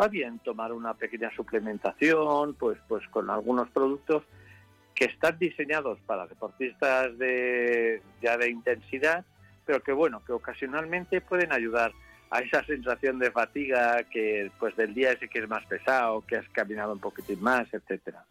va 0.00 0.08
bien 0.08 0.38
tomar 0.38 0.72
una 0.72 0.94
pequeña 0.94 1.30
suplementación, 1.34 2.54
pues, 2.54 2.78
pues 2.88 3.06
con 3.08 3.28
algunos 3.28 3.68
productos 3.70 4.22
que 4.94 5.06
están 5.06 5.38
diseñados 5.38 5.98
para 6.06 6.26
deportistas 6.26 7.16
de, 7.18 8.02
ya 8.22 8.36
de 8.36 8.50
intensidad, 8.50 9.24
pero 9.66 9.82
que 9.82 9.92
bueno, 9.92 10.22
que 10.24 10.32
ocasionalmente 10.32 11.20
pueden 11.20 11.52
ayudar 11.52 11.92
a 12.30 12.40
esa 12.40 12.64
sensación 12.64 13.18
de 13.18 13.30
fatiga 13.30 14.02
que 14.04 14.50
pues 14.58 14.74
del 14.76 14.94
día 14.94 15.12
ese 15.12 15.28
que 15.28 15.40
es 15.40 15.48
más 15.48 15.64
pesado, 15.66 16.22
que 16.26 16.36
has 16.36 16.48
caminado 16.50 16.92
un 16.94 17.00
poquitín 17.00 17.42
más, 17.42 17.66
etcétera 17.72 18.24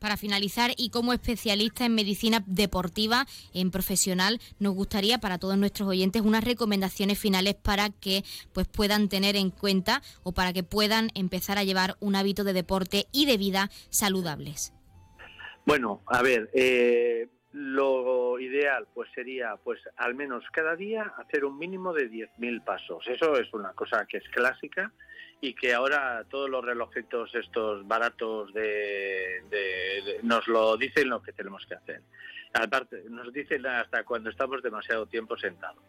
para 0.00 0.16
finalizar 0.16 0.72
y 0.76 0.90
como 0.90 1.12
especialista 1.12 1.84
en 1.84 1.94
medicina 1.94 2.42
deportiva, 2.46 3.26
en 3.54 3.70
profesional, 3.70 4.40
nos 4.58 4.74
gustaría 4.74 5.18
para 5.18 5.38
todos 5.38 5.56
nuestros 5.56 5.88
oyentes 5.88 6.22
unas 6.22 6.42
recomendaciones 6.44 7.18
finales 7.18 7.54
para 7.54 7.90
que 7.90 8.22
pues 8.52 8.66
puedan 8.66 9.08
tener 9.08 9.36
en 9.36 9.50
cuenta 9.50 10.02
o 10.22 10.32
para 10.32 10.52
que 10.52 10.62
puedan 10.62 11.10
empezar 11.14 11.58
a 11.58 11.64
llevar 11.64 11.96
un 12.00 12.16
hábito 12.16 12.44
de 12.44 12.52
deporte 12.52 13.06
y 13.12 13.26
de 13.26 13.36
vida 13.36 13.70
saludables. 13.90 14.72
Bueno, 15.66 16.00
a 16.06 16.22
ver, 16.22 16.50
eh, 16.54 17.28
lo 17.52 18.38
ideal 18.38 18.86
pues 18.94 19.10
sería 19.14 19.56
pues 19.62 19.80
al 19.96 20.14
menos 20.14 20.44
cada 20.52 20.76
día 20.76 21.12
hacer 21.18 21.44
un 21.44 21.58
mínimo 21.58 21.92
de 21.92 22.10
10.000 22.10 22.64
pasos. 22.64 23.06
Eso 23.08 23.36
es 23.36 23.52
una 23.52 23.72
cosa 23.72 24.06
que 24.06 24.18
es 24.18 24.28
clásica 24.30 24.92
y 25.40 25.54
que 25.54 25.72
ahora 25.72 26.24
todos 26.28 26.50
los 26.50 26.64
relojitos 26.64 27.34
estos 27.34 27.86
baratos 27.86 28.52
de, 28.52 29.42
nos 30.22 30.46
lo 30.46 30.76
dicen 30.76 31.08
lo 31.08 31.22
que 31.22 31.32
tenemos 31.32 31.64
que 31.66 31.74
hacer. 31.74 32.02
Aparte, 32.52 33.04
nos 33.08 33.32
dicen 33.32 33.64
hasta 33.64 34.02
cuando 34.04 34.28
estamos 34.28 34.60
demasiado 34.62 35.06
tiempo 35.06 35.38
sentados. 35.38 35.82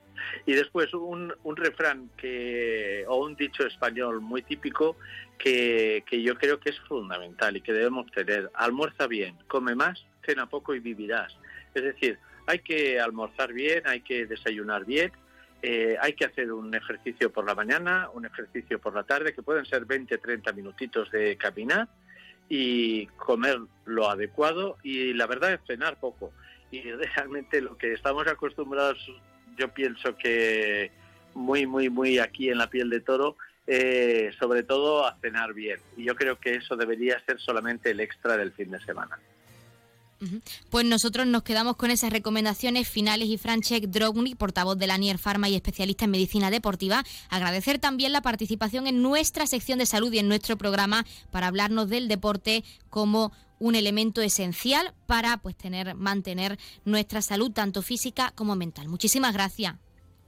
Y 0.45 0.53
después 0.53 0.93
un, 0.93 1.33
un 1.43 1.55
refrán 1.55 2.11
que, 2.15 3.03
o 3.07 3.25
un 3.25 3.35
dicho 3.35 3.65
español 3.65 4.21
muy 4.21 4.43
típico 4.43 4.95
que 5.37 6.03
yo 6.09 6.35
creo 6.35 6.59
que 6.59 6.69
es 6.69 6.79
fundamental 6.81 7.57
y 7.57 7.61
que 7.61 7.73
debemos 7.73 8.09
tener. 8.11 8.51
Almuerza 8.53 9.07
bien, 9.07 9.35
come 9.47 9.73
más, 9.73 10.05
cena 10.23 10.47
poco 10.47 10.75
y 10.75 10.79
vivirás. 10.79 11.35
Es 11.73 11.83
decir, 11.83 12.19
hay 12.47 12.59
que 12.59 12.99
almorzar 12.99 13.53
bien, 13.53 13.83
hay 13.87 14.01
que 14.01 14.25
desayunar 14.25 14.85
bien 14.85 15.11
eh, 15.61 15.95
hay 16.01 16.13
que 16.13 16.25
hacer 16.25 16.51
un 16.51 16.73
ejercicio 16.73 17.31
por 17.31 17.45
la 17.45 17.53
mañana, 17.53 18.09
un 18.13 18.25
ejercicio 18.25 18.79
por 18.79 18.95
la 18.95 19.03
tarde, 19.03 19.33
que 19.33 19.43
pueden 19.43 19.65
ser 19.65 19.85
20, 19.85 20.17
30 20.17 20.51
minutitos 20.53 21.11
de 21.11 21.37
caminar 21.37 21.87
y 22.49 23.05
comer 23.07 23.59
lo 23.85 24.09
adecuado 24.09 24.77
y 24.83 25.13
la 25.13 25.27
verdad 25.27 25.53
es 25.53 25.59
cenar 25.67 25.99
poco. 25.99 26.33
Y 26.71 26.81
realmente 27.15 27.61
lo 27.61 27.77
que 27.77 27.93
estamos 27.93 28.27
acostumbrados, 28.27 28.97
yo 29.55 29.69
pienso 29.69 30.17
que 30.17 30.91
muy, 31.35 31.67
muy, 31.67 31.89
muy 31.89 32.19
aquí 32.19 32.49
en 32.49 32.57
la 32.57 32.69
piel 32.69 32.89
de 32.89 33.01
toro, 33.01 33.37
eh, 33.67 34.31
sobre 34.39 34.63
todo 34.63 35.05
a 35.05 35.17
cenar 35.21 35.53
bien. 35.53 35.79
Y 35.95 36.05
yo 36.05 36.15
creo 36.15 36.39
que 36.39 36.55
eso 36.55 36.75
debería 36.75 37.23
ser 37.25 37.39
solamente 37.39 37.91
el 37.91 37.99
extra 37.99 38.35
del 38.35 38.51
fin 38.51 38.71
de 38.71 38.79
semana. 38.81 39.19
Pues 40.69 40.85
nosotros 40.85 41.25
nos 41.27 41.43
quedamos 41.43 41.75
con 41.75 41.91
esas 41.91 42.11
recomendaciones 42.11 42.87
finales 42.87 43.27
y 43.27 43.37
Franchek 43.37 43.85
Drogni, 43.85 44.35
portavoz 44.35 44.77
de 44.77 44.87
la 44.87 44.97
Nier 44.97 45.17
Pharma 45.17 45.49
y 45.49 45.55
especialista 45.55 46.05
en 46.05 46.11
medicina 46.11 46.51
deportiva, 46.51 47.03
agradecer 47.29 47.79
también 47.79 48.11
la 48.11 48.21
participación 48.21 48.87
en 48.87 49.01
nuestra 49.01 49.47
sección 49.47 49.79
de 49.79 49.85
salud 49.85 50.13
y 50.13 50.19
en 50.19 50.27
nuestro 50.27 50.57
programa 50.57 51.05
para 51.31 51.47
hablarnos 51.47 51.89
del 51.89 52.07
deporte 52.07 52.63
como 52.89 53.31
un 53.59 53.75
elemento 53.75 54.21
esencial 54.21 54.93
para 55.05 55.37
pues 55.37 55.55
tener 55.55 55.93
mantener 55.95 56.57
nuestra 56.83 57.21
salud 57.21 57.51
tanto 57.51 57.81
física 57.81 58.31
como 58.35 58.55
mental. 58.55 58.87
Muchísimas 58.87 59.33
gracias. 59.33 59.75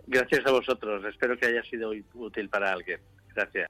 Gracias 0.05 0.45
a 0.45 0.51
vosotros. 0.51 1.03
Espero 1.05 1.37
que 1.37 1.47
haya 1.47 1.63
sido 1.63 1.91
útil 2.13 2.49
para 2.49 2.71
alguien. 2.71 2.99
Gracias. 3.35 3.69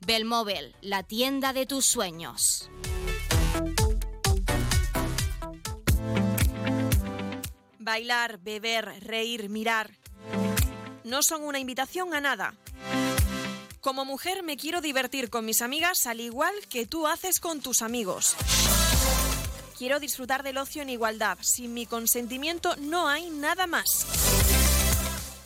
Belmóvil, 0.00 0.74
la 0.80 1.02
tienda 1.02 1.52
de 1.52 1.66
tus 1.66 1.84
sueños. 1.84 2.70
Bailar, 7.78 8.38
beber, 8.38 9.04
reír, 9.04 9.48
mirar. 9.48 9.90
No 11.04 11.22
son 11.22 11.42
una 11.42 11.58
invitación 11.58 12.14
a 12.14 12.20
nada. 12.20 12.54
Como 13.80 14.04
mujer 14.04 14.42
me 14.42 14.56
quiero 14.56 14.80
divertir 14.80 15.28
con 15.28 15.44
mis 15.44 15.62
amigas 15.62 16.06
al 16.06 16.20
igual 16.20 16.54
que 16.68 16.86
tú 16.86 17.06
haces 17.06 17.40
con 17.40 17.60
tus 17.60 17.82
amigos. 17.82 18.36
Quiero 19.76 19.98
disfrutar 19.98 20.42
del 20.42 20.58
ocio 20.58 20.82
en 20.82 20.90
igualdad. 20.90 21.38
Sin 21.40 21.72
mi 21.72 21.86
consentimiento 21.86 22.76
no 22.76 23.08
hay 23.08 23.30
nada 23.30 23.66
más. 23.66 24.06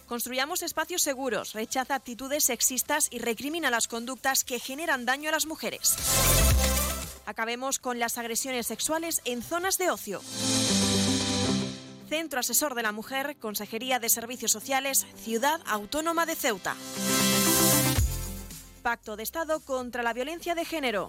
Construyamos 0.06 0.62
espacios 0.62 1.02
seguros, 1.02 1.54
rechaza 1.54 1.94
actitudes 1.94 2.44
sexistas 2.44 3.08
y 3.10 3.18
recrimina 3.18 3.70
las 3.70 3.88
conductas 3.88 4.44
que 4.44 4.58
generan 4.58 5.06
daño 5.06 5.30
a 5.30 5.32
las 5.32 5.46
mujeres. 5.46 5.96
Acabemos 7.26 7.78
con 7.78 7.98
las 7.98 8.18
agresiones 8.18 8.66
sexuales 8.66 9.22
en 9.24 9.42
zonas 9.42 9.78
de 9.78 9.90
ocio. 9.90 10.20
Centro 12.08 12.40
Asesor 12.40 12.74
de 12.74 12.82
la 12.82 12.92
Mujer, 12.92 13.36
Consejería 13.40 13.98
de 13.98 14.10
Servicios 14.10 14.52
Sociales, 14.52 15.06
Ciudad 15.16 15.60
Autónoma 15.66 16.26
de 16.26 16.36
Ceuta. 16.36 16.76
Pacto 18.82 19.16
de 19.16 19.22
Estado 19.22 19.60
contra 19.60 20.02
la 20.02 20.12
Violencia 20.12 20.54
de 20.54 20.66
Género. 20.66 21.08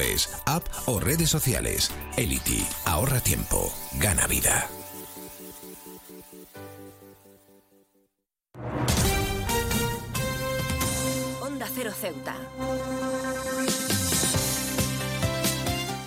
es, 0.00 0.28
app 0.44 0.66
o 0.86 1.00
redes 1.00 1.30
sociales. 1.30 1.90
Elity, 2.16 2.66
ahorra 2.84 3.20
tiempo, 3.20 3.72
gana 3.94 4.26
vida. 4.26 4.68
Onda 11.40 11.66
Cero 11.74 11.92
Ceuta. 11.98 12.36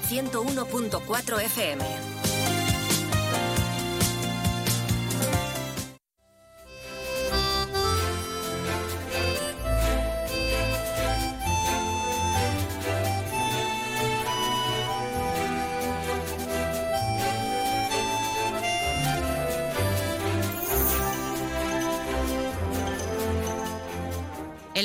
101.4 0.09 1.41
FM. 1.41 2.14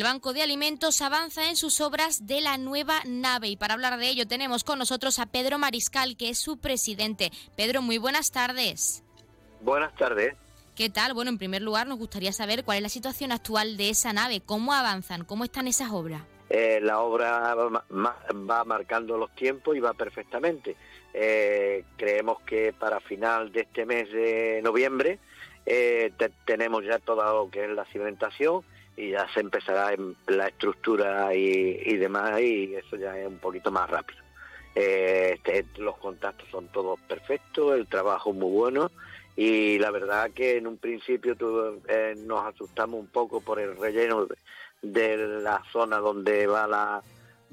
El 0.01 0.05
Banco 0.05 0.33
de 0.33 0.41
Alimentos 0.41 1.03
avanza 1.03 1.51
en 1.51 1.57
sus 1.57 1.83
obras 1.83 2.27
de 2.27 2.41
la 2.41 2.57
nueva 2.57 3.01
nave 3.05 3.49
y 3.49 3.57
para 3.59 3.75
hablar 3.75 3.99
de 3.99 4.09
ello 4.09 4.27
tenemos 4.27 4.65
con 4.65 4.79
nosotros 4.79 5.19
a 5.19 5.27
Pedro 5.27 5.59
Mariscal, 5.59 6.17
que 6.17 6.31
es 6.31 6.39
su 6.39 6.59
presidente. 6.59 7.31
Pedro, 7.55 7.83
muy 7.83 7.99
buenas 7.99 8.33
tardes. 8.33 9.05
Buenas 9.61 9.95
tardes. 9.97 10.37
¿Qué 10.75 10.89
tal? 10.89 11.13
Bueno, 11.13 11.31
en 11.31 11.37
primer 11.37 11.61
lugar 11.61 11.87
nos 11.87 11.99
gustaría 11.99 12.33
saber 12.33 12.65
cuál 12.65 12.79
es 12.79 12.83
la 12.83 12.89
situación 12.89 13.31
actual 13.31 13.77
de 13.77 13.91
esa 13.91 14.15
nave, 14.15 14.41
cómo 14.41 14.73
avanzan, 14.73 15.27
cómo 15.27 15.45
están 15.45 15.69
esas 15.69 15.91
obras. 15.91 16.23
eh, 16.49 16.81
la 16.81 17.01
obra 17.01 17.55
va, 17.55 18.65
marcando 18.65 19.19
los 19.19 19.31
tiempos 19.35 19.77
y 19.77 19.81
va 19.81 19.93
perfectamente. 19.93 20.77
Eh, 21.13 21.85
creemos 21.99 22.41
que 22.47 22.73
para 22.73 23.01
final 23.01 23.53
de 23.53 23.61
este 23.61 23.85
mes 23.85 24.11
de 24.11 24.63
noviembre 24.65 25.19
eh, 25.67 26.11
tenemos 26.47 26.87
ya 26.87 26.99
todo 27.01 27.23
lo 27.45 27.51
que 27.51 27.65
es 27.65 27.71
la 27.71 27.85
cimentación 27.85 28.65
y 28.97 29.11
ya 29.11 29.27
se 29.33 29.41
empezará 29.41 29.93
en 29.93 30.17
la 30.27 30.49
estructura 30.49 31.35
y, 31.35 31.97
demás 31.97 32.41
y 32.41 32.75
eso 32.75 32.97
ya 32.97 33.19
es 33.19 33.27
un 33.27 33.39
poquito 33.39 33.71
más 33.71 33.89
rápido. 33.89 34.21
Este, 34.75 35.65
los 35.79 35.97
contactos 35.99 36.49
son 36.51 36.69
todos 36.69 37.01
perfectos, 37.01 37.75
el 37.75 37.87
trabajo 37.89 38.33
muy 38.33 38.51
bueno 38.51 38.91
y 39.37 39.79
la 39.79 39.91
verdad 39.91 40.31
que 40.33 40.59
en 40.59 40.67
un 40.67 40.77
principio 40.77 41.37
nos 42.27 42.47
asustamos 42.47 43.01
un 43.01 43.09
poco 43.09 43.41
por 43.41 43.59
el 43.59 43.77
relleno 43.77 44.27
de 44.83 45.17
la 45.17 45.63
zona 45.73 45.99
donde 45.99 46.47
va 46.47 46.67
la 46.67 47.03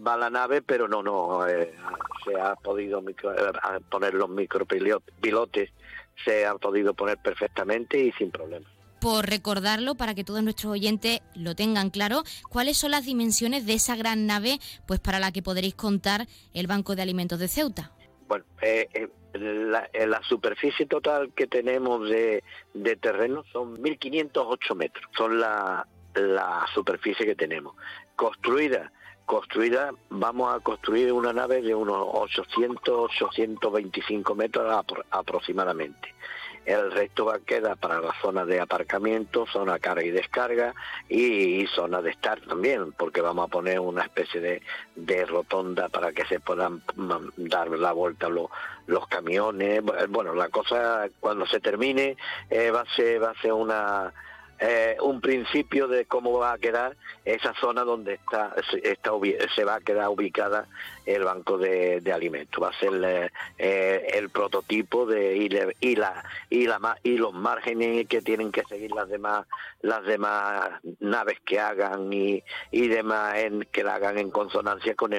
va 0.06 0.17
la 0.17 0.30
nave, 0.30 0.62
pero 0.62 0.88
no, 0.88 1.02
no, 1.02 1.47
eh, 1.47 1.73
se 2.23 2.39
ha 2.39 2.56
podido 2.56 3.04
eh, 3.08 3.13
poner 3.89 4.13
los 4.13 4.30
micropilotes, 4.30 5.71
se 6.23 6.45
ha 6.45 6.56
podido 6.56 6.93
poner 6.93 7.17
perfectamente 7.17 7.97
y 8.00 8.12
sin 8.13 8.32
problema. 8.32 8.67
Por 8.99 9.29
recordarlo, 9.29 9.95
para 9.95 10.15
que 10.15 10.23
todos 10.23 10.43
nuestros 10.43 10.71
oyentes 10.71 11.21
lo 11.36 11.55
tengan 11.55 11.89
claro, 11.89 12.23
¿cuáles 12.49 12.77
son 12.77 12.91
las 12.91 13.05
dimensiones 13.05 13.65
de 13.65 13.73
esa 13.73 13.95
gran 13.95 14.25
nave 14.25 14.60
pues 14.88 14.99
para 14.99 15.19
la 15.19 15.31
que 15.31 15.43
podréis 15.43 15.75
contar 15.75 16.27
el 16.53 16.67
Banco 16.67 16.95
de 16.95 17.03
Alimentos 17.03 17.39
de 17.39 17.47
Ceuta? 17.47 17.91
Bueno, 18.27 18.45
eh, 18.62 19.07
la, 19.33 19.89
la, 19.93 20.21
superficie 20.23 20.86
total 20.86 21.31
que 21.33 21.47
tenemos 21.47 22.10
de, 22.10 22.43
de 22.73 22.95
terreno 22.95 23.43
son 23.53 23.77
1.508 23.77 24.75
metros. 24.75 25.05
Son 25.15 25.39
la, 25.39 25.88
la 26.15 26.65
superficie 26.73 27.25
que 27.25 27.36
tenemos. 27.36 27.75
Construida, 28.15 28.91
construida, 29.25 29.91
vamos 30.10 30.53
a 30.53 30.60
construir 30.60 31.12
una 31.12 31.33
nave 31.33 31.62
de 31.62 31.75
unos 31.75 32.07
800, 32.12 33.12
825 33.21 34.36
metros 34.36 34.86
aproximadamente. 35.12 36.13
El 36.67 36.91
resto 36.91 37.23
va 37.23 37.36
a 37.36 37.39
quedar 37.39 37.77
para 37.77 38.01
la 38.01 38.13
zona 38.21 38.43
de 38.43 38.60
aparcamiento, 38.60 39.45
zona 39.47 39.80
carga 39.80 40.03
y 40.03 40.12
descarga 40.12 40.75
y, 41.08 41.65
zona 41.67 42.01
de 42.01 42.10
estar 42.10 42.41
también, 42.41 42.91
porque 42.91 43.21
vamos 43.21 43.45
a 43.45 43.47
poner 43.47 43.80
una 43.80 44.03
especie 44.03 44.41
de, 44.41 44.62
de 44.93 45.25
rotonda 45.25 45.88
para 45.88 46.12
que 46.12 46.25
se 46.25 46.41
puedan 46.41 46.82
dar 47.38 47.69
la 47.69 47.93
vuelta 47.93 48.27
los, 48.27 48.49
los 48.86 49.08
camiones. 49.08 49.82
Bueno, 50.10 50.34
la 50.36 50.49
cosa 50.49 51.08
cuando 51.21 51.45
se 51.45 51.62
termine 51.62 52.17
eh, 52.49 52.69
va, 52.69 52.82
a 52.82 52.95
ser, 52.97 53.23
va 53.23 53.30
a 53.30 53.41
ser 53.41 53.53
una 53.53 54.13
eh, 54.60 54.98
un 55.02 55.22
principio 55.22 55.88
de 55.88 56.06
cómo 56.06 56.39
va 56.39 56.54
a 56.54 56.58
quedar 56.58 56.98
esa 57.26 57.54
zona 57.60 57.84
donde 57.84 58.15
está, 58.15 58.56
está 58.84 59.12
se 59.56 59.63
va 59.63 59.76
a 59.76 59.82
quedar 59.82 60.10
ubicada 60.10 60.67
el 61.06 61.24
banco 61.24 61.58
de, 61.58 62.02
alimentos. 62.13 62.63
Va 62.63 62.70
a 62.70 62.80
ser 62.80 62.93
eh, 63.04 63.32
eh, 63.58 64.08
el 64.13 64.30
prototipo 64.30 65.06
de 65.06 65.38
y, 65.38 65.46
y, 65.80 65.96
la 65.96 66.24
y 66.50 66.65
la 66.65 66.98
y 67.04 67.17
los 67.17 67.34
márgenes 67.34 68.08
que 68.08 68.22
tienen 68.22 68.52
que 68.52 68.63
seguir 68.63 68.91
las 68.91 69.10
demás 69.10 69.46
las 69.82 70.04
demás 70.06 70.72
naves 71.00 71.39
que 71.46 71.60
hagan 71.60 72.12
y, 72.12 72.43
demás 72.72 73.38
en, 73.38 73.67
que 73.72 73.84
la 73.84 73.96
hagan 73.96 74.17
en 74.17 74.32
consonancia 74.32 74.96
con 74.96 75.13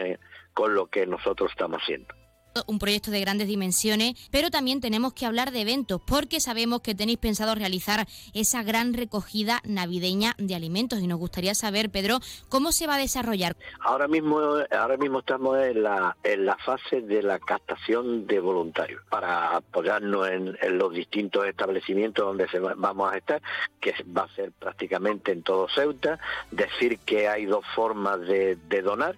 con 0.54 0.74
lo 0.74 0.86
que 0.86 1.06
nosotros 1.06 1.50
estamos 1.52 1.82
haciendo 1.82 2.17
un 2.66 2.78
proyecto 2.78 3.10
de 3.10 3.20
grandes 3.20 3.48
dimensiones, 3.48 4.14
pero 4.30 4.50
también 4.50 4.80
tenemos 4.80 5.12
que 5.12 5.26
hablar 5.26 5.50
de 5.52 5.60
eventos, 5.60 6.00
porque 6.04 6.40
sabemos 6.40 6.80
que 6.80 6.94
tenéis 6.94 7.18
pensado 7.18 7.54
realizar 7.54 8.06
esa 8.34 8.62
gran 8.62 8.94
recogida 8.94 9.60
navideña 9.64 10.34
de 10.38 10.54
alimentos 10.54 11.00
y 11.00 11.06
nos 11.06 11.18
gustaría 11.18 11.54
saber, 11.54 11.90
Pedro, 11.90 12.18
cómo 12.48 12.72
se 12.72 12.86
va 12.86 12.96
a 12.96 12.98
desarrollar. 12.98 13.56
Ahora 13.80 14.08
mismo, 14.08 14.40
ahora 14.70 14.96
mismo 14.96 15.20
estamos 15.20 15.58
en 15.58 15.82
la, 15.82 16.16
fase 16.64 17.00
de 17.02 17.22
la 17.22 17.38
captación 17.38 18.26
de 18.26 18.40
voluntarios 18.40 19.02
para 19.08 19.56
apoyarnos 19.56 20.28
en, 20.28 20.56
los 20.78 20.92
distintos 20.92 21.46
establecimientos 21.46 22.24
donde 22.24 22.48
se 22.48 22.58
vamos 22.58 23.12
a 23.12 23.16
estar, 23.16 23.40
que 23.80 23.94
va 24.16 24.22
a 24.22 24.34
ser 24.34 24.52
prácticamente 24.52 25.32
en 25.32 25.42
todo 25.42 25.68
Ceuta, 25.68 26.18
decir 26.50 26.98
que 27.00 27.28
hay 27.28 27.46
dos 27.46 27.64
formas 27.74 28.20
de, 28.20 28.56
donar, 28.82 29.16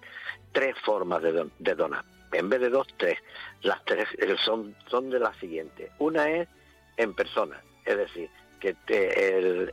tres 0.53 0.77
formas 0.85 1.23
de 1.23 1.75
donar 1.75 2.05
en 2.33 2.49
vez 2.49 2.61
de 2.61 2.71
dos, 2.71 2.87
tres. 2.97 3.19
Las 3.63 3.85
tres 3.85 4.07
eh, 4.19 4.37
son, 4.45 4.75
son 4.89 5.11
de 5.11 5.19
las 5.19 5.37
siguientes. 5.39 5.91
Una 5.99 6.29
es 6.29 6.49
en 6.97 7.15
persona, 7.15 7.63
es 7.85 7.97
decir, 7.97 8.31
que 8.61 8.77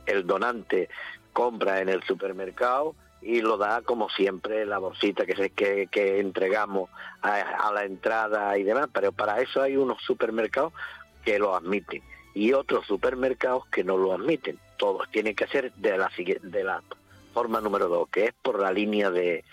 el, 0.06 0.26
donante 0.26 0.88
compra 1.32 1.80
en 1.80 1.88
el 1.88 2.02
supermercado 2.02 2.94
y 3.20 3.40
lo 3.42 3.58
da 3.58 3.82
como 3.82 4.08
siempre 4.08 4.64
la 4.64 4.78
bolsita 4.78 5.26
que, 5.26 5.50
que, 5.90 6.20
entregamos 6.20 6.88
a, 7.20 7.70
la 7.72 7.84
entrada 7.84 8.56
y 8.56 8.62
demás, 8.62 8.88
pero 8.92 9.12
para 9.12 9.40
eso 9.40 9.60
hay 9.60 9.76
unos 9.76 10.02
supermercados 10.02 10.72
que 11.24 11.38
lo 11.38 11.54
admiten 11.54 12.02
y 12.34 12.52
otros 12.52 12.86
supermercados 12.86 13.66
que 13.66 13.84
no 13.84 13.96
lo 13.96 14.12
admiten. 14.12 14.58
Todos 14.78 15.10
tienen 15.10 15.34
que 15.34 15.46
ser 15.48 15.72
de 15.74 15.98
la, 15.98 16.10
de 16.42 16.64
la 16.64 16.82
forma 17.38 17.60
número 17.60 17.86
dos, 17.86 18.08
que 18.08 18.24
es 18.24 18.32
por 18.42 18.60
la 18.60 18.72
línea 18.72 19.12
de, 19.12 19.44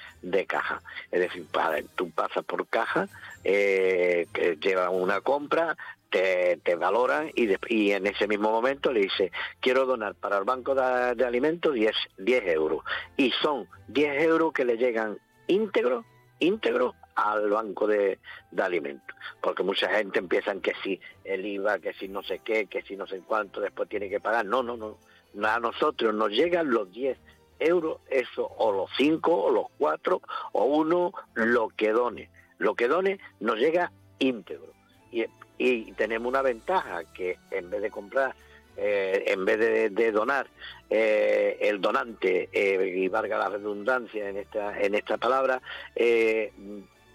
caja. 0.48 0.82
Es 1.12 1.20
decir, 1.20 1.46
para, 1.52 1.84
tú 1.96 2.10
pasas 2.10 2.44
por 2.44 2.66
caja, 2.66 3.08
eh, 3.44 4.26
que 4.34 4.76
una 4.90 5.22
compra, 5.22 5.78
te, 6.10 6.76
valoran 6.76 7.30
y, 7.36 7.48
y, 7.68 7.92
en 7.92 8.08
ese 8.08 8.28
mismo 8.28 8.50
momento 8.50 8.92
le 8.92 9.02
dice, 9.02 9.32
quiero 9.60 9.86
donar 9.86 10.16
para 10.16 10.40
el 10.40 10.46
banco 10.46 10.74
de, 10.74 11.24
alimentos 11.24 11.76
10, 11.76 11.94
10 12.18 12.48
euros. 12.48 12.84
Y 13.18 13.30
son 13.44 13.68
10 13.90 14.24
euros 14.24 14.52
que 14.52 14.66
le 14.66 14.78
llegan 14.78 15.20
íntegros, 15.46 16.06
íntegros 16.40 16.96
al 17.14 17.52
banco 17.52 17.86
de, 17.86 18.18
de, 18.50 18.64
alimentos. 18.64 19.16
Porque 19.42 19.62
mucha 19.62 19.90
gente 19.90 20.18
empieza 20.18 20.56
que 20.60 20.74
si 20.84 21.00
el 21.24 21.46
IVA, 21.46 21.78
que 21.78 21.94
si 21.94 22.08
no 22.08 22.24
sé 22.24 22.40
qué, 22.44 22.66
que 22.66 22.82
si 22.82 22.96
no 22.96 23.06
sé 23.06 23.22
cuánto, 23.28 23.62
después 23.62 23.88
tiene 23.88 24.10
que 24.10 24.20
pagar. 24.20 24.44
No, 24.44 24.64
no, 24.64 24.76
no. 24.76 24.98
A 25.44 25.60
nosotros 25.60 26.16
nos 26.16 26.32
llegan 26.32 26.72
los 26.72 26.90
10 26.92 27.18
euros, 27.60 28.00
eso, 28.10 28.52
o 28.58 28.72
los 28.72 28.90
cinco, 28.98 29.44
o 29.44 29.52
los 29.52 29.66
cuatro, 29.78 30.22
o 30.52 30.66
uno, 30.66 31.14
lo 31.34 31.70
que 31.70 31.92
done. 31.92 32.30
Lo 32.58 32.76
que 32.76 32.88
done 32.88 33.20
nos 33.40 33.58
llega 33.58 33.92
íntegro. 34.20 34.74
Y, 35.12 35.26
y 35.58 35.92
tenemos 35.94 36.28
una 36.28 36.42
ventaja, 36.42 37.04
que 37.14 37.38
en 37.52 37.70
vez 37.70 37.82
de 37.82 37.92
comprar, 37.92 38.36
eh, 38.78 39.24
en 39.28 39.46
vez 39.46 39.60
de, 39.94 40.12
donar, 40.12 40.48
eh, 40.90 41.58
el 41.62 41.80
donante, 41.80 42.50
eh, 42.52 42.94
y 42.98 43.08
valga 43.08 43.38
la 43.38 43.50
redundancia 43.50 44.30
en 44.30 44.38
esta, 44.38 44.80
en 44.80 44.96
esta 44.96 45.18
palabra, 45.18 45.62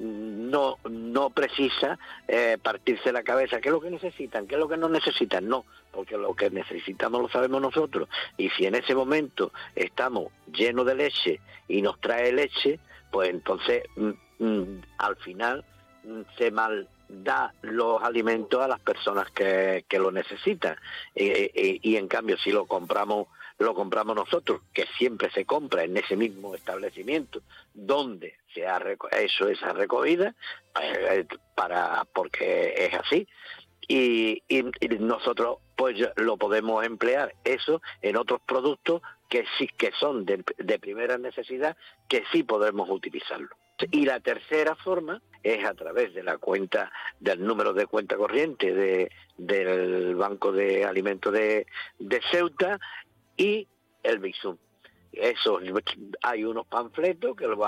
no, 0.01 0.79
no 0.89 1.31
precisa 1.31 1.99
eh, 2.27 2.57
partirse 2.61 3.13
la 3.13 3.23
cabeza. 3.23 3.61
¿Qué 3.61 3.69
es 3.69 3.73
lo 3.73 3.81
que 3.81 3.91
necesitan? 3.91 4.47
¿Qué 4.47 4.55
es 4.55 4.59
lo 4.59 4.69
que 4.69 4.79
no 4.79 4.89
necesitan? 4.89 5.47
No, 5.47 5.65
porque 5.93 6.17
lo 6.17 6.35
que 6.35 6.51
necesitamos 6.51 7.21
lo 7.21 7.29
sabemos 7.29 7.61
nosotros. 7.61 8.09
Y 8.37 8.49
si 8.51 8.67
en 8.67 8.75
ese 8.75 8.95
momento 8.95 9.53
estamos 9.75 10.33
llenos 10.53 10.87
de 10.87 10.95
leche 10.95 11.41
y 11.69 11.83
nos 11.83 12.01
trae 12.01 12.33
leche, 12.33 12.81
pues 13.11 13.29
entonces 13.29 13.85
mm, 13.97 14.11
mm, 14.39 14.83
al 14.99 15.17
final 15.17 15.65
mm, 16.05 16.21
se 16.39 16.51
mal 16.51 16.89
da 17.09 17.53
los 17.63 18.03
alimentos 18.03 18.63
a 18.63 18.69
las 18.69 18.81
personas 18.81 19.31
que, 19.33 19.85
que 19.89 19.99
lo 19.99 20.13
necesitan. 20.13 20.77
y 21.15 21.97
en 21.97 22.09
cambio, 22.09 22.39
si 22.39 22.53
lo 22.53 22.67
compramos 22.67 23.27
lo 23.59 23.75
compramos 23.75 24.17
nosotros, 24.17 24.63
que 24.73 24.87
siempre 24.97 25.31
se 25.33 25.45
compra 25.45 25.85
en 25.85 25.95
ese 25.95 26.17
mismo 26.17 26.55
establecimiento 26.55 27.43
donde 27.75 28.40
se 28.55 28.67
ha 28.67 28.83
hecho 29.19 29.49
esa 29.49 29.73
recogida, 29.73 30.35
eh, 30.81 31.27
para 31.55 32.05
porque 32.13 32.75
es 32.77 32.95
así. 32.95 33.27
Y, 33.89 34.43
nosotros 35.01 35.59
pues 35.77 35.97
lo 36.17 36.37
podemos 36.37 36.85
emplear 36.85 37.35
eso 37.43 37.83
en 38.03 38.17
otros 38.17 38.41
productos 38.47 39.03
que 39.29 39.45
sí 39.59 39.69
que 39.77 39.91
son 39.99 40.25
de, 40.25 40.79
primera 40.79 41.19
necesidad, 41.19 41.77
que 42.09 42.23
sí 42.31 42.43
podemos 42.43 42.89
utilizarlo. 42.89 43.49
Y 43.91 44.05
la 44.05 44.21
tercera 44.21 44.77
forma 44.77 45.23
es 45.43 45.65
a 45.65 45.75
través 45.75 46.15
de 46.15 46.23
la 46.23 46.39
cuenta, 46.39 46.93
del 47.19 47.43
número 47.45 47.73
de 47.73 47.87
cuenta 47.87 48.17
corriente 48.17 48.73
de, 48.75 49.11
del 49.39 50.15
Banco 50.15 50.53
de 50.53 50.85
Alimentos 50.85 51.33
de, 51.33 51.67
de 51.99 52.21
Ceuta 52.31 52.79
y 53.37 53.67
el 54.03 54.19
Bizum. 54.19 54.57
Eso, 55.13 55.59
hay 56.23 56.45
unos 56.45 56.67
panfletos 56.67 57.37
que 57.37 57.47
lo, 57.47 57.59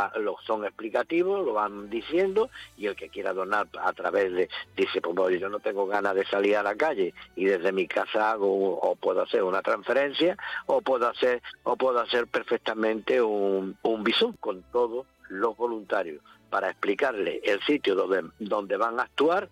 son 0.46 0.64
explicativos, 0.64 1.44
lo 1.44 1.52
van 1.55 1.90
diciendo, 1.90 2.50
y 2.76 2.87
el 2.87 2.94
que 2.94 3.09
quiera 3.09 3.33
donar 3.33 3.66
a 3.81 3.92
través 3.92 4.33
de, 4.33 4.48
dice, 4.76 5.00
pues 5.00 5.40
yo 5.40 5.48
no 5.48 5.59
tengo 5.59 5.87
ganas 5.87 6.14
de 6.14 6.25
salir 6.27 6.56
a 6.56 6.62
la 6.62 6.77
calle 6.77 7.14
y 7.35 7.46
desde 7.46 7.73
mi 7.73 7.88
casa 7.88 8.31
hago 8.31 8.79
o 8.79 8.94
puedo 8.94 9.23
hacer 9.23 9.42
una 9.42 9.60
transferencia 9.60 10.37
o 10.66 10.81
puedo 10.83 11.08
hacer 11.08 11.42
o 11.64 11.77
puedo 11.77 11.98
hacer 11.98 12.29
perfectamente 12.29 13.21
un, 13.21 13.77
un 13.83 14.04
Bizum 14.04 14.35
con 14.38 14.62
todos 14.71 15.06
los 15.29 15.56
voluntarios 15.56 16.23
para 16.48 16.71
explicarle 16.71 17.40
el 17.42 17.60
sitio 17.62 17.94
donde, 17.94 18.31
donde 18.38 18.77
van 18.77 19.00
a 19.00 19.04
actuar 19.04 19.48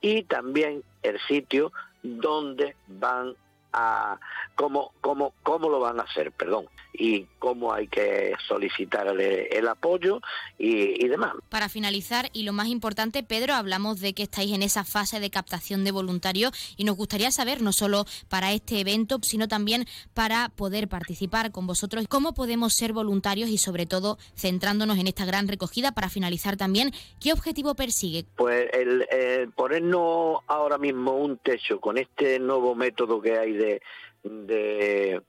y 0.00 0.22
también 0.24 0.82
el 1.02 1.18
sitio 1.26 1.72
donde 2.02 2.76
van 2.86 3.34
a 3.72 4.18
cómo, 4.54 4.92
cómo, 5.00 5.32
cómo 5.42 5.68
lo 5.68 5.80
van 5.80 5.98
a 5.98 6.02
hacer, 6.02 6.32
perdón. 6.32 6.66
Y 6.92 7.26
cómo 7.38 7.72
hay 7.72 7.88
que 7.88 8.34
solicitarle 8.46 9.46
el 9.46 9.68
apoyo 9.68 10.20
y, 10.58 11.04
y 11.04 11.08
demás. 11.08 11.32
Para 11.48 11.68
finalizar, 11.68 12.28
y 12.32 12.42
lo 12.42 12.52
más 12.52 12.68
importante, 12.68 13.22
Pedro, 13.22 13.54
hablamos 13.54 14.00
de 14.00 14.12
que 14.12 14.24
estáis 14.24 14.52
en 14.52 14.62
esa 14.62 14.84
fase 14.84 15.20
de 15.20 15.30
captación 15.30 15.84
de 15.84 15.90
voluntarios 15.90 16.52
y 16.76 16.84
nos 16.84 16.96
gustaría 16.96 17.30
saber, 17.30 17.62
no 17.62 17.72
solo 17.72 18.04
para 18.28 18.52
este 18.52 18.80
evento, 18.80 19.18
sino 19.22 19.48
también 19.48 19.86
para 20.14 20.50
poder 20.50 20.88
participar 20.88 21.52
con 21.52 21.66
vosotros, 21.66 22.06
cómo 22.08 22.34
podemos 22.34 22.74
ser 22.74 22.92
voluntarios 22.92 23.48
y 23.48 23.58
sobre 23.58 23.86
todo 23.86 24.18
centrándonos 24.36 24.98
en 24.98 25.06
esta 25.06 25.24
gran 25.24 25.48
recogida 25.48 25.92
para 25.92 26.08
finalizar 26.08 26.56
también, 26.56 26.92
¿qué 27.20 27.32
objetivo 27.32 27.74
persigue? 27.74 28.24
Pues 28.36 28.68
el, 28.72 29.50
ponernos 29.54 30.40
ahora 30.46 30.78
mismo 30.78 31.16
un 31.16 31.38
techo 31.38 31.80
con 31.80 31.98
este 31.98 32.38
nuevo 32.38 32.74
método 32.74 33.20
que 33.20 33.38
hay 33.38 33.52
de, 33.52 33.82
de, 34.22 35.22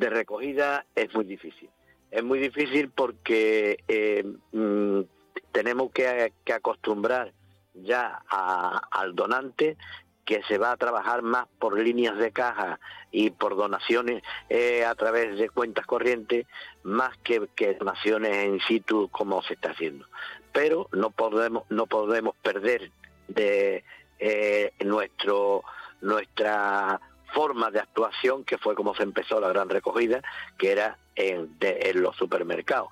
recogida 0.00 0.86
es 0.94 1.12
muy 1.14 1.24
difícil. 1.24 1.70
Es 2.10 2.22
muy 2.22 2.38
difícil 2.38 2.90
porque 2.90 3.78
eh, 3.88 4.24
mm, 4.52 5.00
tenemos 5.52 5.90
que, 5.92 6.32
acostumbrar 6.52 7.32
ya 7.74 8.22
al 8.28 9.14
donante 9.14 9.76
que 10.24 10.42
se 10.44 10.58
va 10.58 10.72
a 10.72 10.76
trabajar 10.76 11.22
más 11.22 11.46
por 11.58 11.78
líneas 11.78 12.18
de 12.18 12.32
caja 12.32 12.80
y 13.12 13.30
por 13.30 13.56
donaciones 13.56 14.22
eh, 14.48 14.84
a 14.84 14.94
través 14.94 15.38
de 15.38 15.48
cuentas 15.48 15.86
corrientes 15.86 16.46
más 16.82 17.16
que, 17.18 17.48
donaciones 17.78 18.36
en 18.36 18.60
situ 18.60 19.08
como 19.10 19.42
se 19.42 19.54
está 19.54 19.70
haciendo. 19.70 20.06
Pero 20.52 20.88
no 20.92 21.10
podemos 21.10 21.64
no 21.70 21.86
podemos 21.86 22.34
perder 22.42 22.90
de 23.28 23.84
eh, 24.18 24.72
nuestro 24.84 25.62
nuestra 26.00 27.00
forma 27.32 27.70
de 27.70 27.80
actuación 27.80 28.44
que 28.44 28.58
fue 28.58 28.74
como 28.74 28.94
se 28.94 29.02
empezó 29.02 29.40
la 29.40 29.48
gran 29.48 29.68
recogida 29.68 30.22
que 30.58 30.72
era 30.72 30.98
en, 31.14 31.56
los 31.94 32.16
supermercados 32.16 32.90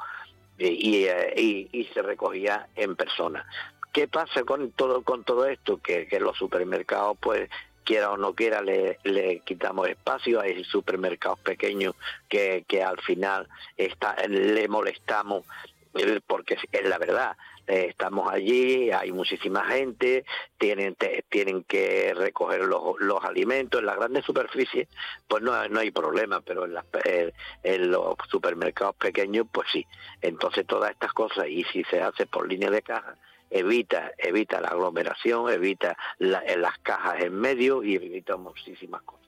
y, 0.59 1.05
eh, 1.05 1.35
y, 1.37 1.69
y, 1.73 1.85
se 1.87 2.03
recogía 2.03 2.69
en 2.77 2.95
persona. 2.95 3.45
¿Qué 3.93 4.09
pasa 4.09 4.43
con 4.45 4.71
todo 4.73 5.03
con 5.03 5.25
todo 5.25 5.47
esto? 5.47 5.79
Que, 5.79 6.07
que 6.07 6.21
los 6.21 6.37
supermercados, 6.37 7.17
pues, 7.21 7.51
quiera 7.85 8.11
o 8.11 8.17
no 8.17 8.35
quiera, 8.35 8.63
le, 8.63 8.99
le 9.05 9.41
quitamos 9.41 9.89
espacio. 9.89 10.41
Hay 10.41 10.65
supermercados 10.65 11.39
pequeños 11.41 11.95
que, 12.29 12.65
que 12.67 12.83
al 12.83 13.01
final 13.01 13.49
está, 13.77 14.17
le 14.29 14.67
molestamos 14.69 15.45
eh, 15.95 16.21
porque 16.27 16.57
es 16.73 16.89
la 16.89 16.99
verdad. 16.99 17.37
Eh, 17.67 17.87
estamos 17.89 18.31
allí, 18.31 18.91
hay 18.91 19.13
muchísima 19.13 19.65
gente, 19.65 20.25
tienen 20.59 20.97
tienen 21.29 21.65
que 21.65 22.13
recoger 22.15 22.63
los, 22.63 23.01
los 23.01 23.25
alimentos. 23.25 23.81
En 23.81 23.87
las 23.87 23.97
grandes 23.97 24.25
superficies, 24.25 24.89
pues 25.27 25.43
no, 25.43 25.69
no 25.69 25.81
hay 25.81 25.91
problema, 25.91 26.41
pero 26.41 26.65
en, 26.65 26.75
las, 26.75 26.85
en 27.63 27.91
los 27.91 28.17
supermercados 28.29 28.97
pequeños, 28.97 29.47
pues 29.51 29.69
sí. 29.73 29.87
Entonces 30.21 30.67
todas 30.67 30.91
estas 30.91 31.13
cosas, 31.13 31.47
y 31.49 31.65
si 31.65 31.85
se 31.85 32.01
hace 32.01 32.27
por 32.27 32.49
línea 32.49 32.71
de 32.71 32.83
caja, 32.83 33.17
evita, 33.51 34.13
evita 34.19 34.61
la 34.61 34.69
aglomeración, 34.69 35.51
evita 35.51 35.97
las 36.19 36.79
cajas 36.81 37.21
en 37.21 37.35
medio 37.35 37.83
y 37.83 37.97
evita 37.97 38.37
muchísimas 38.37 39.03
cosas. 39.03 39.24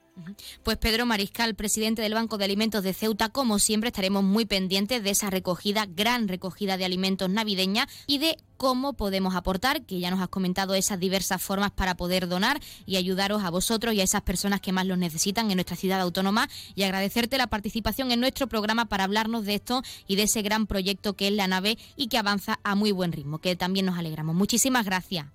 Pues 0.63 0.77
Pedro 0.77 1.05
Mariscal, 1.05 1.55
presidente 1.55 2.01
del 2.01 2.13
Banco 2.13 2.37
de 2.37 2.45
Alimentos 2.45 2.83
de 2.83 2.93
Ceuta, 2.93 3.29
como 3.29 3.59
siempre 3.59 3.89
estaremos 3.89 4.23
muy 4.23 4.45
pendientes 4.45 5.03
de 5.03 5.09
esa 5.09 5.29
recogida, 5.29 5.85
gran 5.87 6.27
recogida 6.27 6.77
de 6.77 6.85
alimentos 6.85 7.29
navideña 7.29 7.87
y 8.07 8.19
de 8.19 8.37
cómo 8.57 8.93
podemos 8.93 9.35
aportar, 9.35 9.83
que 9.83 9.99
ya 9.99 10.09
nos 10.09 10.19
has 10.19 10.29
comentado 10.29 10.73
esas 10.73 10.99
diversas 10.99 11.41
formas 11.41 11.71
para 11.71 11.95
poder 11.95 12.27
donar 12.27 12.59
y 12.85 12.97
ayudaros 12.97 13.43
a 13.43 13.49
vosotros 13.49 13.93
y 13.93 14.01
a 14.01 14.03
esas 14.03 14.21
personas 14.21 14.61
que 14.61 14.71
más 14.71 14.85
los 14.85 14.97
necesitan 14.97 15.49
en 15.51 15.57
nuestra 15.57 15.75
ciudad 15.75 16.01
autónoma 16.01 16.49
y 16.75 16.83
agradecerte 16.83 17.37
la 17.37 17.47
participación 17.47 18.11
en 18.11 18.19
nuestro 18.19 18.47
programa 18.47 18.85
para 18.85 19.03
hablarnos 19.03 19.45
de 19.45 19.55
esto 19.55 19.83
y 20.07 20.15
de 20.15 20.23
ese 20.23 20.41
gran 20.41 20.67
proyecto 20.67 21.13
que 21.13 21.27
es 21.27 21.33
la 21.33 21.47
nave 21.47 21.77
y 21.95 22.07
que 22.07 22.17
avanza 22.17 22.59
a 22.63 22.75
muy 22.75 22.91
buen 22.91 23.11
ritmo, 23.11 23.39
que 23.39 23.55
también 23.55 23.85
nos 23.85 23.97
alegramos. 23.97 24.35
Muchísimas 24.35 24.85
gracias. 24.85 25.27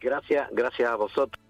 Gracias, 0.00 0.48
gracias 0.52 0.88
a 0.88 0.96
vosotros. 0.96 1.49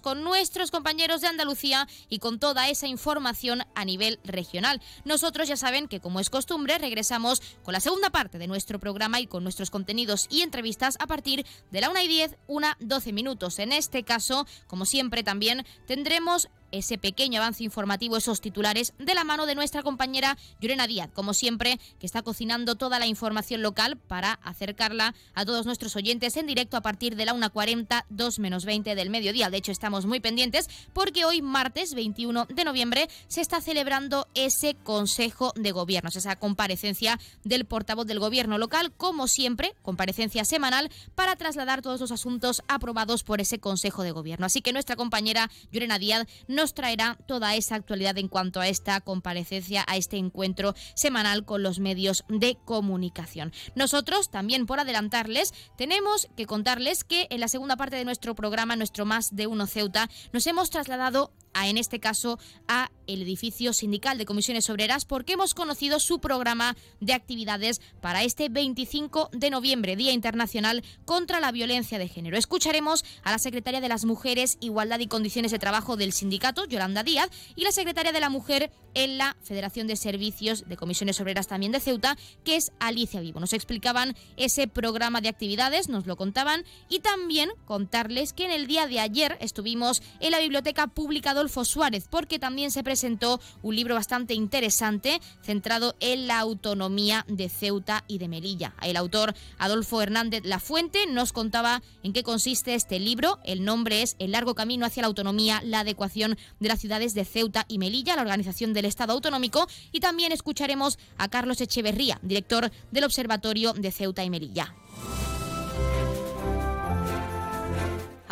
con 0.00 0.24
nuestros 0.24 0.70
compañeros 0.70 1.20
de 1.20 1.28
Andalucía 1.28 1.86
y 2.08 2.18
con 2.18 2.40
toda 2.40 2.68
esa 2.68 2.88
información 2.88 3.62
a 3.74 3.84
nivel 3.84 4.18
regional. 4.24 4.82
Nosotros 5.04 5.46
ya 5.46 5.56
saben 5.56 5.86
que, 5.86 6.00
como 6.00 6.18
es 6.18 6.30
costumbre, 6.30 6.78
regresamos 6.78 7.40
con 7.62 7.72
la 7.72 7.80
segunda 7.80 8.10
parte 8.10 8.38
de 8.38 8.48
nuestro 8.48 8.80
programa 8.80 9.20
y 9.20 9.28
con 9.28 9.44
nuestros 9.44 9.70
contenidos 9.70 10.26
y 10.30 10.42
entrevistas 10.42 10.96
a 10.98 11.06
partir 11.06 11.46
de 11.70 11.80
la 11.80 11.90
1 11.90 12.00
y 12.00 12.08
10, 12.08 12.36
1, 12.48 12.66
12 12.80 13.12
minutos. 13.12 13.58
En 13.60 13.72
este 13.72 14.02
caso, 14.02 14.46
como 14.66 14.84
siempre, 14.84 15.22
también 15.22 15.64
tendremos 15.86 16.48
ese 16.72 16.98
pequeño 16.98 17.40
avance 17.40 17.62
informativo, 17.62 18.16
esos 18.16 18.40
titulares, 18.40 18.94
de 18.98 19.14
la 19.14 19.24
mano 19.24 19.46
de 19.46 19.54
nuestra 19.54 19.82
compañera 19.82 20.36
Llorena 20.60 20.86
Díaz, 20.86 21.10
como 21.14 21.34
siempre, 21.34 21.78
que 22.00 22.06
está 22.06 22.22
cocinando 22.22 22.74
toda 22.74 22.98
la 22.98 23.06
información 23.06 23.62
local 23.62 23.96
para 23.96 24.32
acercarla 24.42 25.14
a 25.34 25.44
todos 25.44 25.66
nuestros 25.66 25.94
oyentes 25.96 26.36
en 26.36 26.46
directo 26.46 26.76
a 26.76 26.80
partir 26.80 27.16
de 27.16 27.26
la 27.26 27.34
1.40, 27.34 28.04
2 28.08 28.38
menos 28.38 28.64
20 28.64 28.94
del 28.94 29.10
mediodía. 29.10 29.50
De 29.50 29.58
hecho, 29.58 29.72
estamos 29.72 30.06
muy 30.06 30.20
pendientes 30.20 30.68
porque 30.92 31.24
hoy, 31.24 31.42
martes 31.42 31.94
21 31.94 32.46
de 32.46 32.64
noviembre, 32.64 33.08
se 33.28 33.40
está 33.40 33.60
celebrando 33.60 34.26
ese 34.34 34.74
Consejo 34.74 35.52
de 35.56 35.72
Gobiernos, 35.72 36.16
esa 36.16 36.36
comparecencia 36.36 37.18
del 37.44 37.64
portavoz 37.64 38.06
del 38.06 38.20
Gobierno 38.20 38.58
local, 38.58 38.92
como 38.96 39.28
siempre, 39.28 39.74
comparecencia 39.82 40.44
semanal 40.44 40.90
para 41.14 41.36
trasladar 41.36 41.82
todos 41.82 42.00
los 42.00 42.12
asuntos 42.12 42.62
aprobados 42.68 43.24
por 43.24 43.40
ese 43.40 43.58
Consejo 43.58 44.02
de 44.02 44.12
Gobierno. 44.12 44.46
Así 44.46 44.62
que 44.62 44.72
nuestra 44.72 44.96
compañera 44.96 45.50
Llorena 45.72 45.98
Díaz 45.98 46.26
nos 46.46 46.61
traerá 46.70 47.18
toda 47.26 47.56
esa 47.56 47.74
actualidad 47.74 48.16
en 48.18 48.28
cuanto 48.28 48.60
a 48.60 48.68
esta 48.68 49.00
comparecencia, 49.00 49.84
a 49.88 49.96
este 49.96 50.16
encuentro 50.16 50.74
semanal 50.94 51.44
con 51.44 51.62
los 51.62 51.80
medios 51.80 52.24
de 52.28 52.56
comunicación. 52.64 53.52
Nosotros 53.74 54.30
también 54.30 54.66
por 54.66 54.78
adelantarles 54.78 55.52
tenemos 55.76 56.28
que 56.36 56.46
contarles 56.46 57.02
que 57.02 57.26
en 57.30 57.40
la 57.40 57.48
segunda 57.48 57.76
parte 57.76 57.96
de 57.96 58.04
nuestro 58.04 58.34
programa, 58.34 58.76
nuestro 58.76 59.04
Más 59.04 59.34
de 59.34 59.46
Uno 59.46 59.66
Ceuta, 59.66 60.08
nos 60.32 60.46
hemos 60.46 60.70
trasladado 60.70 61.32
a, 61.54 61.68
en 61.68 61.78
este 61.78 62.00
caso, 62.00 62.38
a 62.68 62.90
el 63.06 63.22
edificio 63.22 63.72
sindical 63.72 64.18
de 64.18 64.26
comisiones 64.26 64.70
obreras 64.70 65.04
porque 65.04 65.34
hemos 65.34 65.54
conocido 65.54 66.00
su 66.00 66.20
programa 66.20 66.76
de 67.00 67.12
actividades 67.12 67.80
para 68.00 68.22
este 68.22 68.48
25 68.48 69.30
de 69.32 69.50
noviembre, 69.50 69.96
Día 69.96 70.12
Internacional 70.12 70.82
contra 71.04 71.40
la 71.40 71.52
Violencia 71.52 71.98
de 71.98 72.08
Género. 72.08 72.36
Escucharemos 72.36 73.04
a 73.22 73.30
la 73.30 73.38
secretaria 73.38 73.80
de 73.80 73.88
las 73.88 74.04
Mujeres, 74.04 74.56
Igualdad 74.60 75.00
y 75.00 75.08
Condiciones 75.08 75.52
de 75.52 75.58
Trabajo 75.58 75.96
del 75.96 76.12
sindicato, 76.12 76.64
Yolanda 76.66 77.02
Díaz, 77.02 77.28
y 77.56 77.64
la 77.64 77.72
secretaria 77.72 78.12
de 78.12 78.20
la 78.20 78.30
Mujer 78.30 78.70
en 78.94 79.18
la 79.18 79.36
Federación 79.42 79.86
de 79.86 79.96
Servicios 79.96 80.68
de 80.68 80.76
Comisiones 80.76 81.20
Obreras 81.20 81.48
también 81.48 81.72
de 81.72 81.80
Ceuta, 81.80 82.16
que 82.44 82.56
es 82.56 82.72
Alicia 82.78 83.20
Vivo. 83.20 83.40
Nos 83.40 83.52
explicaban 83.52 84.14
ese 84.36 84.68
programa 84.68 85.20
de 85.20 85.28
actividades, 85.28 85.88
nos 85.88 86.06
lo 86.06 86.16
contaban, 86.16 86.64
y 86.88 87.00
también 87.00 87.50
contarles 87.64 88.32
que 88.32 88.44
en 88.44 88.50
el 88.50 88.66
día 88.66 88.86
de 88.86 89.00
ayer 89.00 89.36
estuvimos 89.40 90.02
en 90.20 90.30
la 90.30 90.38
Biblioteca 90.38 90.86
Pública 90.86 91.34
Adolfo 91.42 91.64
Suárez, 91.64 92.06
porque 92.08 92.38
también 92.38 92.70
se 92.70 92.84
presentó 92.84 93.40
un 93.62 93.74
libro 93.74 93.96
bastante 93.96 94.32
interesante 94.32 95.20
centrado 95.42 95.96
en 95.98 96.28
la 96.28 96.38
autonomía 96.38 97.24
de 97.26 97.48
Ceuta 97.48 98.04
y 98.06 98.18
de 98.18 98.28
Melilla. 98.28 98.74
El 98.80 98.96
autor 98.96 99.34
Adolfo 99.58 100.00
Hernández 100.00 100.44
Lafuente 100.44 101.04
nos 101.08 101.32
contaba 101.32 101.82
en 102.04 102.12
qué 102.12 102.22
consiste 102.22 102.76
este 102.76 103.00
libro. 103.00 103.40
El 103.42 103.64
nombre 103.64 104.02
es 104.02 104.14
El 104.20 104.30
largo 104.30 104.54
camino 104.54 104.86
hacia 104.86 105.00
la 105.00 105.08
autonomía, 105.08 105.60
la 105.64 105.80
adecuación 105.80 106.38
de 106.60 106.68
las 106.68 106.78
ciudades 106.78 107.12
de 107.12 107.24
Ceuta 107.24 107.64
y 107.66 107.78
Melilla, 107.78 108.14
la 108.14 108.22
organización 108.22 108.72
del 108.72 108.84
Estado 108.84 109.12
autonómico. 109.12 109.66
Y 109.90 109.98
también 109.98 110.30
escucharemos 110.30 110.96
a 111.18 111.26
Carlos 111.26 111.60
Echeverría, 111.60 112.20
director 112.22 112.70
del 112.92 113.02
Observatorio 113.02 113.72
de 113.72 113.90
Ceuta 113.90 114.22
y 114.22 114.30
Melilla. 114.30 114.76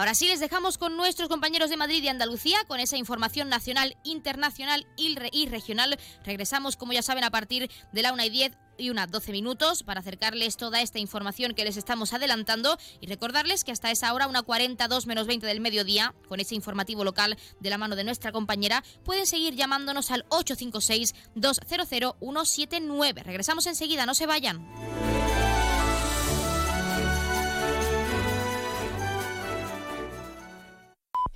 Ahora 0.01 0.15
sí, 0.15 0.29
les 0.29 0.41
dejamos 0.41 0.79
con 0.79 0.97
nuestros 0.97 1.29
compañeros 1.29 1.69
de 1.69 1.77
Madrid 1.77 2.03
y 2.03 2.09
Andalucía 2.09 2.57
con 2.67 2.81
esa 2.81 2.97
información 2.97 3.51
nacional, 3.51 3.99
internacional 4.03 4.87
y, 4.97 5.15
regional. 5.47 5.99
Regresamos, 6.25 6.79
como 6.79 6.95
ya 6.95 7.03
saben, 7.03 7.23
a 7.23 7.31
partir 7.31 7.71
de 7.93 8.01
la 8.01 8.15
1 8.15 8.25
y 8.25 8.31
10 8.31 8.53
y 8.79 8.89
unas 8.89 9.11
12 9.11 9.33
minutos 9.33 9.83
para 9.83 10.01
acercarles 10.01 10.57
toda 10.57 10.81
esta 10.81 10.99
información 10.99 11.53
que 11.53 11.67
les 11.67 11.77
estamos 11.77 12.15
adelantando 12.15 12.79
y 13.03 13.09
recordarles 13.09 13.63
que 13.63 13.73
hasta 13.73 13.91
esa 13.91 14.15
hora, 14.15 14.27
una 14.27 14.41
42 14.41 15.07
menos 15.07 15.27
20 15.27 15.47
del 15.47 15.61
mediodía, 15.61 16.15
con 16.29 16.41
ese 16.41 16.55
informativo 16.55 17.05
local 17.05 17.37
de 17.61 17.69
la 17.69 17.77
mano 17.77 17.95
de 17.95 18.05
nuestra 18.05 18.33
compañera, 18.33 18.83
pueden 19.05 19.27
seguir 19.27 19.55
llamándonos 19.55 20.11
al 20.13 20.27
856-200-179. 20.31 23.23
Regresamos 23.23 23.67
enseguida, 23.67 24.07
no 24.07 24.15
se 24.15 24.25
vayan. 24.25 24.67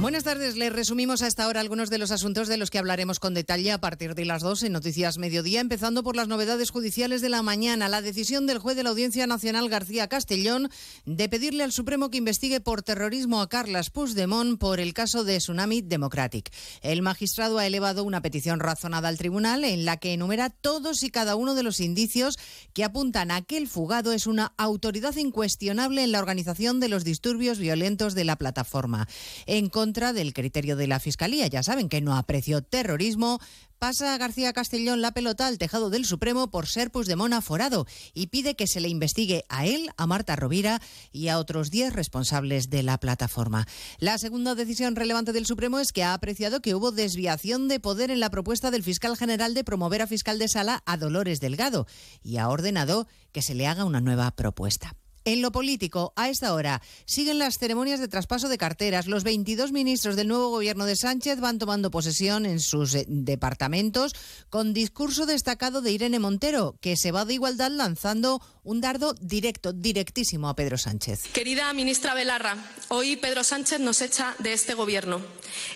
Buenas 0.00 0.22
tardes. 0.22 0.56
Les 0.56 0.72
resumimos 0.72 1.22
a 1.22 1.26
esta 1.26 1.48
hora 1.48 1.58
algunos 1.58 1.90
de 1.90 1.98
los 1.98 2.12
asuntos 2.12 2.46
de 2.46 2.56
los 2.56 2.70
que 2.70 2.78
hablaremos 2.78 3.18
con 3.18 3.34
detalle 3.34 3.72
a 3.72 3.80
partir 3.80 4.14
de 4.14 4.24
las 4.24 4.42
2 4.42 4.62
en 4.62 4.72
Noticias 4.72 5.18
Mediodía, 5.18 5.60
empezando 5.60 6.04
por 6.04 6.14
las 6.14 6.28
novedades 6.28 6.70
judiciales 6.70 7.20
de 7.20 7.28
la 7.28 7.42
mañana. 7.42 7.88
La 7.88 8.00
decisión 8.00 8.46
del 8.46 8.60
juez 8.60 8.76
de 8.76 8.84
la 8.84 8.90
Audiencia 8.90 9.26
Nacional 9.26 9.68
García 9.68 10.06
Castellón 10.06 10.70
de 11.04 11.28
pedirle 11.28 11.64
al 11.64 11.72
Supremo 11.72 12.10
que 12.10 12.18
investigue 12.18 12.60
por 12.60 12.82
terrorismo 12.82 13.40
a 13.40 13.48
Carlas 13.48 13.90
Puigdemont 13.90 14.56
por 14.60 14.78
el 14.78 14.94
caso 14.94 15.24
de 15.24 15.38
Tsunami 15.38 15.82
Democratic. 15.82 16.52
El 16.80 17.02
magistrado 17.02 17.58
ha 17.58 17.66
elevado 17.66 18.04
una 18.04 18.22
petición 18.22 18.60
razonada 18.60 19.08
al 19.08 19.18
tribunal 19.18 19.64
en 19.64 19.84
la 19.84 19.96
que 19.96 20.12
enumera 20.12 20.50
todos 20.50 21.02
y 21.02 21.10
cada 21.10 21.34
uno 21.34 21.56
de 21.56 21.64
los 21.64 21.80
indicios 21.80 22.38
que 22.72 22.84
apuntan 22.84 23.32
a 23.32 23.42
que 23.42 23.56
el 23.56 23.66
fugado 23.66 24.12
es 24.12 24.28
una 24.28 24.52
autoridad 24.58 25.16
incuestionable 25.16 26.04
en 26.04 26.12
la 26.12 26.20
organización 26.20 26.78
de 26.78 26.88
los 26.88 27.02
disturbios 27.02 27.58
violentos 27.58 28.14
de 28.14 28.24
la 28.24 28.36
plataforma. 28.36 29.08
En 29.46 29.68
contra 29.88 30.12
del 30.12 30.34
criterio 30.34 30.76
de 30.76 30.86
la 30.86 31.00
Fiscalía. 31.00 31.46
Ya 31.46 31.62
saben 31.62 31.88
que 31.88 32.02
no 32.02 32.14
apreció 32.14 32.60
terrorismo. 32.60 33.40
Pasa 33.78 34.18
García 34.18 34.52
Castellón 34.52 35.00
la 35.00 35.12
pelota 35.12 35.46
al 35.46 35.56
tejado 35.56 35.88
del 35.88 36.04
Supremo 36.04 36.50
por 36.50 36.66
ser 36.66 36.90
Puigdemont 36.90 37.32
aforado 37.32 37.86
y 38.12 38.26
pide 38.26 38.54
que 38.54 38.66
se 38.66 38.80
le 38.80 38.88
investigue 38.88 39.46
a 39.48 39.64
él, 39.64 39.88
a 39.96 40.06
Marta 40.06 40.36
Rovira 40.36 40.82
y 41.10 41.28
a 41.28 41.38
otros 41.38 41.70
10 41.70 41.94
responsables 41.94 42.68
de 42.68 42.82
la 42.82 42.98
plataforma. 42.98 43.66
La 43.98 44.18
segunda 44.18 44.54
decisión 44.54 44.94
relevante 44.94 45.32
del 45.32 45.46
Supremo 45.46 45.78
es 45.78 45.90
que 45.90 46.02
ha 46.02 46.12
apreciado 46.12 46.60
que 46.60 46.74
hubo 46.74 46.92
desviación 46.92 47.66
de 47.68 47.80
poder 47.80 48.10
en 48.10 48.20
la 48.20 48.28
propuesta 48.28 48.70
del 48.70 48.82
fiscal 48.82 49.16
general 49.16 49.54
de 49.54 49.64
promover 49.64 50.02
a 50.02 50.06
fiscal 50.06 50.38
de 50.38 50.48
sala 50.48 50.82
a 50.84 50.98
Dolores 50.98 51.40
Delgado 51.40 51.86
y 52.22 52.36
ha 52.36 52.50
ordenado 52.50 53.08
que 53.32 53.40
se 53.40 53.54
le 53.54 53.66
haga 53.66 53.86
una 53.86 54.02
nueva 54.02 54.30
propuesta. 54.32 54.94
En 55.28 55.42
lo 55.42 55.52
político, 55.52 56.14
a 56.16 56.30
esta 56.30 56.54
hora, 56.54 56.80
siguen 57.04 57.38
las 57.38 57.58
ceremonias 57.58 58.00
de 58.00 58.08
traspaso 58.08 58.48
de 58.48 58.56
carteras. 58.56 59.06
Los 59.06 59.24
22 59.24 59.72
ministros 59.72 60.16
del 60.16 60.26
nuevo 60.26 60.48
gobierno 60.48 60.86
de 60.86 60.96
Sánchez 60.96 61.38
van 61.38 61.58
tomando 61.58 61.90
posesión 61.90 62.46
en 62.46 62.60
sus 62.60 62.94
eh, 62.94 63.04
departamentos 63.08 64.14
con 64.48 64.72
discurso 64.72 65.26
destacado 65.26 65.82
de 65.82 65.92
Irene 65.92 66.18
Montero, 66.18 66.78
que 66.80 66.96
se 66.96 67.12
va 67.12 67.26
de 67.26 67.34
igualdad 67.34 67.70
lanzando 67.70 68.40
un 68.62 68.80
dardo 68.80 69.12
directo, 69.20 69.74
directísimo 69.74 70.48
a 70.48 70.56
Pedro 70.56 70.78
Sánchez. 70.78 71.24
Querida 71.34 71.70
ministra 71.74 72.14
Belarra, 72.14 72.56
hoy 72.88 73.16
Pedro 73.16 73.44
Sánchez 73.44 73.80
nos 73.80 74.00
echa 74.00 74.34
de 74.38 74.54
este 74.54 74.72
gobierno. 74.72 75.20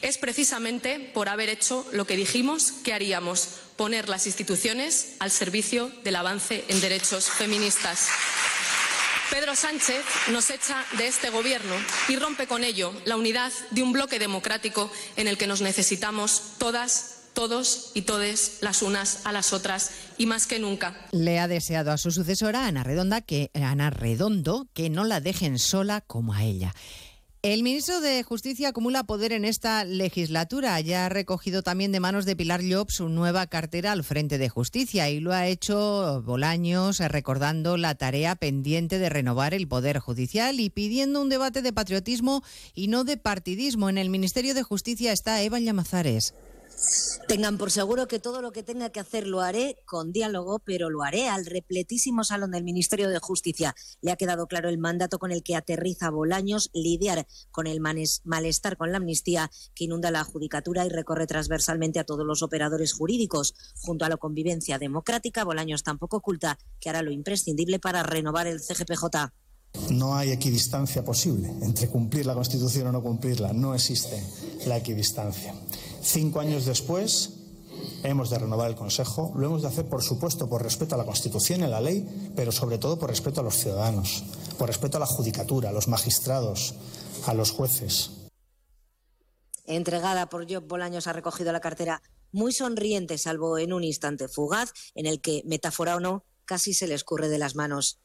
Es 0.01 0.17
precisamente 0.17 0.99
por 1.13 1.29
haber 1.29 1.51
hecho 1.51 1.87
lo 1.93 2.07
que 2.07 2.17
dijimos 2.17 2.73
que 2.73 2.95
haríamos, 2.95 3.49
poner 3.77 4.09
las 4.09 4.27
instituciones 4.27 5.17
al 5.19 5.31
servicio 5.31 5.93
del 6.05 6.17
avance 6.17 6.65
en 6.69 6.81
derechos 6.81 7.29
feministas. 7.29 8.09
Pedro 9.33 9.57
Sánchez 9.57 10.05
nos 10.31 10.51
echa 10.51 10.85
de 10.99 11.07
este 11.07 11.31
gobierno 11.31 11.75
y 12.07 12.17
rompe 12.17 12.47
con 12.47 12.65
ello 12.65 12.93
la 13.07 13.17
unidad 13.17 13.51
de 13.71 13.83
un 13.83 13.91
bloque 13.91 14.19
democrático 14.19 14.91
en 15.17 15.27
el 15.27 15.39
que 15.39 15.47
nos 15.47 15.63
necesitamos 15.63 16.43
todas 16.59 17.31
todos 17.33 17.93
y 17.95 18.03
todes 18.03 18.59
las 18.61 18.83
unas 18.83 19.25
a 19.25 19.33
las 19.33 19.55
otras 19.55 19.93
y 20.19 20.27
más 20.27 20.47
que 20.47 20.59
nunca. 20.59 21.07
Le 21.13 21.39
ha 21.39 21.49
deseado 21.49 21.93
a 21.93 21.97
su 21.97 22.11
sucesora 22.11 22.67
Ana 22.67 22.85
Redonda 22.85 23.23
que 23.23 23.51
Ana 23.55 23.89
Redondo 23.89 24.69
que 24.75 24.91
no 24.91 25.05
la 25.05 25.23
dejen 25.23 25.59
sola 25.59 26.03
como 26.03 26.35
a 26.35 26.45
ella. 26.45 26.75
El 27.45 27.65
ministro 27.65 28.01
de 28.01 28.23
Justicia 28.23 28.69
acumula 28.69 29.03
poder 29.03 29.33
en 29.33 29.45
esta 29.45 29.85
legislatura. 29.85 30.81
Ya 30.81 31.07
ha 31.07 31.09
recogido 31.09 31.65
también 31.65 31.91
de 31.91 31.99
manos 31.99 32.25
de 32.25 32.37
Pilar 32.37 32.63
Llop 32.63 32.91
su 32.91 33.09
nueva 33.09 33.49
cartera 33.49 33.91
al 33.91 34.05
frente 34.05 34.39
de 34.39 34.49
Justicia 34.49 35.11
y 35.11 35.19
lo 35.19 35.33
ha 35.33 35.49
hecho 35.49 36.23
Bolaños 36.25 37.01
recordando 37.01 37.77
la 37.77 37.97
tarea 37.97 38.37
pendiente 38.37 39.01
de 39.01 39.09
renovar 39.09 39.55
el 39.55 39.67
poder 39.67 39.99
judicial 39.99 40.61
y 40.61 40.71
pidiendo 40.71 41.21
un 41.21 41.31
debate 41.31 41.63
de 41.63 41.73
patriotismo 41.73 42.45
y 42.77 42.87
no 42.87 43.03
de 43.03 43.17
partidismo. 43.17 43.89
En 43.89 43.99
el 43.99 44.09
Ministerio 44.09 44.55
de 44.55 44.63
Justicia 44.63 45.11
está 45.11 45.43
Eva 45.43 45.59
Llamazares. 45.59 46.35
Tengan 47.29 47.57
por 47.57 47.71
seguro 47.71 48.09
que 48.09 48.19
todo 48.19 48.43
lo 48.43 48.53
que 48.53 48.63
tenga 48.63 48.91
que 48.91 49.01
hacer 49.01 49.27
lo 49.27 49.41
haré 49.41 49.79
con 49.87 50.13
diálogo, 50.13 50.59
pero 50.59 50.91
lo 50.91 51.03
haré 51.03 51.29
al 51.29 51.47
repletísimo 51.47 52.25
salón 52.25 52.51
del 52.51 52.65
Ministerio 52.65 53.09
de 53.09 53.19
Justicia. 53.19 53.75
Le 54.01 54.11
ha 54.11 54.17
quedado 54.17 54.47
claro 54.47 54.69
el 54.69 54.79
mandato 54.79 55.19
con 55.19 55.33
el 55.33 55.43
que 55.43 55.57
aterriza 55.57 56.11
Bolaños, 56.11 56.71
lidiar 56.75 57.27
con 57.51 57.67
el 57.67 57.81
malestar 57.81 58.77
con 58.77 58.93
la 58.93 58.99
amnistía 58.99 59.51
que 59.75 59.85
inunda 59.85 60.11
la 60.11 60.25
judicatura 60.25 60.85
y 60.85 60.89
recorre 60.89 61.27
transversalmente 61.27 62.01
a 62.01 62.05
todos 62.05 62.27
los 62.27 62.43
operadores 62.43 62.93
jurídicos. 62.93 63.55
Junto 63.81 64.05
a 64.05 64.09
la 64.09 64.17
convivencia 64.17 64.79
democrática, 64.79 65.45
Bolaños 65.45 65.83
tampoco 65.83 66.19
oculta 66.19 66.59
que 66.81 66.91
hará 66.91 67.03
lo 67.03 67.13
imprescindible 67.13 67.79
para 67.79 68.03
renovar 68.03 68.47
el 68.47 68.61
CGPJ. 68.61 69.33
No 69.91 70.15
hay 70.15 70.33
equidistancia 70.33 71.03
posible 71.03 71.51
entre 71.63 71.89
cumplir 71.89 72.27
la 72.27 72.35
Constitución 72.35 72.89
o 72.89 72.93
no 72.93 73.03
cumplirla. 73.03 73.53
No 73.55 73.75
existe 73.75 74.23
la 74.67 74.77
equidistancia. 74.77 75.55
Cinco 76.03 76.41
años 76.41 76.67
después, 76.67 77.31
hemos 78.03 78.29
de 78.29 78.39
renovar 78.39 78.69
el 78.69 78.77
Consejo. 78.77 79.33
Lo 79.37 79.47
hemos 79.47 79.63
de 79.63 79.69
hacer, 79.69 79.87
por 79.87 80.03
supuesto, 80.03 80.49
por 80.49 80.63
respeto 80.63 80.97
a 80.97 80.99
la 80.99 81.05
Constitución 81.05 81.61
y 81.61 81.65
a 81.65 81.69
la 81.69 81.81
ley, 81.81 82.33
pero 82.35 82.51
sobre 82.51 82.79
todo 82.79 82.99
por 82.99 83.09
respeto 83.09 83.41
a 83.41 83.45
los 83.45 83.57
ciudadanos, 83.57 84.25
por 84.59 84.67
respeto 84.69 84.97
a 84.97 85.01
la 85.01 85.07
judicatura, 85.07 85.71
a 85.71 85.73
los 85.73 85.89
magistrados, 85.89 86.75
a 87.27 87.35
los 87.35 87.53
jueces. 87.53 88.11
Entregada 89.65 90.29
por 90.29 90.53
Job 90.53 90.67
Bolaños 90.67 91.07
ha 91.07 91.13
recogido 91.13 91.53
la 91.53 91.61
cartera 91.61 92.03
muy 92.33 92.53
sonriente, 92.53 93.17
salvo 93.17 93.59
en 93.59 93.73
un 93.73 93.85
instante 93.85 94.27
fugaz, 94.27 94.73
en 94.95 95.07
el 95.07 95.21
que, 95.21 95.43
metáfora 95.47 95.97
o 95.97 96.01
no, 96.01 96.25
casi 96.45 96.75
se 96.75 96.89
le 96.89 96.95
escurre 96.95 97.29
de 97.29 97.39
las 97.39 97.55
manos 97.55 98.01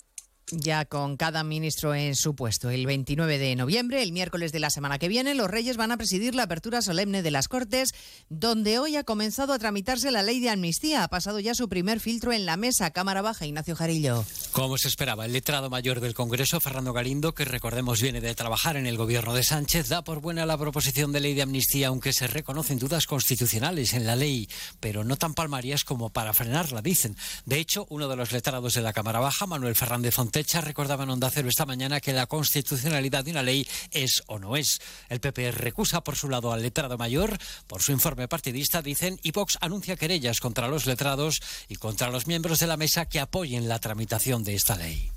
ya 0.52 0.86
con 0.86 1.18
cada 1.18 1.44
ministro 1.44 1.94
en 1.94 2.16
su 2.16 2.36
puesto. 2.36 2.70
El 2.70 2.86
29 2.86 3.38
de 3.38 3.56
noviembre, 3.56 4.02
el 4.02 4.12
miércoles 4.12 4.52
de 4.52 4.60
la 4.60 4.70
semana 4.70 5.00
que 5.00 5.08
viene, 5.08 5.36
los 5.36 5.50
Reyes 5.50 5.78
van 5.78 5.92
a 5.92 5.98
presidir 5.98 6.36
la 6.36 6.44
apertura 6.44 6.82
solemne 6.82 7.22
de 7.22 7.32
las 7.32 7.48
Cortes, 7.48 7.94
donde 8.30 8.80
hoy 8.80 8.96
ha 8.96 9.04
comenzado 9.04 9.54
a 9.54 9.60
tramitarse 9.60 10.12
la 10.12 10.24
ley 10.24 10.40
de 10.40 10.50
amnistía. 10.50 11.04
Ha 11.04 11.08
pasado 11.10 11.40
ya 11.40 11.54
su 11.54 11.68
primer 11.68 12.00
filtro 12.00 12.32
en 12.32 12.46
la 12.46 12.58
mesa. 12.58 12.92
Cámara 12.92 13.22
Baja, 13.22 13.46
Ignacio 13.46 13.76
Jarillo. 13.76 14.26
Como 14.52 14.78
se 14.78 14.88
esperaba, 14.88 15.26
el 15.26 15.34
letrado 15.34 15.70
mayor 15.70 16.00
del 16.00 16.14
Congreso, 16.14 16.60
Fernando 16.60 16.94
Galindo, 16.94 17.34
que 17.34 17.46
recordemos 17.46 18.02
viene 18.02 18.22
de 18.22 18.36
trabajar 18.36 18.78
en 18.78 18.88
el 18.88 18.98
gobierno 18.98 19.34
de 19.34 19.44
Sánchez, 19.44 19.90
da 19.90 20.04
por 20.04 20.22
buena 20.22 20.46
la 20.46 20.58
proposición 20.58 21.12
de 21.12 21.20
ley 21.20 21.34
de 21.34 21.42
amnistía, 21.42 21.90
aunque 21.90 22.14
se 22.14 22.28
reconocen 22.28 22.80
dudas 22.80 23.06
constitucionales 23.06 23.94
en 23.94 24.06
la 24.06 24.16
ley, 24.16 24.50
pero 24.80 25.04
no 25.04 25.18
tan 25.18 25.34
palmarias 25.34 25.84
como 25.84 26.10
para 26.10 26.34
frenarla, 26.34 26.82
dicen. 26.82 27.16
De 27.46 27.60
hecho, 27.60 27.86
uno 27.90 28.08
de 28.08 28.16
los 28.16 28.32
letrados 28.32 28.74
de 28.74 28.82
la 28.82 28.94
Cámara 28.94 29.20
Baja, 29.20 29.46
Manuel 29.46 29.76
Fernández 29.76 30.14
Fonte, 30.14 30.37
Techa 30.38 30.62
recordaba 30.62 31.04
en 31.04 31.10
Onda 31.10 31.32
Cero 31.32 31.50
esta 31.50 31.66
mañana 31.66 32.00
que 32.00 32.14
la 32.14 32.28
constitucionalidad 32.28 33.26
de 33.26 33.32
una 33.32 33.42
ley 33.42 33.68
es 33.90 34.22
o 34.28 34.38
no 34.38 34.56
es. 34.56 34.80
El 35.10 35.20
PP 35.20 35.50
recusa 35.52 36.02
por 36.02 36.16
su 36.16 36.30
lado 36.30 36.54
al 36.54 36.62
letrado 36.62 36.96
mayor. 36.96 37.40
Por 37.66 37.82
su 37.82 37.92
informe 37.92 38.28
partidista, 38.28 38.84
dicen, 38.84 39.20
y 39.24 39.32
Vox 39.32 39.58
anuncia 39.62 39.96
querellas 39.96 40.40
contra 40.40 40.68
los 40.68 40.86
letrados 40.86 41.42
y 41.68 41.78
contra 41.78 42.12
los 42.12 42.28
miembros 42.28 42.60
de 42.60 42.68
la 42.68 42.78
mesa 42.78 43.08
que 43.08 43.20
apoyen 43.20 43.68
la 43.68 43.80
tramitación 43.80 44.44
de 44.44 44.54
esta 44.54 44.76
ley. 44.76 45.10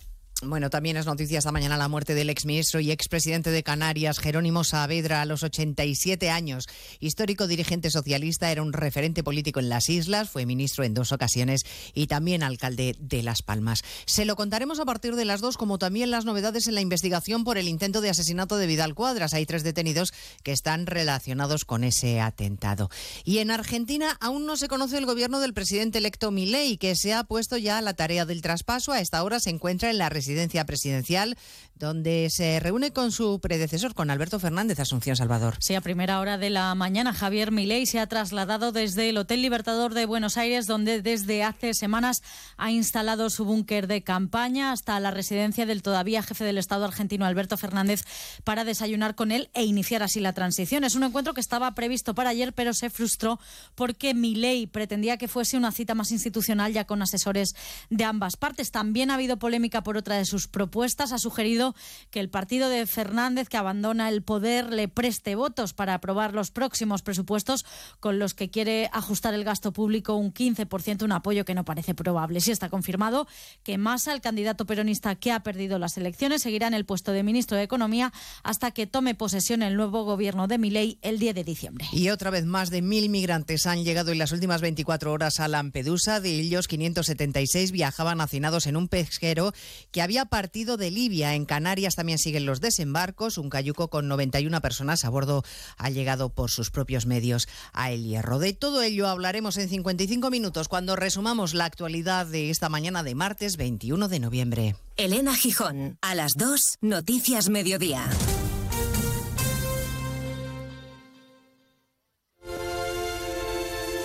Bueno, 0.42 0.70
también 0.70 0.96
es 0.96 1.04
noticia 1.04 1.38
esta 1.38 1.52
mañana 1.52 1.76
la 1.76 1.88
muerte 1.88 2.14
del 2.14 2.30
exministro 2.30 2.80
y 2.80 2.90
expresidente 2.90 3.50
de 3.50 3.62
Canarias, 3.62 4.18
Jerónimo 4.18 4.64
Saavedra, 4.64 5.20
a 5.20 5.26
los 5.26 5.42
87 5.42 6.30
años. 6.30 6.66
Histórico 6.98 7.46
dirigente 7.46 7.90
socialista, 7.90 8.50
era 8.50 8.62
un 8.62 8.72
referente 8.72 9.22
político 9.22 9.60
en 9.60 9.68
las 9.68 9.90
islas, 9.90 10.30
fue 10.30 10.46
ministro 10.46 10.82
en 10.84 10.94
dos 10.94 11.12
ocasiones 11.12 11.66
y 11.92 12.06
también 12.06 12.42
alcalde 12.42 12.96
de 12.98 13.22
Las 13.22 13.42
Palmas. 13.42 13.84
Se 14.06 14.24
lo 14.24 14.34
contaremos 14.34 14.80
a 14.80 14.86
partir 14.86 15.14
de 15.14 15.26
las 15.26 15.42
dos, 15.42 15.58
como 15.58 15.78
también 15.78 16.10
las 16.10 16.24
novedades 16.24 16.66
en 16.68 16.74
la 16.74 16.80
investigación 16.80 17.44
por 17.44 17.58
el 17.58 17.68
intento 17.68 18.00
de 18.00 18.08
asesinato 18.08 18.56
de 18.56 18.66
Vidal 18.66 18.94
Cuadras. 18.94 19.34
Hay 19.34 19.44
tres 19.44 19.62
detenidos 19.62 20.14
que 20.42 20.52
están 20.52 20.86
relacionados 20.86 21.66
con 21.66 21.84
ese 21.84 22.18
atentado. 22.18 22.88
Y 23.24 23.38
en 23.38 23.50
Argentina 23.50 24.16
aún 24.20 24.46
no 24.46 24.56
se 24.56 24.68
conoce 24.68 24.96
el 24.96 25.04
gobierno 25.04 25.38
del 25.38 25.52
presidente 25.52 25.98
electo 25.98 26.30
Milei, 26.30 26.78
que 26.78 26.96
se 26.96 27.12
ha 27.12 27.24
puesto 27.24 27.58
ya 27.58 27.76
a 27.76 27.82
la 27.82 27.92
tarea 27.92 28.24
del 28.24 28.40
traspaso. 28.40 28.92
A 28.92 29.00
esta 29.00 29.22
hora 29.22 29.38
se 29.38 29.50
encuentra 29.50 29.90
en 29.90 29.98
la 29.98 30.08
residencia 30.08 30.29
residencia 30.30 30.64
presidencial, 30.64 31.36
donde 31.80 32.28
se 32.30 32.60
reúne 32.60 32.92
con 32.92 33.10
su 33.10 33.40
predecesor, 33.40 33.94
con 33.94 34.10
Alberto 34.10 34.38
Fernández 34.38 34.78
Asunción 34.78 35.16
Salvador. 35.16 35.56
Sí, 35.60 35.74
a 35.74 35.80
primera 35.80 36.20
hora 36.20 36.36
de 36.36 36.50
la 36.50 36.74
mañana, 36.74 37.14
Javier 37.14 37.50
Milei 37.52 37.86
se 37.86 37.98
ha 37.98 38.06
trasladado 38.06 38.70
desde 38.70 39.08
el 39.08 39.16
Hotel 39.16 39.40
Libertador 39.40 39.94
de 39.94 40.04
Buenos 40.04 40.36
Aires, 40.36 40.66
donde 40.66 41.00
desde 41.00 41.42
hace 41.42 41.72
semanas 41.72 42.22
ha 42.58 42.70
instalado 42.70 43.30
su 43.30 43.46
búnker 43.46 43.86
de 43.86 44.02
campaña, 44.02 44.72
hasta 44.72 45.00
la 45.00 45.10
residencia 45.10 45.64
del 45.64 45.82
todavía 45.82 46.22
jefe 46.22 46.44
del 46.44 46.58
Estado 46.58 46.84
argentino, 46.84 47.24
Alberto 47.24 47.56
Fernández, 47.56 48.04
para 48.44 48.64
desayunar 48.64 49.14
con 49.14 49.32
él 49.32 49.48
e 49.54 49.64
iniciar 49.64 50.02
así 50.02 50.20
la 50.20 50.34
transición. 50.34 50.84
Es 50.84 50.94
un 50.94 51.04
encuentro 51.04 51.32
que 51.32 51.40
estaba 51.40 51.74
previsto 51.74 52.14
para 52.14 52.28
ayer, 52.28 52.52
pero 52.52 52.74
se 52.74 52.90
frustró 52.90 53.40
porque 53.74 54.12
Milei 54.12 54.66
pretendía 54.66 55.16
que 55.16 55.28
fuese 55.28 55.56
una 55.56 55.72
cita 55.72 55.94
más 55.94 56.12
institucional 56.12 56.74
ya 56.74 56.84
con 56.84 57.00
asesores 57.00 57.54
de 57.88 58.04
ambas 58.04 58.36
partes. 58.36 58.70
También 58.70 59.10
ha 59.10 59.14
habido 59.14 59.38
polémica 59.38 59.82
por 59.82 59.96
otra 59.96 60.16
de 60.16 60.26
sus 60.26 60.46
propuestas. 60.46 61.12
Ha 61.12 61.18
sugerido 61.18 61.69
que 62.10 62.20
el 62.20 62.28
partido 62.28 62.68
de 62.68 62.86
Fernández, 62.86 63.48
que 63.48 63.56
abandona 63.56 64.08
el 64.08 64.22
poder, 64.22 64.72
le 64.72 64.88
preste 64.88 65.34
votos 65.34 65.72
para 65.72 65.94
aprobar 65.94 66.34
los 66.34 66.50
próximos 66.50 67.02
presupuestos 67.02 67.64
con 68.00 68.18
los 68.18 68.34
que 68.34 68.50
quiere 68.50 68.90
ajustar 68.92 69.34
el 69.34 69.44
gasto 69.44 69.72
público 69.72 70.14
un 70.14 70.32
15%, 70.32 71.02
un 71.02 71.12
apoyo 71.12 71.44
que 71.44 71.54
no 71.54 71.64
parece 71.64 71.94
probable. 71.94 72.40
Sí 72.40 72.50
está 72.50 72.68
confirmado 72.68 73.26
que 73.62 73.78
Massa, 73.78 74.12
el 74.12 74.20
candidato 74.20 74.66
peronista 74.66 75.14
que 75.14 75.32
ha 75.32 75.40
perdido 75.40 75.78
las 75.78 75.96
elecciones, 75.96 76.42
seguirá 76.42 76.66
en 76.66 76.74
el 76.74 76.84
puesto 76.84 77.12
de 77.12 77.22
ministro 77.22 77.56
de 77.56 77.62
Economía 77.62 78.12
hasta 78.42 78.70
que 78.70 78.86
tome 78.86 79.14
posesión 79.14 79.62
el 79.62 79.76
nuevo 79.76 80.04
gobierno 80.04 80.46
de 80.46 80.58
Milei 80.58 80.98
el 81.02 81.18
10 81.18 81.34
de 81.34 81.44
diciembre. 81.44 81.86
Y 81.92 82.10
otra 82.10 82.30
vez 82.30 82.44
más 82.44 82.70
de 82.70 82.82
mil 82.82 83.08
migrantes 83.08 83.66
han 83.66 83.84
llegado 83.84 84.12
en 84.12 84.18
las 84.18 84.32
últimas 84.32 84.60
24 84.60 85.12
horas 85.12 85.40
a 85.40 85.48
Lampedusa. 85.48 86.20
De 86.20 86.30
ellos, 86.30 86.68
576 86.68 87.72
viajaban 87.72 88.20
hacinados 88.20 88.66
en 88.66 88.76
un 88.76 88.88
pesquero 88.88 89.52
que 89.90 90.02
había 90.02 90.26
partido 90.26 90.76
de 90.76 90.90
Libia. 90.90 91.34
En 91.34 91.44
Canarias 91.44 91.59
también 91.94 92.18
siguen 92.18 92.46
los 92.46 92.60
desembarcos. 92.60 93.38
Un 93.38 93.50
cayuco 93.50 93.88
con 93.88 94.08
91 94.08 94.60
personas 94.60 95.04
a 95.04 95.10
bordo 95.10 95.44
ha 95.76 95.90
llegado 95.90 96.30
por 96.30 96.50
sus 96.50 96.70
propios 96.70 97.06
medios 97.06 97.48
a 97.72 97.90
El 97.90 98.04
Hierro. 98.04 98.38
De 98.38 98.52
todo 98.52 98.82
ello 98.82 99.08
hablaremos 99.08 99.56
en 99.56 99.68
55 99.68 100.30
minutos 100.30 100.68
cuando 100.68 100.96
resumamos 100.96 101.54
la 101.54 101.66
actualidad 101.66 102.26
de 102.26 102.50
esta 102.50 102.68
mañana 102.68 103.02
de 103.02 103.14
martes 103.14 103.56
21 103.56 104.08
de 104.08 104.20
noviembre. 104.20 104.76
Elena 104.96 105.34
Gijón, 105.34 105.98
a 106.00 106.14
las 106.14 106.34
2, 106.36 106.78
Noticias 106.80 107.48
Mediodía. 107.48 108.08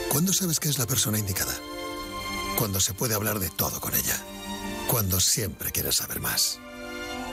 ¿Cuándo 0.10 0.32
sabes 0.32 0.62
que 0.62 0.70
es 0.70 0.80
la 0.80 0.86
persona 0.86 1.20
indicada? 1.20 1.54
Cuando 2.58 2.80
se 2.80 2.94
puede 2.94 3.16
hablar 3.16 3.40
de 3.40 3.50
todo 3.50 3.82
con 3.82 3.94
ella. 3.94 4.18
Cuando 4.88 5.20
siempre 5.20 5.72
quieres 5.72 5.96
saber 5.96 6.22
más. 6.22 6.60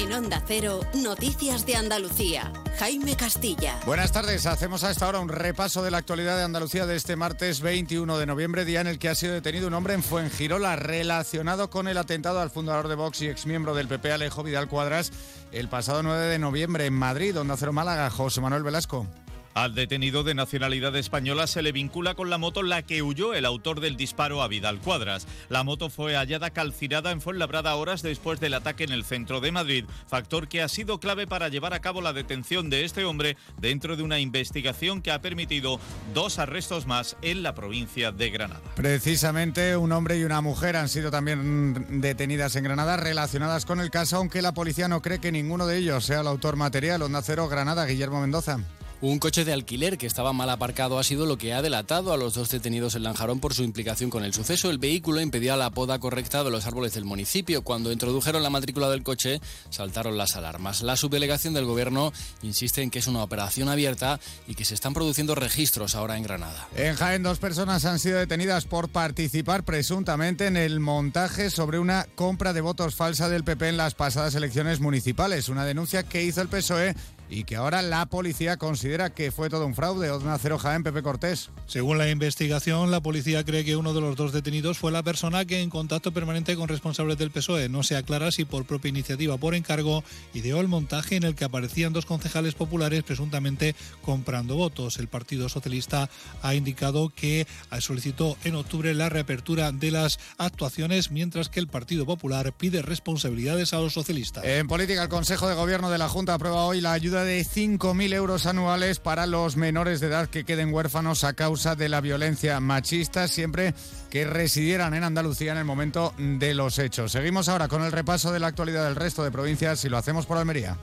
En 0.00 0.14
Onda 0.14 0.42
Cero, 0.46 0.80
Noticias 0.94 1.66
de 1.66 1.76
Andalucía. 1.76 2.50
Jaime 2.78 3.16
Castilla. 3.16 3.78
Buenas 3.84 4.12
tardes. 4.12 4.46
Hacemos 4.46 4.82
a 4.82 4.90
esta 4.90 5.06
hora 5.06 5.20
un 5.20 5.28
repaso 5.28 5.82
de 5.82 5.90
la 5.90 5.98
actualidad 5.98 6.38
de 6.38 6.44
Andalucía 6.44 6.86
de 6.86 6.96
este 6.96 7.16
martes 7.16 7.60
21 7.60 8.16
de 8.16 8.24
noviembre, 8.24 8.64
día 8.64 8.80
en 8.80 8.86
el 8.86 8.98
que 8.98 9.10
ha 9.10 9.14
sido 9.14 9.34
detenido 9.34 9.68
un 9.68 9.74
hombre 9.74 9.92
en 9.92 10.02
Fuengirola 10.02 10.74
relacionado 10.76 11.68
con 11.68 11.86
el 11.86 11.98
atentado 11.98 12.40
al 12.40 12.48
fundador 12.48 12.88
de 12.88 12.94
Vox 12.94 13.20
y 13.20 13.28
exmiembro 13.28 13.74
del 13.74 13.88
PP 13.88 14.10
Alejo 14.10 14.42
Vidal 14.42 14.68
Cuadras 14.68 15.12
el 15.52 15.68
pasado 15.68 16.02
9 16.02 16.28
de 16.28 16.38
noviembre 16.38 16.86
en 16.86 16.94
Madrid, 16.94 17.38
Onda 17.38 17.58
Cero 17.58 17.74
Málaga, 17.74 18.08
José 18.08 18.40
Manuel 18.40 18.62
Velasco. 18.62 19.06
Al 19.54 19.74
detenido 19.74 20.22
de 20.22 20.34
nacionalidad 20.34 20.94
española 20.94 21.48
se 21.48 21.62
le 21.62 21.72
vincula 21.72 22.14
con 22.14 22.30
la 22.30 22.38
moto 22.38 22.62
la 22.62 22.82
que 22.82 23.02
huyó 23.02 23.34
el 23.34 23.44
autor 23.44 23.80
del 23.80 23.96
disparo 23.96 24.42
a 24.42 24.48
Vidal 24.48 24.78
Cuadras. 24.78 25.26
La 25.48 25.64
moto 25.64 25.90
fue 25.90 26.14
hallada 26.14 26.50
calcinada 26.50 27.10
en 27.10 27.20
Fuenlabrada 27.20 27.74
horas 27.74 28.02
después 28.02 28.38
del 28.38 28.54
ataque 28.54 28.84
en 28.84 28.92
el 28.92 29.04
centro 29.04 29.40
de 29.40 29.50
Madrid, 29.50 29.84
factor 30.06 30.46
que 30.46 30.62
ha 30.62 30.68
sido 30.68 31.00
clave 31.00 31.26
para 31.26 31.48
llevar 31.48 31.74
a 31.74 31.80
cabo 31.80 32.00
la 32.00 32.12
detención 32.12 32.70
de 32.70 32.84
este 32.84 33.04
hombre 33.04 33.36
dentro 33.58 33.96
de 33.96 34.04
una 34.04 34.20
investigación 34.20 35.02
que 35.02 35.10
ha 35.10 35.20
permitido 35.20 35.80
dos 36.14 36.38
arrestos 36.38 36.86
más 36.86 37.16
en 37.20 37.42
la 37.42 37.54
provincia 37.54 38.12
de 38.12 38.30
Granada. 38.30 38.62
Precisamente 38.76 39.76
un 39.76 39.90
hombre 39.90 40.16
y 40.18 40.22
una 40.22 40.40
mujer 40.40 40.76
han 40.76 40.88
sido 40.88 41.10
también 41.10 42.00
detenidas 42.00 42.54
en 42.54 42.64
Granada 42.64 42.96
relacionadas 42.96 43.66
con 43.66 43.80
el 43.80 43.90
caso, 43.90 44.16
aunque 44.16 44.42
la 44.42 44.54
policía 44.54 44.86
no 44.86 45.02
cree 45.02 45.18
que 45.18 45.32
ninguno 45.32 45.66
de 45.66 45.78
ellos 45.78 46.04
sea 46.04 46.20
el 46.20 46.28
autor 46.28 46.54
material. 46.54 47.02
Onda 47.02 47.20
Cero 47.22 47.48
Granada, 47.48 47.84
Guillermo 47.84 48.20
Mendoza. 48.20 48.60
Un 49.02 49.18
coche 49.18 49.46
de 49.46 49.54
alquiler 49.54 49.96
que 49.96 50.06
estaba 50.06 50.34
mal 50.34 50.50
aparcado 50.50 50.98
ha 50.98 51.04
sido 51.04 51.24
lo 51.24 51.38
que 51.38 51.54
ha 51.54 51.62
delatado 51.62 52.12
a 52.12 52.18
los 52.18 52.34
dos 52.34 52.50
detenidos 52.50 52.94
en 52.94 53.02
Lanjarón 53.02 53.40
por 53.40 53.54
su 53.54 53.62
implicación 53.62 54.10
con 54.10 54.24
el 54.24 54.34
suceso. 54.34 54.68
El 54.68 54.76
vehículo 54.76 55.22
impedía 55.22 55.56
la 55.56 55.70
poda 55.70 55.98
correcta 55.98 56.44
de 56.44 56.50
los 56.50 56.66
árboles 56.66 56.92
del 56.92 57.06
municipio. 57.06 57.62
Cuando 57.62 57.92
introdujeron 57.92 58.42
la 58.42 58.50
matrícula 58.50 58.90
del 58.90 59.02
coche, 59.02 59.40
saltaron 59.70 60.18
las 60.18 60.36
alarmas. 60.36 60.82
La 60.82 60.96
subdelegación 60.96 61.54
del 61.54 61.64
gobierno 61.64 62.12
insiste 62.42 62.82
en 62.82 62.90
que 62.90 62.98
es 62.98 63.06
una 63.06 63.22
operación 63.22 63.70
abierta 63.70 64.20
y 64.46 64.54
que 64.54 64.66
se 64.66 64.74
están 64.74 64.92
produciendo 64.92 65.34
registros 65.34 65.94
ahora 65.94 66.18
en 66.18 66.22
Granada. 66.22 66.68
En 66.76 66.94
Jaén, 66.94 67.22
dos 67.22 67.38
personas 67.38 67.86
han 67.86 68.00
sido 68.00 68.18
detenidas 68.18 68.66
por 68.66 68.90
participar 68.90 69.64
presuntamente 69.64 70.46
en 70.46 70.58
el 70.58 70.78
montaje 70.78 71.48
sobre 71.48 71.78
una 71.78 72.06
compra 72.16 72.52
de 72.52 72.60
votos 72.60 72.96
falsa 72.96 73.30
del 73.30 73.44
PP 73.44 73.70
en 73.70 73.76
las 73.78 73.94
pasadas 73.94 74.34
elecciones 74.34 74.80
municipales. 74.80 75.48
Una 75.48 75.64
denuncia 75.64 76.02
que 76.02 76.22
hizo 76.22 76.42
el 76.42 76.48
PSOE 76.48 76.94
y 77.30 77.44
que 77.44 77.56
ahora 77.56 77.80
la 77.80 78.06
policía 78.06 78.56
considera 78.56 79.10
que 79.10 79.30
fue 79.30 79.48
todo 79.48 79.64
un 79.64 79.74
fraude. 79.74 80.10
Odna 80.10 80.36
Cero 80.38 80.58
Jaén, 80.58 80.82
Pepe 80.82 81.02
Cortés. 81.02 81.50
Según 81.66 81.96
la 81.96 82.10
investigación, 82.10 82.90
la 82.90 83.00
policía 83.00 83.44
cree 83.44 83.64
que 83.64 83.76
uno 83.76 83.94
de 83.94 84.00
los 84.00 84.16
dos 84.16 84.32
detenidos 84.32 84.78
fue 84.78 84.90
la 84.90 85.04
persona 85.04 85.44
que 85.44 85.62
en 85.62 85.70
contacto 85.70 86.12
permanente 86.12 86.56
con 86.56 86.68
responsables 86.68 87.16
del 87.18 87.30
PSOE. 87.30 87.68
No 87.68 87.84
se 87.84 87.96
aclara 87.96 88.32
si 88.32 88.44
por 88.44 88.64
propia 88.64 88.88
iniciativa 88.88 89.34
o 89.34 89.38
por 89.38 89.54
encargo 89.54 90.02
ideó 90.34 90.60
el 90.60 90.66
montaje 90.66 91.16
en 91.16 91.22
el 91.22 91.36
que 91.36 91.44
aparecían 91.44 91.92
dos 91.92 92.04
concejales 92.04 92.54
populares 92.54 93.04
presuntamente 93.04 93.76
comprando 94.02 94.56
votos. 94.56 94.98
El 94.98 95.06
Partido 95.06 95.48
Socialista 95.48 96.10
ha 96.42 96.54
indicado 96.54 97.10
que 97.10 97.46
solicitó 97.78 98.36
en 98.42 98.56
octubre 98.56 98.92
la 98.92 99.08
reapertura 99.08 99.70
de 99.70 99.92
las 99.92 100.18
actuaciones, 100.38 101.12
mientras 101.12 101.48
que 101.48 101.60
el 101.60 101.68
Partido 101.68 102.06
Popular 102.06 102.52
pide 102.52 102.82
responsabilidades 102.82 103.72
a 103.72 103.78
los 103.78 103.92
socialistas. 103.92 104.44
En 104.44 104.66
política, 104.66 105.04
el 105.04 105.08
Consejo 105.08 105.48
de 105.48 105.54
Gobierno 105.54 105.90
de 105.90 105.98
la 105.98 106.08
Junta 106.08 106.34
aprueba 106.34 106.64
hoy 106.64 106.80
la 106.80 106.92
ayuda 106.92 107.19
ayuda 107.20 107.24
de 107.24 107.40
5.000 107.40 108.14
euros 108.14 108.46
anuales 108.46 108.98
para 108.98 109.26
los 109.26 109.56
menores 109.56 110.00
de 110.00 110.08
edad 110.08 110.28
que 110.28 110.44
queden 110.44 110.72
huérfanos 110.72 111.24
a 111.24 111.32
causa 111.32 111.74
de 111.74 111.88
la 111.88 112.00
violencia 112.00 112.60
machista, 112.60 113.28
siempre 113.28 113.74
que 114.10 114.24
residieran 114.24 114.94
en 114.94 115.04
Andalucía 115.04 115.52
en 115.52 115.58
el 115.58 115.64
momento 115.64 116.14
de 116.18 116.54
los 116.54 116.78
hechos. 116.78 117.12
Seguimos 117.12 117.48
ahora 117.48 117.68
con 117.68 117.82
el 117.82 117.92
repaso 117.92 118.32
de 118.32 118.40
la 118.40 118.48
actualidad 118.48 118.84
del 118.84 118.96
resto 118.96 119.24
de 119.24 119.30
provincias 119.30 119.84
y 119.84 119.88
lo 119.88 119.98
hacemos 119.98 120.26
por 120.26 120.38
Almería. 120.38 120.76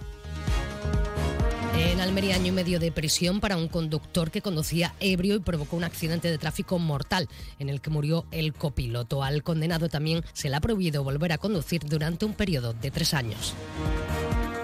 En 1.78 2.02
Almería, 2.02 2.36
año 2.36 2.48
y 2.48 2.52
medio 2.52 2.80
de 2.80 2.92
prisión 2.92 3.40
para 3.40 3.56
un 3.56 3.68
conductor 3.68 4.32
que 4.32 4.42
conducía 4.42 4.96
ebrio 5.00 5.36
y 5.36 5.40
provocó 5.40 5.76
un 5.76 5.84
accidente 5.84 6.30
de 6.30 6.40
tráfico 6.40 6.80
mortal 6.80 7.30
en 7.60 7.70
el 7.70 7.82
que 7.82 7.92
murió 7.92 8.26
el 8.32 8.54
copiloto. 8.54 9.24
Al 9.24 9.44
condenado 9.44 9.88
también 9.88 10.24
se 10.34 10.50
le 10.50 10.56
ha 10.56 10.62
prohibido 10.62 11.04
volver 11.04 11.34
a 11.34 11.38
conducir 11.38 11.84
durante 11.86 12.26
un 12.26 12.34
periodo 12.34 12.74
de 12.74 12.92
tres 12.92 13.14
años. 13.14 13.54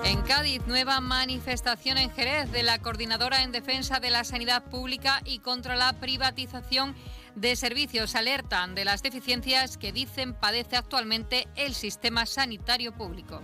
En 0.06 0.22
Cádiz, 0.22 0.62
nueva 0.68 1.00
manifestación 1.00 1.98
en 1.98 2.12
Jerez 2.12 2.52
de 2.52 2.62
la 2.62 2.80
Coordinadora 2.80 3.42
en 3.42 3.54
Defensa 3.54 4.02
de 4.02 4.10
la 4.10 4.26
Sanidad 4.26 4.64
Pública 4.66 5.22
y 5.24 5.40
contra 5.40 5.78
la 5.78 5.94
privatización 5.94 6.94
de 7.36 7.56
servicios. 7.56 8.16
Alertan 8.16 8.76
de 8.76 8.84
las 8.84 9.02
deficiencias 9.02 9.78
que 9.78 9.94
dicen 9.94 10.34
padece 10.34 10.76
actualmente 10.76 11.48
el 11.56 11.74
sistema 11.74 12.26
sanitario 12.26 12.92
público. 12.92 13.42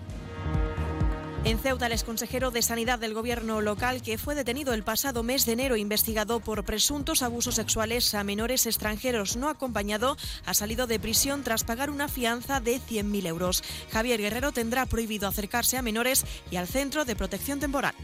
En 1.45 1.57
Ceuta, 1.57 1.85
el 1.85 1.93
exconsejero 1.93 2.51
de 2.51 2.61
Sanidad 2.61 2.99
del 2.99 3.13
Gobierno 3.13 3.61
local, 3.61 4.01
que 4.01 4.17
fue 4.17 4.35
detenido 4.35 4.73
el 4.73 4.83
pasado 4.83 5.23
mes 5.23 5.45
de 5.45 5.53
enero 5.53 5.77
investigado 5.77 6.41
por 6.41 6.65
presuntos 6.65 7.23
abusos 7.23 7.55
sexuales 7.55 8.13
a 8.13 8.25
menores 8.25 8.65
extranjeros 8.65 9.37
no 9.37 9.47
acompañado, 9.47 10.17
ha 10.45 10.53
salido 10.53 10.85
de 10.85 10.99
prisión 10.99 11.43
tras 11.43 11.63
pagar 11.63 11.91
una 11.91 12.09
fianza 12.09 12.59
de 12.59 12.81
100.000 12.81 13.25
euros. 13.27 13.63
Javier 13.89 14.19
Guerrero 14.19 14.51
tendrá 14.51 14.85
prohibido 14.85 15.29
acercarse 15.29 15.77
a 15.77 15.81
menores 15.81 16.25
y 16.51 16.57
al 16.57 16.67
Centro 16.67 17.05
de 17.05 17.15
Protección 17.15 17.59
Temporal. 17.61 17.95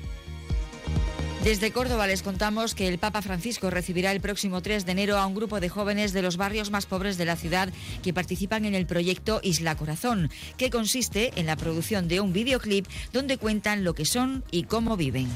Desde 1.45 1.69
Córdoba 1.69 2.07
les 2.07 2.23
contamos 2.23 2.73
que 2.73 2.87
el 2.87 2.97
Papa 2.97 3.21
Francisco 3.21 3.69
recibirá 3.69 4.11
el 4.11 4.19
próximo 4.19 4.63
3 4.63 4.83
de 4.83 4.91
enero 4.93 5.19
a 5.19 5.27
un 5.27 5.35
grupo 5.35 5.59
de 5.59 5.69
jóvenes 5.69 6.11
de 6.11 6.23
los 6.23 6.37
barrios 6.37 6.71
más 6.71 6.87
pobres 6.87 7.19
de 7.19 7.25
la 7.25 7.35
ciudad 7.35 7.71
que 8.01 8.15
participan 8.15 8.65
en 8.65 8.73
el 8.73 8.87
proyecto 8.87 9.41
Isla 9.43 9.77
Corazón, 9.77 10.31
que 10.57 10.71
consiste 10.71 11.33
en 11.35 11.45
la 11.45 11.55
producción 11.55 12.07
de 12.07 12.19
un 12.19 12.33
videoclip 12.33 12.87
donde 13.13 13.37
cuentan 13.37 13.83
lo 13.83 13.93
que 13.93 14.05
son 14.05 14.43
y 14.49 14.63
cómo 14.63 14.97
viven. 14.97 15.27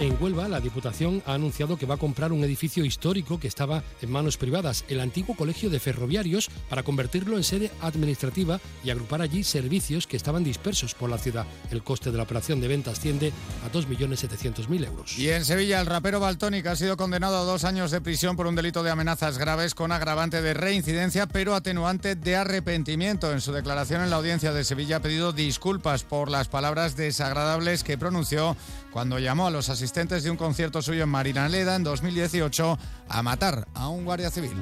En 0.00 0.16
Huelva, 0.20 0.46
la 0.46 0.60
Diputación 0.60 1.24
ha 1.26 1.34
anunciado 1.34 1.76
que 1.76 1.84
va 1.84 1.96
a 1.96 1.98
comprar 1.98 2.30
un 2.30 2.44
edificio 2.44 2.84
histórico 2.84 3.40
que 3.40 3.48
estaba 3.48 3.82
en 4.00 4.12
manos 4.12 4.36
privadas, 4.36 4.84
el 4.88 5.00
antiguo 5.00 5.34
Colegio 5.34 5.70
de 5.70 5.80
Ferroviarios, 5.80 6.50
para 6.68 6.84
convertirlo 6.84 7.36
en 7.36 7.42
sede 7.42 7.72
administrativa 7.80 8.60
y 8.84 8.90
agrupar 8.90 9.22
allí 9.22 9.42
servicios 9.42 10.06
que 10.06 10.16
estaban 10.16 10.44
dispersos 10.44 10.94
por 10.94 11.10
la 11.10 11.18
ciudad. 11.18 11.46
El 11.72 11.82
coste 11.82 12.12
de 12.12 12.16
la 12.16 12.22
operación 12.22 12.60
de 12.60 12.68
venta 12.68 12.92
asciende 12.92 13.32
a 13.66 13.72
2.700.000 13.72 14.86
euros. 14.86 15.18
Y 15.18 15.30
en 15.30 15.44
Sevilla, 15.44 15.80
el 15.80 15.86
rapero 15.86 16.20
Baltónica 16.20 16.70
ha 16.72 16.76
sido 16.76 16.96
condenado 16.96 17.36
a 17.36 17.44
dos 17.44 17.64
años 17.64 17.90
de 17.90 18.00
prisión 18.00 18.36
por 18.36 18.46
un 18.46 18.54
delito 18.54 18.84
de 18.84 18.92
amenazas 18.92 19.36
graves 19.36 19.74
con 19.74 19.90
agravante 19.90 20.42
de 20.42 20.54
reincidencia, 20.54 21.26
pero 21.26 21.56
atenuante 21.56 22.14
de 22.14 22.36
arrepentimiento. 22.36 23.32
En 23.32 23.40
su 23.40 23.50
declaración 23.50 24.02
en 24.02 24.10
la 24.10 24.16
audiencia 24.16 24.52
de 24.52 24.62
Sevilla 24.62 24.98
ha 24.98 25.02
pedido 25.02 25.32
disculpas 25.32 26.04
por 26.04 26.30
las 26.30 26.46
palabras 26.46 26.94
desagradables 26.94 27.82
que 27.82 27.98
pronunció 27.98 28.56
cuando 28.98 29.20
llamó 29.20 29.46
a 29.46 29.52
los 29.52 29.68
asistentes 29.68 30.24
de 30.24 30.30
un 30.32 30.36
concierto 30.36 30.82
suyo 30.82 31.04
en 31.04 31.08
Marinaleda 31.08 31.76
en 31.76 31.84
2018 31.84 32.78
a 33.08 33.22
matar 33.22 33.68
a 33.72 33.86
un 33.86 34.04
guardia 34.04 34.28
civil. 34.28 34.56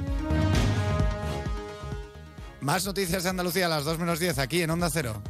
Más 2.61 2.85
noticias 2.85 3.23
de 3.23 3.29
Andalucía 3.29 3.65
a 3.65 3.69
las 3.69 3.83
2 3.83 3.97
menos 3.97 4.19
10 4.19 4.37
aquí 4.37 4.61
en 4.61 4.69
Onda 4.69 4.91
Cero. 4.91 5.23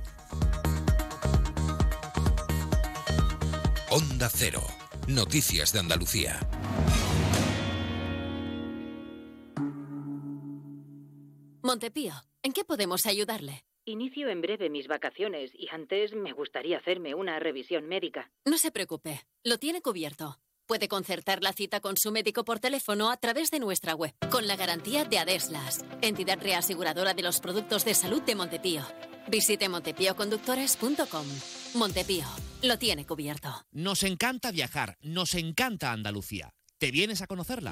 Onda 3.91 4.29
Cero. 4.29 4.61
Noticias 5.07 5.71
de 5.71 5.79
Andalucía. 5.79 6.41
Montepío, 11.63 12.13
¿en 12.43 12.51
qué 12.51 12.65
podemos 12.65 13.05
ayudarle? 13.05 13.63
Inicio 13.87 14.27
en 14.27 14.41
breve 14.41 14.69
mis 14.69 14.89
vacaciones 14.89 15.51
y 15.55 15.69
antes 15.71 16.13
me 16.13 16.33
gustaría 16.33 16.77
hacerme 16.77 17.15
una 17.15 17.39
revisión 17.39 17.87
médica. 17.87 18.29
No 18.43 18.57
se 18.57 18.69
preocupe, 18.69 19.21
lo 19.45 19.59
tiene 19.59 19.81
cubierto. 19.81 20.41
Puede 20.65 20.89
concertar 20.89 21.41
la 21.41 21.53
cita 21.53 21.79
con 21.79 21.95
su 21.95 22.11
médico 22.11 22.43
por 22.43 22.59
teléfono 22.59 23.09
a 23.09 23.15
través 23.15 23.49
de 23.49 23.61
nuestra 23.61 23.95
web, 23.95 24.13
con 24.29 24.45
la 24.45 24.57
garantía 24.57 25.05
de 25.05 25.19
Adeslas, 25.19 25.85
entidad 26.01 26.37
reaseguradora 26.41 27.13
de 27.13 27.21
los 27.23 27.39
productos 27.39 27.85
de 27.85 27.93
salud 27.93 28.21
de 28.23 28.35
Montepío. 28.35 28.81
Visite 29.29 29.69
montepíoconductores.com. 29.69 31.25
Montepío, 31.75 32.25
lo 32.63 32.77
tiene 32.77 33.05
cubierto. 33.05 33.47
Nos 33.71 34.03
encanta 34.03 34.51
viajar, 34.51 34.97
nos 34.99 35.33
encanta 35.33 35.93
Andalucía. 35.93 36.53
¿Te 36.77 36.91
vienes 36.91 37.21
a 37.21 37.27
conocerla? 37.27 37.71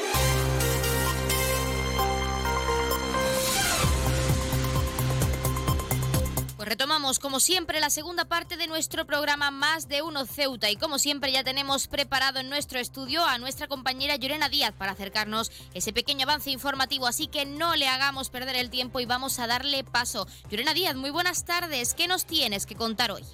Retomamos, 6.71 7.19
como 7.19 7.41
siempre, 7.41 7.81
la 7.81 7.89
segunda 7.89 8.23
parte 8.23 8.55
de 8.55 8.65
nuestro 8.65 9.05
programa 9.05 9.51
Más 9.51 9.89
de 9.89 10.01
Uno 10.01 10.25
Ceuta. 10.25 10.69
Y 10.69 10.77
como 10.77 10.99
siempre, 10.99 11.33
ya 11.33 11.43
tenemos 11.43 11.89
preparado 11.89 12.39
en 12.39 12.47
nuestro 12.47 12.79
estudio 12.79 13.25
a 13.25 13.37
nuestra 13.39 13.67
compañera 13.67 14.15
Llorena 14.15 14.47
Díaz 14.47 14.73
para 14.77 14.93
acercarnos 14.93 15.51
ese 15.73 15.91
pequeño 15.91 16.23
avance 16.23 16.49
informativo. 16.49 17.07
Así 17.07 17.27
que 17.27 17.45
no 17.45 17.75
le 17.75 17.89
hagamos 17.89 18.29
perder 18.29 18.55
el 18.55 18.69
tiempo 18.69 19.01
y 19.01 19.05
vamos 19.05 19.37
a 19.39 19.47
darle 19.47 19.83
paso. 19.83 20.29
Llorena 20.49 20.73
Díaz, 20.73 20.95
muy 20.95 21.09
buenas 21.09 21.43
tardes. 21.43 21.93
¿Qué 21.93 22.07
nos 22.07 22.23
tienes 22.23 22.65
que 22.65 22.75
contar 22.75 23.11
hoy? 23.11 23.25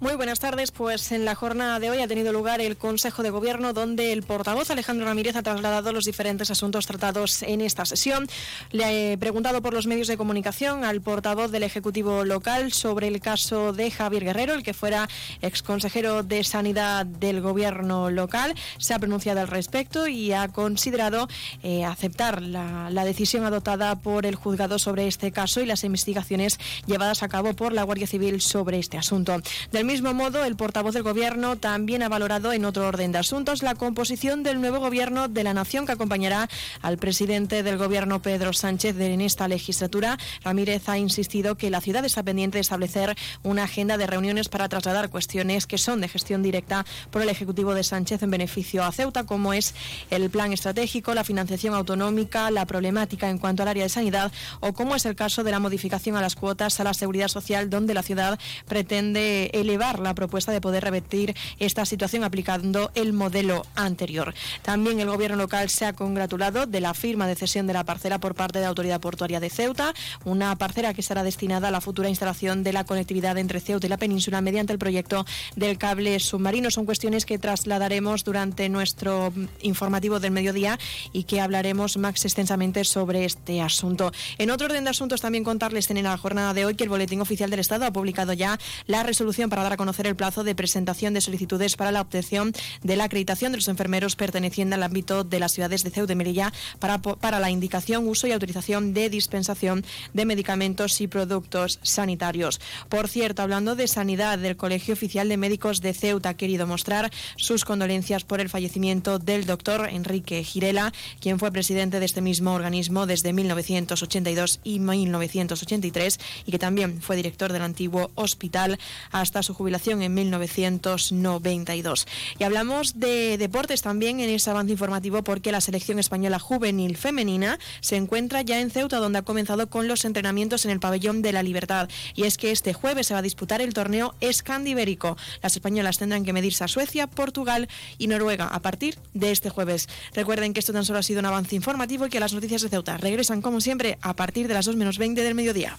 Muy 0.00 0.16
buenas 0.16 0.40
tardes. 0.40 0.72
Pues 0.72 1.12
en 1.12 1.24
la 1.24 1.36
jornada 1.36 1.78
de 1.78 1.88
hoy 1.88 2.00
ha 2.00 2.08
tenido 2.08 2.32
lugar 2.32 2.60
el 2.60 2.76
Consejo 2.76 3.22
de 3.22 3.30
Gobierno 3.30 3.72
donde 3.72 4.12
el 4.12 4.24
portavoz 4.24 4.68
Alejandro 4.70 5.06
Ramírez 5.06 5.36
ha 5.36 5.42
trasladado 5.42 5.92
los 5.92 6.04
diferentes 6.04 6.50
asuntos 6.50 6.86
tratados 6.86 7.42
en 7.42 7.60
esta 7.60 7.86
sesión. 7.86 8.26
Le 8.72 9.12
he 9.12 9.18
preguntado 9.18 9.62
por 9.62 9.72
los 9.72 9.86
medios 9.86 10.08
de 10.08 10.16
comunicación 10.16 10.84
al 10.84 11.00
portavoz 11.00 11.52
del 11.52 11.62
Ejecutivo 11.62 12.24
local 12.24 12.72
sobre 12.72 13.06
el 13.06 13.20
caso 13.20 13.72
de 13.72 13.92
Javier 13.92 14.24
Guerrero, 14.24 14.54
el 14.54 14.64
que 14.64 14.74
fuera 14.74 15.08
exconsejero 15.42 16.24
de 16.24 16.42
Sanidad 16.42 17.06
del 17.06 17.40
Gobierno 17.40 18.10
local. 18.10 18.54
Se 18.78 18.94
ha 18.94 18.98
pronunciado 18.98 19.40
al 19.40 19.48
respecto 19.48 20.08
y 20.08 20.32
ha 20.32 20.48
considerado 20.48 21.28
eh, 21.62 21.84
aceptar 21.84 22.42
la, 22.42 22.90
la 22.90 23.04
decisión 23.04 23.44
adoptada 23.44 23.94
por 24.00 24.26
el 24.26 24.34
juzgado 24.34 24.80
sobre 24.80 25.06
este 25.06 25.30
caso 25.30 25.60
y 25.60 25.66
las 25.66 25.84
investigaciones 25.84 26.58
llevadas 26.86 27.22
a 27.22 27.28
cabo 27.28 27.54
por 27.54 27.72
la 27.72 27.84
Guardia 27.84 28.08
Civil 28.08 28.40
sobre 28.40 28.80
este 28.80 28.98
asunto. 28.98 29.40
Del 29.70 29.83
mismo 29.84 30.14
modo, 30.14 30.44
el 30.44 30.56
portavoz 30.56 30.94
del 30.94 31.02
Gobierno 31.02 31.56
también 31.56 32.02
ha 32.02 32.08
valorado 32.08 32.52
en 32.52 32.64
otro 32.64 32.86
orden 32.86 33.12
de 33.12 33.18
asuntos 33.18 33.62
la 33.62 33.74
composición 33.74 34.42
del 34.42 34.60
nuevo 34.60 34.78
Gobierno 34.78 35.28
de 35.28 35.44
la 35.44 35.52
Nación 35.52 35.84
que 35.84 35.92
acompañará 35.92 36.48
al 36.80 36.96
presidente 36.96 37.62
del 37.62 37.76
Gobierno, 37.76 38.22
Pedro 38.22 38.52
Sánchez, 38.52 38.98
en 38.98 39.20
esta 39.20 39.48
legislatura. 39.48 40.16
Ramírez 40.42 40.88
ha 40.88 40.96
insistido 40.96 41.56
que 41.56 41.70
la 41.70 41.80
ciudad 41.80 42.04
está 42.04 42.22
pendiente 42.22 42.58
de 42.58 42.62
establecer 42.62 43.14
una 43.42 43.64
agenda 43.64 43.98
de 43.98 44.06
reuniones 44.06 44.48
para 44.48 44.68
trasladar 44.68 45.10
cuestiones 45.10 45.66
que 45.66 45.76
son 45.76 46.00
de 46.00 46.08
gestión 46.08 46.42
directa 46.42 46.86
por 47.10 47.22
el 47.22 47.28
Ejecutivo 47.28 47.74
de 47.74 47.84
Sánchez 47.84 48.22
en 48.22 48.30
beneficio 48.30 48.84
a 48.84 48.92
Ceuta, 48.92 49.24
como 49.24 49.52
es 49.52 49.74
el 50.10 50.30
plan 50.30 50.52
estratégico, 50.52 51.14
la 51.14 51.24
financiación 51.24 51.74
autonómica, 51.74 52.50
la 52.50 52.66
problemática 52.66 53.28
en 53.28 53.38
cuanto 53.38 53.62
al 53.62 53.68
área 53.68 53.82
de 53.82 53.88
sanidad 53.90 54.32
o 54.60 54.72
como 54.72 54.94
es 54.94 55.04
el 55.04 55.16
caso 55.16 55.44
de 55.44 55.50
la 55.50 55.58
modificación 55.58 56.16
a 56.16 56.20
las 56.20 56.36
cuotas 56.36 56.80
a 56.80 56.84
la 56.84 56.94
seguridad 56.94 57.28
social, 57.28 57.68
donde 57.68 57.92
la 57.92 58.02
ciudad 58.02 58.38
pretende 58.66 59.50
elevar 59.52 59.73
elevar 59.74 59.98
la 59.98 60.14
propuesta 60.14 60.52
de 60.52 60.60
poder 60.60 60.84
revertir 60.84 61.34
esta 61.58 61.84
situación 61.84 62.22
aplicando 62.22 62.92
el 62.94 63.12
modelo 63.12 63.66
anterior. 63.74 64.32
También 64.62 65.00
el 65.00 65.08
gobierno 65.08 65.36
local 65.36 65.68
se 65.68 65.84
ha 65.84 65.92
congratulado 65.92 66.66
de 66.66 66.80
la 66.80 66.94
firma 66.94 67.26
de 67.26 67.34
cesión 67.34 67.66
de 67.66 67.72
la 67.72 67.82
parcela 67.82 68.20
por 68.20 68.36
parte 68.36 68.60
de 68.60 68.64
la 68.64 68.68
Autoridad 68.68 69.00
Portuaria 69.00 69.40
de 69.40 69.50
Ceuta, 69.50 69.92
una 70.24 70.54
parcela 70.56 70.94
que 70.94 71.00
estará 71.00 71.24
destinada 71.24 71.68
a 71.68 71.70
la 71.72 71.80
futura 71.80 72.08
instalación 72.08 72.62
de 72.62 72.72
la 72.72 72.84
conectividad 72.84 73.36
entre 73.36 73.58
Ceuta 73.58 73.86
y 73.86 73.90
la 73.90 73.96
península 73.96 74.40
mediante 74.40 74.72
el 74.72 74.78
proyecto 74.78 75.26
del 75.56 75.76
cable 75.76 76.20
submarino. 76.20 76.70
Son 76.70 76.84
cuestiones 76.84 77.26
que 77.26 77.38
trasladaremos 77.38 78.22
durante 78.22 78.68
nuestro 78.68 79.32
informativo 79.60 80.20
del 80.20 80.30
mediodía 80.30 80.78
y 81.12 81.24
que 81.24 81.40
hablaremos 81.40 81.96
más 81.96 82.24
extensamente 82.24 82.84
sobre 82.84 83.24
este 83.24 83.60
asunto. 83.60 84.12
En 84.38 84.50
otro 84.50 84.66
orden 84.66 84.84
de 84.84 84.90
asuntos, 84.90 85.20
también 85.20 85.42
contarles 85.42 85.90
en 85.90 86.00
la 86.04 86.16
jornada 86.16 86.54
de 86.54 86.64
hoy 86.64 86.76
que 86.76 86.84
el 86.84 86.90
Boletín 86.90 87.20
Oficial 87.20 87.50
del 87.50 87.60
Estado 87.60 87.86
ha 87.86 87.92
publicado 87.92 88.32
ya 88.34 88.58
la 88.86 89.02
resolución 89.02 89.50
para 89.50 89.63
dar 89.64 89.72
a 89.72 89.76
conocer 89.76 90.06
el 90.06 90.16
plazo 90.16 90.44
de 90.44 90.54
presentación 90.54 91.14
de 91.14 91.20
solicitudes 91.20 91.76
para 91.76 91.90
la 91.90 92.00
obtención 92.00 92.52
de 92.82 92.96
la 92.96 93.04
acreditación 93.04 93.52
de 93.52 93.58
los 93.58 93.68
enfermeros 93.68 94.14
pertenecientes 94.14 94.76
al 94.76 94.82
ámbito 94.82 95.24
de 95.24 95.40
las 95.40 95.52
ciudades 95.52 95.82
de 95.82 95.90
Ceuta 95.90 96.12
y 96.12 96.16
Melilla 96.16 96.52
para, 96.78 96.98
para 96.98 97.40
la 97.40 97.50
indicación, 97.50 98.06
uso 98.06 98.26
y 98.26 98.32
autorización 98.32 98.94
de 98.94 99.10
dispensación 99.10 99.84
de 100.12 100.26
medicamentos 100.26 101.00
y 101.00 101.08
productos 101.08 101.78
sanitarios. 101.82 102.60
Por 102.88 103.08
cierto, 103.08 103.42
hablando 103.42 103.74
de 103.74 103.88
sanidad, 103.88 104.38
del 104.38 104.56
Colegio 104.56 104.94
Oficial 104.94 105.28
de 105.28 105.36
Médicos 105.36 105.80
de 105.80 105.94
Ceuta 105.94 106.30
ha 106.30 106.34
querido 106.34 106.66
mostrar 106.66 107.10
sus 107.36 107.64
condolencias 107.64 108.24
por 108.24 108.40
el 108.40 108.48
fallecimiento 108.48 109.18
del 109.18 109.46
doctor 109.46 109.88
Enrique 109.90 110.44
Girela, 110.44 110.92
quien 111.20 111.38
fue 111.38 111.52
presidente 111.52 112.00
de 112.00 112.06
este 112.06 112.20
mismo 112.20 112.52
organismo 112.52 113.06
desde 113.06 113.32
1982 113.32 114.60
y 114.62 114.78
1983 114.80 116.20
y 116.46 116.50
que 116.52 116.58
también 116.58 117.00
fue 117.00 117.16
director 117.16 117.52
del 117.52 117.62
antiguo 117.62 118.10
hospital 118.14 118.78
hasta 119.10 119.42
su 119.42 119.53
jubilación 119.54 120.02
en 120.02 120.12
1992. 120.14 122.06
Y 122.38 122.44
hablamos 122.44 122.98
de 122.98 123.38
deportes 123.38 123.82
también 123.82 124.20
en 124.20 124.30
ese 124.30 124.50
avance 124.50 124.72
informativo 124.72 125.22
porque 125.22 125.52
la 125.52 125.60
selección 125.60 125.98
española 125.98 126.38
juvenil 126.38 126.96
femenina 126.96 127.58
se 127.80 127.96
encuentra 127.96 128.42
ya 128.42 128.60
en 128.60 128.70
Ceuta 128.70 128.98
donde 128.98 129.20
ha 129.20 129.22
comenzado 129.22 129.68
con 129.68 129.88
los 129.88 130.04
entrenamientos 130.04 130.64
en 130.64 130.70
el 130.70 130.80
pabellón 130.80 131.22
de 131.22 131.32
la 131.32 131.42
Libertad. 131.42 131.88
Y 132.14 132.24
es 132.24 132.36
que 132.36 132.50
este 132.50 132.72
jueves 132.72 133.06
se 133.06 133.14
va 133.14 133.20
a 133.20 133.22
disputar 133.22 133.60
el 133.60 133.74
torneo 133.74 134.14
escandibérico. 134.20 135.16
Las 135.42 135.54
españolas 135.54 135.98
tendrán 135.98 136.24
que 136.24 136.32
medirse 136.32 136.64
a 136.64 136.68
Suecia, 136.68 137.06
Portugal 137.06 137.68
y 137.98 138.06
Noruega 138.06 138.46
a 138.48 138.60
partir 138.60 138.98
de 139.14 139.30
este 139.30 139.50
jueves. 139.50 139.88
Recuerden 140.12 140.52
que 140.52 140.60
esto 140.60 140.72
tan 140.72 140.84
solo 140.84 140.98
ha 140.98 141.02
sido 141.02 141.20
un 141.20 141.26
avance 141.26 141.56
informativo 141.56 142.06
y 142.06 142.10
que 142.10 142.20
las 142.20 142.32
noticias 142.32 142.62
de 142.62 142.68
Ceuta 142.68 142.96
regresan 142.96 143.42
como 143.42 143.60
siempre 143.60 143.98
a 144.00 144.14
partir 144.14 144.48
de 144.48 144.54
las 144.54 144.66
2 144.66 144.76
menos 144.76 144.98
20 144.98 145.22
del 145.22 145.34
mediodía. 145.34 145.76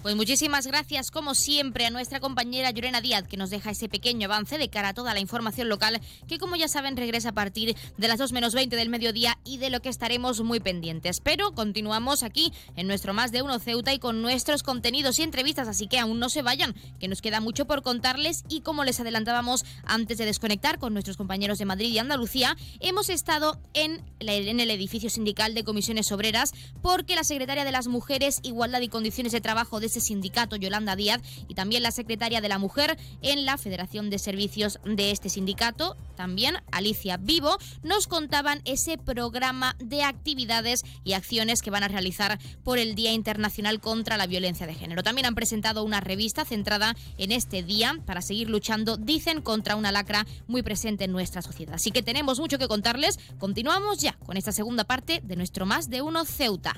Pues 0.00 0.14
muchísimas 0.14 0.64
gracias, 0.64 1.10
como 1.10 1.34
siempre, 1.34 1.84
a 1.84 1.90
nuestra 1.90 2.20
compañera 2.20 2.70
Llorena 2.70 3.00
Díaz, 3.00 3.26
que 3.26 3.36
nos 3.36 3.50
deja 3.50 3.72
ese 3.72 3.88
pequeño 3.88 4.26
avance 4.26 4.56
de 4.56 4.70
cara 4.70 4.90
a 4.90 4.94
toda 4.94 5.12
la 5.12 5.18
información 5.18 5.68
local, 5.68 6.00
que 6.28 6.38
como 6.38 6.54
ya 6.54 6.68
saben 6.68 6.96
regresa 6.96 7.30
a 7.30 7.32
partir 7.32 7.76
de 7.96 8.08
las 8.08 8.20
2 8.20 8.30
menos 8.30 8.54
20 8.54 8.76
del 8.76 8.90
mediodía 8.90 9.38
y 9.44 9.58
de 9.58 9.70
lo 9.70 9.80
que 9.80 9.88
estaremos 9.88 10.40
muy 10.42 10.60
pendientes. 10.60 11.18
Pero 11.18 11.50
continuamos 11.50 12.22
aquí 12.22 12.52
en 12.76 12.86
nuestro 12.86 13.12
Más 13.12 13.32
de 13.32 13.42
Uno 13.42 13.58
Ceuta 13.58 13.92
y 13.92 13.98
con 13.98 14.22
nuestros 14.22 14.62
contenidos 14.62 15.18
y 15.18 15.24
entrevistas, 15.24 15.66
así 15.66 15.88
que 15.88 15.98
aún 15.98 16.20
no 16.20 16.28
se 16.28 16.42
vayan, 16.42 16.76
que 17.00 17.08
nos 17.08 17.20
queda 17.20 17.40
mucho 17.40 17.66
por 17.66 17.82
contarles 17.82 18.44
y 18.48 18.60
como 18.60 18.84
les 18.84 19.00
adelantábamos 19.00 19.64
antes 19.84 20.16
de 20.16 20.26
desconectar 20.26 20.78
con 20.78 20.92
nuestros 20.92 21.16
compañeros 21.16 21.58
de 21.58 21.64
Madrid 21.64 21.88
y 21.88 21.98
Andalucía, 21.98 22.56
hemos 22.78 23.08
estado 23.08 23.60
en, 23.74 24.04
en 24.20 24.60
el 24.60 24.70
edificio 24.70 25.10
sindical 25.10 25.54
de 25.54 25.64
comisiones 25.64 26.12
obreras 26.12 26.52
porque 26.82 27.16
la 27.16 27.24
secretaria 27.24 27.64
de 27.64 27.72
las 27.72 27.88
Mujeres, 27.88 28.38
Igualdad 28.44 28.80
y 28.80 28.88
Condiciones 28.88 29.32
de 29.32 29.40
Trabajo 29.40 29.80
de 29.80 29.87
ese 29.88 30.00
sindicato, 30.00 30.56
Yolanda 30.56 30.96
Díaz, 30.96 31.20
y 31.48 31.54
también 31.54 31.82
la 31.82 31.90
secretaria 31.90 32.40
de 32.40 32.48
la 32.48 32.58
Mujer 32.58 32.96
en 33.22 33.44
la 33.44 33.58
Federación 33.58 34.08
de 34.10 34.18
Servicios 34.18 34.78
de 34.84 35.10
este 35.10 35.28
sindicato, 35.28 35.96
también 36.16 36.56
Alicia 36.70 37.16
Vivo, 37.16 37.58
nos 37.82 38.06
contaban 38.06 38.60
ese 38.64 38.98
programa 38.98 39.76
de 39.78 40.02
actividades 40.02 40.84
y 41.04 41.12
acciones 41.12 41.62
que 41.62 41.70
van 41.70 41.82
a 41.82 41.88
realizar 41.88 42.38
por 42.64 42.78
el 42.78 42.94
Día 42.94 43.12
Internacional 43.12 43.80
contra 43.80 44.16
la 44.16 44.26
Violencia 44.26 44.66
de 44.66 44.74
Género. 44.74 45.02
También 45.02 45.26
han 45.26 45.34
presentado 45.34 45.84
una 45.84 46.00
revista 46.00 46.44
centrada 46.44 46.96
en 47.16 47.32
este 47.32 47.62
día 47.62 47.98
para 48.06 48.22
seguir 48.22 48.48
luchando, 48.48 48.96
dicen, 48.96 49.42
contra 49.42 49.76
una 49.76 49.92
lacra 49.92 50.26
muy 50.46 50.62
presente 50.62 51.04
en 51.04 51.12
nuestra 51.12 51.42
sociedad. 51.42 51.74
Así 51.74 51.90
que 51.90 52.02
tenemos 52.02 52.38
mucho 52.38 52.58
que 52.58 52.68
contarles. 52.68 53.18
Continuamos 53.38 53.98
ya 53.98 54.12
con 54.24 54.36
esta 54.36 54.52
segunda 54.52 54.84
parte 54.84 55.20
de 55.24 55.36
nuestro 55.36 55.66
Más 55.66 55.88
de 55.88 56.02
Uno 56.02 56.24
Ceuta. 56.24 56.74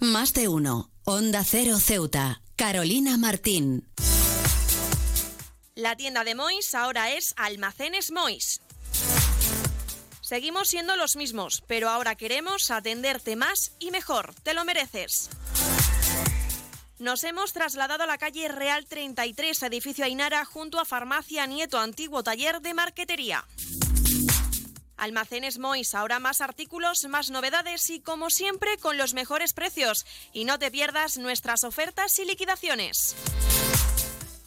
Más 0.00 0.32
de 0.32 0.48
uno. 0.48 0.90
Onda 1.04 1.44
Cero 1.44 1.78
Ceuta. 1.78 2.40
Carolina 2.56 3.18
Martín. 3.18 3.86
La 5.74 5.94
tienda 5.94 6.24
de 6.24 6.34
Mois 6.34 6.74
ahora 6.74 7.12
es 7.12 7.34
Almacenes 7.36 8.10
Mois. 8.10 8.62
Seguimos 10.22 10.68
siendo 10.68 10.96
los 10.96 11.16
mismos, 11.16 11.62
pero 11.66 11.90
ahora 11.90 12.14
queremos 12.14 12.70
atenderte 12.70 13.36
más 13.36 13.72
y 13.78 13.90
mejor. 13.90 14.34
Te 14.42 14.54
lo 14.54 14.64
mereces. 14.64 15.28
Nos 16.98 17.22
hemos 17.24 17.52
trasladado 17.52 18.04
a 18.04 18.06
la 18.06 18.16
calle 18.16 18.48
Real 18.48 18.86
33, 18.86 19.64
edificio 19.64 20.06
Ainara, 20.06 20.46
junto 20.46 20.80
a 20.80 20.86
Farmacia 20.86 21.44
Nieto, 21.44 21.78
antiguo 21.78 22.22
taller 22.22 22.62
de 22.62 22.72
marquetería. 22.72 23.44
Almacenes 25.00 25.58
Mois, 25.58 25.94
ahora 25.94 26.18
más 26.18 26.42
artículos, 26.42 27.06
más 27.08 27.30
novedades 27.30 27.88
y 27.88 28.00
como 28.00 28.28
siempre 28.28 28.76
con 28.76 28.98
los 28.98 29.14
mejores 29.14 29.54
precios. 29.54 30.04
Y 30.34 30.44
no 30.44 30.58
te 30.58 30.70
pierdas 30.70 31.16
nuestras 31.16 31.64
ofertas 31.64 32.18
y 32.18 32.26
liquidaciones. 32.26 33.16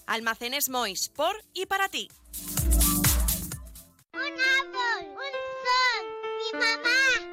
Almacenes 0.06 0.70
Mois, 0.70 1.10
por 1.10 1.36
y 1.54 1.66
para 1.66 1.89
ti. 1.89 2.08
Un 4.14 4.22
árbol, 4.22 5.10
un 5.10 5.34
sol, 5.64 6.06
mi 6.38 6.60
mamá, 6.60 7.33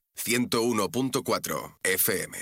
101.4 0.17 1.77
FM. 1.83 2.37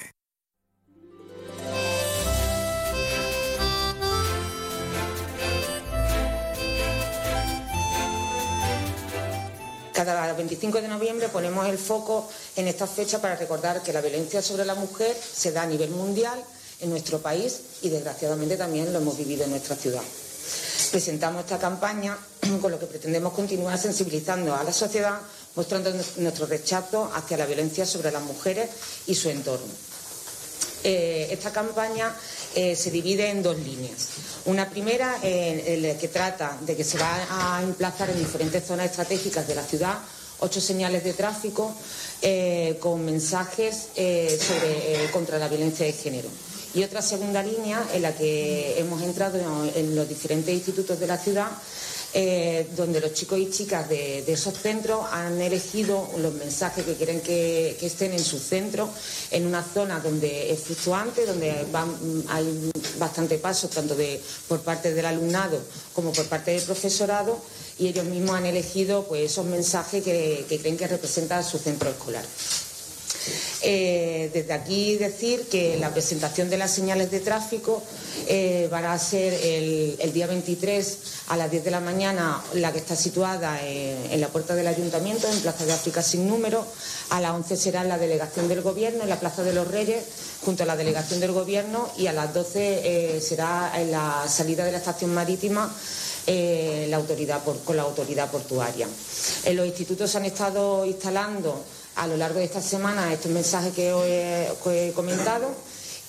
Cada 9.93 10.33
25 10.33 10.81
de 10.81 10.87
noviembre 10.87 11.27
ponemos 11.27 11.67
el 11.67 11.77
foco 11.77 12.25
en 12.55 12.67
esta 12.69 12.87
fecha 12.87 13.19
para 13.19 13.35
recordar 13.35 13.83
que 13.83 13.91
la 13.91 13.99
violencia 13.99 14.41
sobre 14.41 14.63
la 14.63 14.73
mujer 14.73 15.13
se 15.13 15.51
da 15.51 15.63
a 15.63 15.67
nivel 15.67 15.89
mundial 15.91 16.41
en 16.79 16.89
nuestro 16.89 17.19
país 17.19 17.61
y 17.81 17.89
desgraciadamente 17.89 18.55
también 18.55 18.93
lo 18.93 18.99
hemos 18.99 19.17
vivido 19.17 19.43
en 19.43 19.51
nuestra 19.51 19.75
ciudad. 19.75 20.01
Presentamos 20.91 21.41
esta 21.41 21.59
campaña 21.59 22.17
con 22.61 22.71
lo 22.71 22.79
que 22.79 22.85
pretendemos 22.85 23.33
continuar 23.33 23.77
sensibilizando 23.77 24.55
a 24.55 24.63
la 24.63 24.71
sociedad 24.71 25.19
mostrando 25.55 25.91
nuestro 26.17 26.45
rechazo 26.45 27.11
hacia 27.13 27.37
la 27.37 27.45
violencia 27.45 27.85
sobre 27.85 28.11
las 28.11 28.23
mujeres 28.23 28.69
y 29.07 29.15
su 29.15 29.29
entorno. 29.29 29.73
Eh, 30.83 31.27
esta 31.31 31.51
campaña 31.51 32.15
eh, 32.55 32.75
se 32.75 32.91
divide 32.91 33.29
en 33.29 33.43
dos 33.43 33.57
líneas. 33.57 34.07
Una 34.45 34.69
primera 34.69 35.19
eh, 35.21 35.97
que 35.99 36.07
trata 36.07 36.57
de 36.61 36.75
que 36.75 36.83
se 36.83 36.97
va 36.97 37.57
a 37.57 37.61
emplazar 37.61 38.09
en 38.09 38.19
diferentes 38.19 38.65
zonas 38.65 38.85
estratégicas 38.85 39.47
de 39.47 39.55
la 39.55 39.63
ciudad 39.63 39.97
ocho 40.41 40.61
señales 40.61 41.03
de 41.03 41.11
tráfico 41.11 41.75
con 42.79 43.03
mensajes 43.03 43.89
sobre, 43.93 45.11
contra 45.11 45.37
la 45.37 45.49
violencia 45.49 45.85
de 45.85 45.91
género. 45.91 46.29
Y 46.73 46.83
otra 46.83 47.01
segunda 47.01 47.43
línea 47.43 47.83
en 47.93 48.03
la 48.03 48.15
que 48.15 48.79
hemos 48.79 49.01
entrado 49.01 49.37
en 49.75 49.95
los 49.95 50.07
diferentes 50.07 50.55
institutos 50.55 50.97
de 50.97 51.07
la 51.07 51.17
ciudad 51.17 51.49
eh, 52.13 52.67
donde 52.75 52.99
los 52.99 53.13
chicos 53.13 53.37
y 53.37 53.51
chicas 53.51 53.87
de, 53.87 54.23
esos 54.31 54.55
centros 54.55 55.05
han 55.11 55.39
elegido 55.39 56.09
los 56.17 56.33
mensajes 56.33 56.83
que 56.83 56.95
quieren 56.95 57.21
que, 57.21 57.77
estén 57.81 58.13
en 58.13 58.23
su 58.23 58.39
centro, 58.39 58.89
en 59.29 59.45
una 59.45 59.63
zona 59.63 59.99
donde 59.99 60.51
es 60.51 60.59
fluctuante, 60.61 61.25
donde 61.25 61.65
hay 62.29 62.71
bastante 62.97 63.37
paso 63.37 63.67
tanto 63.69 63.95
de, 63.95 64.19
por 64.47 64.61
parte 64.61 64.93
del 64.93 65.05
alumnado 65.05 65.61
como 65.93 66.11
por 66.11 66.25
parte 66.25 66.51
del 66.51 66.63
profesorado 66.63 67.39
y 67.77 67.87
ellos 67.87 68.05
mismos 68.05 68.35
han 68.35 68.45
elegido 68.45 69.05
pues, 69.05 69.31
esos 69.31 69.45
mensajes 69.45 70.03
que, 70.03 70.45
que 70.49 70.59
creen 70.59 70.77
que 70.77 70.87
representan 70.87 71.43
su 71.43 71.59
centro 71.59 71.89
escolar. 71.89 72.25
Eh, 73.61 74.29
desde 74.33 74.53
aquí 74.53 74.97
decir 74.97 75.47
que 75.49 75.77
la 75.77 75.91
presentación 75.91 76.49
de 76.49 76.57
las 76.57 76.71
señales 76.71 77.11
de 77.11 77.19
tráfico 77.19 77.83
eh, 78.27 78.69
va 78.71 78.93
a 78.93 78.99
ser 78.99 79.33
el, 79.33 80.13
día 80.13 80.27
23 80.27 80.97
a 81.27 81.37
las 81.37 81.51
10 81.51 81.65
de 81.65 81.71
la 81.71 81.79
mañana, 81.81 82.41
la 82.53 82.71
que 82.71 82.79
está 82.79 82.95
situada 82.95 83.59
en, 83.61 84.19
la 84.21 84.29
puerta 84.29 84.55
del 84.55 84.67
ayuntamiento, 84.67 85.27
en 85.29 85.39
Plaza 85.41 85.65
de 85.65 85.73
África 85.73 86.01
sin 86.01 86.27
número. 86.27 86.65
A 87.09 87.19
las 87.19 87.31
11 87.31 87.57
será 87.57 87.83
la 87.83 87.97
delegación 87.97 88.47
del 88.47 88.61
Gobierno, 88.61 89.03
en 89.03 89.09
la 89.09 89.19
Plaza 89.19 89.43
de 89.43 89.53
los 89.53 89.67
Reyes, 89.67 90.03
junto 90.41 90.63
a 90.63 90.65
la 90.65 90.75
delegación 90.75 91.19
del 91.19 91.33
Gobierno, 91.33 91.89
y 91.97 92.07
a 92.07 92.13
las 92.13 92.33
12 92.33 93.17
eh, 93.17 93.21
será 93.21 93.73
en 93.75 93.91
la 93.91 94.25
salida 94.27 94.63
de 94.63 94.71
la 94.71 94.77
estación 94.77 95.13
marítima. 95.13 95.73
la 96.27 96.97
autoridad 96.97 97.41
con 97.43 97.75
la 97.75 97.83
autoridad 97.83 98.29
portuaria. 98.29 98.87
En 99.45 99.55
los 99.55 99.65
institutos 99.65 100.11
se 100.11 100.17
han 100.17 100.25
estado 100.25 100.85
instalando 100.85 101.63
a 101.99 102.07
lo 102.07 102.15
largo 102.15 102.39
de 102.39 102.45
esta 102.45 102.61
semana 102.61 103.11
estos 103.11 103.31
mensajes 103.31 103.73
que 103.73 103.91
os 103.91 104.05
he, 104.05 104.93
comentado 104.95 105.53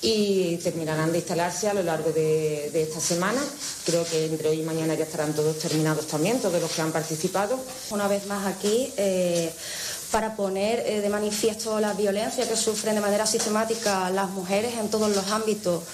y 0.02 0.56
terminarán 0.58 1.10
de 1.10 1.18
instalarse 1.18 1.68
a 1.68 1.74
lo 1.74 1.82
largo 1.82 2.12
de, 2.12 2.70
esta 2.72 3.00
semana. 3.00 3.40
Creo 3.84 4.04
que 4.04 4.26
entre 4.26 4.48
hoy 4.48 4.60
y 4.60 4.62
mañana 4.62 4.94
ya 4.94 5.04
estarán 5.04 5.34
todos 5.34 5.58
terminados 5.58 6.06
también, 6.06 6.40
todos 6.40 6.60
los 6.60 6.70
que 6.70 6.80
han 6.80 6.92
participado. 6.92 7.58
Una 7.90 8.06
vez 8.08 8.26
más 8.26 8.46
aquí. 8.46 8.92
Eh, 8.96 9.52
para 10.12 10.34
poner 10.34 10.82
eh, 10.86 11.00
de 11.02 11.08
manifiesto 11.08 11.78
la 11.78 11.92
violencia 11.92 12.48
que 12.48 12.56
sufren 12.56 12.96
de 12.96 13.00
manera 13.00 13.26
sistemática 13.26 14.10
las 14.10 14.28
mujeres 14.30 14.74
en 14.74 14.90
todos 14.90 15.14
los 15.14 15.28
ámbitos 15.28 15.84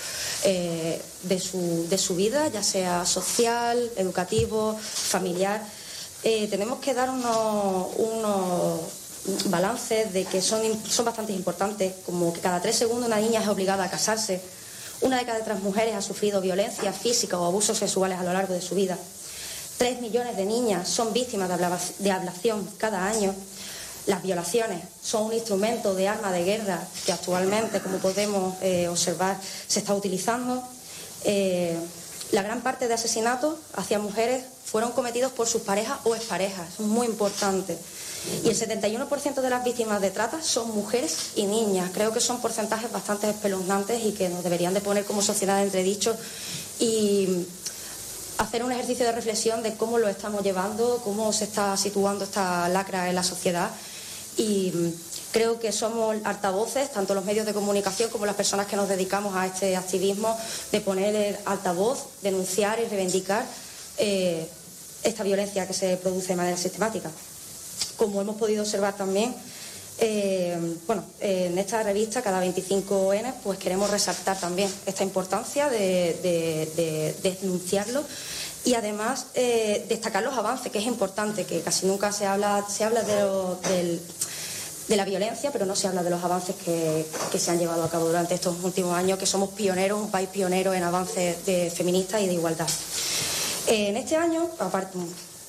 eh, 0.42 0.98
de, 1.24 1.38
su, 1.38 2.16
vida, 2.16 2.48
ya 2.48 2.62
sea 2.62 3.04
social, 3.04 3.90
educativo, 3.96 4.74
familiar. 4.80 5.62
tenemos 6.22 6.78
que 6.80 6.94
dar 6.94 7.10
unos 7.10 8.80
balances 9.46 10.12
de 10.12 10.24
que 10.24 10.40
son, 10.42 10.60
son 10.88 11.04
bastante 11.04 11.32
importantes, 11.32 11.94
como 12.04 12.32
que 12.32 12.40
cada 12.40 12.60
tres 12.60 12.76
segundos 12.76 13.06
una 13.06 13.18
niña 13.18 13.42
es 13.42 13.48
obligada 13.48 13.84
a 13.84 13.90
casarse, 13.90 14.40
una 15.00 15.18
de 15.18 15.26
cada 15.26 15.44
tres 15.44 15.60
mujeres 15.60 15.94
ha 15.94 16.02
sufrido 16.02 16.40
violencia 16.40 16.92
física 16.92 17.38
o 17.38 17.44
abusos 17.44 17.78
sexuales 17.78 18.18
a 18.18 18.24
lo 18.24 18.32
largo 18.32 18.54
de 18.54 18.62
su 18.62 18.74
vida, 18.74 18.98
tres 19.78 20.00
millones 20.00 20.36
de 20.36 20.44
niñas 20.44 20.88
son 20.88 21.12
víctimas 21.12 21.48
de 21.98 22.10
ablación 22.10 22.68
cada 22.78 23.06
año, 23.06 23.34
las 24.06 24.22
violaciones 24.22 24.84
son 25.02 25.26
un 25.26 25.32
instrumento 25.32 25.94
de 25.94 26.06
arma 26.06 26.30
de 26.30 26.44
guerra 26.44 26.80
que 27.04 27.12
actualmente, 27.12 27.80
como 27.80 27.98
podemos 27.98 28.54
eh, 28.62 28.86
observar, 28.88 29.38
se 29.66 29.80
está 29.80 29.94
utilizando. 29.94 30.62
Eh, 31.24 31.76
la 32.30 32.42
gran 32.42 32.60
parte 32.60 32.86
de 32.86 32.94
asesinatos 32.94 33.56
hacia 33.74 33.98
mujeres 33.98 34.44
fueron 34.64 34.92
cometidos 34.92 35.32
por 35.32 35.48
sus 35.48 35.62
parejas 35.62 35.98
o 36.04 36.14
exparejas, 36.14 36.68
es 36.78 36.86
muy 36.86 37.06
importante. 37.06 37.76
Y 38.44 38.48
el 38.48 38.56
71% 38.56 39.40
de 39.40 39.50
las 39.50 39.64
víctimas 39.64 40.00
de 40.00 40.10
trata 40.10 40.42
son 40.42 40.74
mujeres 40.74 41.32
y 41.36 41.44
niñas. 41.44 41.90
Creo 41.92 42.12
que 42.12 42.20
son 42.20 42.40
porcentajes 42.40 42.90
bastante 42.90 43.30
espeluznantes 43.30 44.04
y 44.04 44.12
que 44.12 44.28
nos 44.28 44.42
deberían 44.42 44.74
de 44.74 44.80
poner 44.80 45.04
como 45.04 45.22
sociedad 45.22 45.62
entredicho 45.62 46.16
y 46.78 47.46
hacer 48.38 48.64
un 48.64 48.72
ejercicio 48.72 49.06
de 49.06 49.12
reflexión 49.12 49.62
de 49.62 49.74
cómo 49.74 49.98
lo 49.98 50.08
estamos 50.08 50.42
llevando, 50.42 51.00
cómo 51.04 51.32
se 51.32 51.44
está 51.44 51.76
situando 51.76 52.24
esta 52.24 52.68
lacra 52.68 53.08
en 53.08 53.14
la 53.14 53.22
sociedad. 53.22 53.70
Y 54.36 54.72
creo 55.32 55.58
que 55.58 55.72
somos 55.72 56.16
altavoces, 56.24 56.92
tanto 56.92 57.14
los 57.14 57.24
medios 57.24 57.46
de 57.46 57.54
comunicación 57.54 58.10
como 58.10 58.26
las 58.26 58.34
personas 58.34 58.66
que 58.66 58.76
nos 58.76 58.88
dedicamos 58.88 59.34
a 59.34 59.46
este 59.46 59.76
activismo, 59.76 60.36
de 60.72 60.80
poner 60.80 61.14
el 61.14 61.36
altavoz, 61.46 62.06
denunciar 62.22 62.80
y 62.80 62.86
reivindicar 62.86 63.46
eh, 63.98 64.46
esta 65.02 65.22
violencia 65.22 65.66
que 65.66 65.72
se 65.72 65.96
produce 65.96 66.28
de 66.28 66.36
manera 66.36 66.56
sistemática 66.56 67.10
como 67.96 68.20
hemos 68.20 68.36
podido 68.36 68.62
observar 68.62 68.96
también, 68.96 69.34
eh, 69.98 70.76
bueno, 70.86 71.04
en 71.20 71.58
esta 71.58 71.82
revista, 71.82 72.20
cada 72.20 72.44
25N, 72.44 73.34
pues 73.42 73.58
queremos 73.58 73.90
resaltar 73.90 74.38
también 74.38 74.70
esta 74.84 75.02
importancia 75.02 75.70
de, 75.70 77.14
denunciarlo 77.22 78.04
y 78.64 78.74
además 78.74 79.28
eh, 79.34 79.86
destacar 79.88 80.22
los 80.22 80.34
avances, 80.36 80.70
que 80.70 80.78
es 80.78 80.86
importante, 80.86 81.44
que 81.44 81.62
casi 81.62 81.86
nunca 81.86 82.12
se 82.12 82.26
habla, 82.26 82.64
se 82.68 82.84
habla 82.84 83.02
de, 83.02 84.00
la 84.88 85.04
violencia, 85.04 85.50
pero 85.50 85.64
no 85.64 85.74
se 85.74 85.88
habla 85.88 86.02
de 86.02 86.10
los 86.10 86.22
avances 86.22 86.54
que, 86.56 87.06
se 87.38 87.50
han 87.50 87.58
llevado 87.58 87.82
a 87.82 87.90
cabo 87.90 88.06
durante 88.06 88.34
estos 88.34 88.56
últimos 88.62 88.94
años, 88.94 89.18
que 89.18 89.26
somos 89.26 89.50
pioneros, 89.50 89.98
un 89.98 90.10
país 90.10 90.28
pionero 90.28 90.74
en 90.74 90.82
avances 90.82 91.44
de 91.46 91.70
feministas 91.70 92.20
y 92.20 92.26
de 92.26 92.34
igualdad. 92.34 92.68
en 93.66 93.96
este 93.96 94.16
año, 94.16 94.50
aparte, 94.58 94.98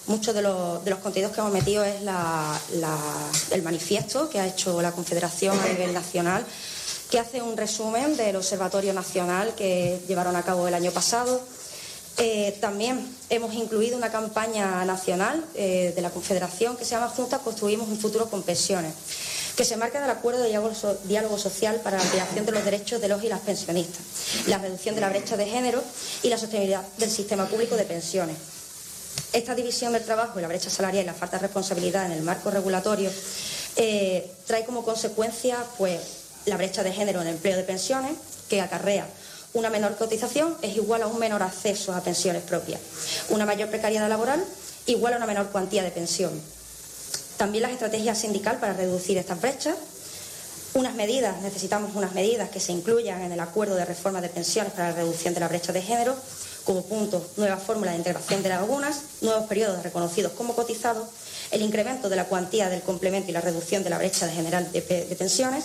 Muchos 0.08 0.34
de 0.34 0.42
los, 0.42 0.80
contenidos 1.04 1.34
que 1.34 1.42
hemos 1.42 1.52
metido 1.52 1.84
es 1.84 1.96
el 3.52 3.62
manifiesto 3.62 4.30
que 4.30 4.40
ha 4.40 4.48
hecho 4.48 4.82
la 4.82 4.94
Confederación 4.94 5.60
a 5.60 5.68
nivel 5.68 5.94
nacional, 5.94 6.46
que 7.12 7.20
hace 7.20 7.42
un 7.42 7.58
resumen 7.58 8.16
del 8.16 8.38
Observatorio 8.38 8.94
Nacional 8.94 9.54
que 9.56 10.00
llevaron 10.08 10.38
a 10.38 10.44
cabo 10.44 10.66
el 10.66 10.74
año 10.74 10.92
pasado. 10.92 11.42
Eh, 12.20 12.58
también 12.62 13.06
hemos 13.30 13.54
incluido 13.54 13.98
una 13.98 14.10
campaña 14.10 14.86
nacional 14.86 15.44
eh, 15.56 15.92
de 15.94 16.02
la 16.02 16.10
Confederación 16.10 16.78
que 16.78 16.86
se 16.86 16.92
llama 16.92 17.10
Juntas 17.10 17.42
Construimos 17.42 17.90
un 17.90 18.00
Futuro 18.00 18.30
con 18.30 18.44
Pensiones, 18.44 18.94
que 19.58 19.66
se 19.66 19.76
marca 19.76 20.00
del 20.00 20.10
acuerdo 20.10 20.42
de 20.42 20.58
diálogo 21.04 21.38
social 21.38 21.82
para 21.84 21.98
la 21.98 22.04
ampliación 22.04 22.46
de 22.46 22.54
los 22.54 22.64
derechos 22.64 23.02
de 23.02 23.10
los 23.10 23.22
y 23.26 23.28
las 23.28 23.42
pensionistas, 23.42 24.02
la 24.48 24.58
reducción 24.58 24.96
de 24.96 25.02
la 25.02 25.10
brecha 25.10 25.36
de 25.36 25.48
género 25.48 25.84
y 26.24 26.30
la 26.30 26.38
sostenibilidad 26.38 26.88
del 26.98 27.12
sistema 27.12 27.46
público 27.46 27.76
de 27.76 27.84
pensiones. 27.84 28.57
Esta 29.34 29.56
división 29.56 29.94
del 29.94 30.04
trabajo 30.04 30.40
y 30.40 30.42
la 30.42 30.48
brecha 30.48 30.70
salarial 30.70 31.04
y 31.04 31.08
la 31.08 31.14
falta 31.14 31.38
de 31.38 31.44
responsabilidad 31.44 32.06
en 32.06 32.14
el 32.14 32.22
marco 32.22 32.50
regulatorio 32.50 33.12
eh, 33.76 34.32
trae 34.46 34.66
como 34.66 34.84
consecuencia 34.84 35.58
pues, 35.78 36.00
la 36.46 36.58
brecha 36.58 36.84
de 36.84 36.92
género 36.92 37.22
en 37.22 37.28
el 37.28 37.36
empleo 37.36 37.58
de 37.58 37.64
pensiones, 37.64 38.14
que 38.50 38.62
acarrea 38.62 39.06
una 39.58 39.70
menor 39.70 39.96
cotización 39.96 40.56
es 40.62 40.76
igual 40.76 41.02
a 41.02 41.08
un 41.08 41.20
menor 41.20 41.42
acceso 41.42 41.94
a 41.94 42.02
pensiones 42.02 42.44
propias. 42.44 42.80
Una 43.30 43.46
mayor 43.46 43.70
precariedad 43.70 44.08
laboral 44.08 44.44
igual 44.86 45.14
a 45.14 45.18
una 45.18 45.26
menor 45.26 45.48
cuantía 45.48 45.84
de 45.84 45.92
pensión. 45.92 46.32
También 47.38 47.64
las 47.64 47.72
estrategias 47.72 48.20
sindical 48.20 48.60
para 48.60 48.74
reducir 48.74 49.18
estas 49.18 49.42
brechas. 49.42 49.76
Unas 50.74 50.96
medidas, 50.96 51.42
necesitamos 51.42 51.96
unas 51.96 52.14
medidas 52.14 52.50
que 52.50 52.60
se 52.60 52.72
incluyan 52.72 53.22
en 53.22 53.32
el 53.32 53.40
acuerdo 53.40 53.76
de 53.76 53.86
reforma 53.86 54.22
de 54.22 54.30
pensiones 54.30 54.74
para 54.74 54.90
la 54.90 54.96
reducción 54.96 55.34
de 55.34 55.40
la 55.40 55.48
brecha 55.48 55.74
de 55.74 55.82
género 55.82 56.16
como 56.68 56.84
punto, 56.84 57.26
nuevas 57.38 57.64
fórmulas 57.64 57.94
de 57.94 58.00
integración 58.00 58.44
de 58.44 58.50
lagunas, 58.50 59.00
nuevos 59.22 59.48
periodos 59.48 59.82
reconocidos 59.84 60.34
como 60.34 60.54
cotizados, 60.54 61.08
el 61.50 61.62
incremento 61.62 62.10
de 62.10 62.18
la 62.18 62.26
cuantía 62.26 62.68
del 62.68 62.82
complemento 62.82 63.32
y 63.32 63.34
la 63.34 63.40
reducción 63.40 63.86
de 63.86 63.90
la 63.90 63.98
brecha 63.98 64.28
general 64.28 64.70
de, 64.74 64.82
pensiones, 65.18 65.64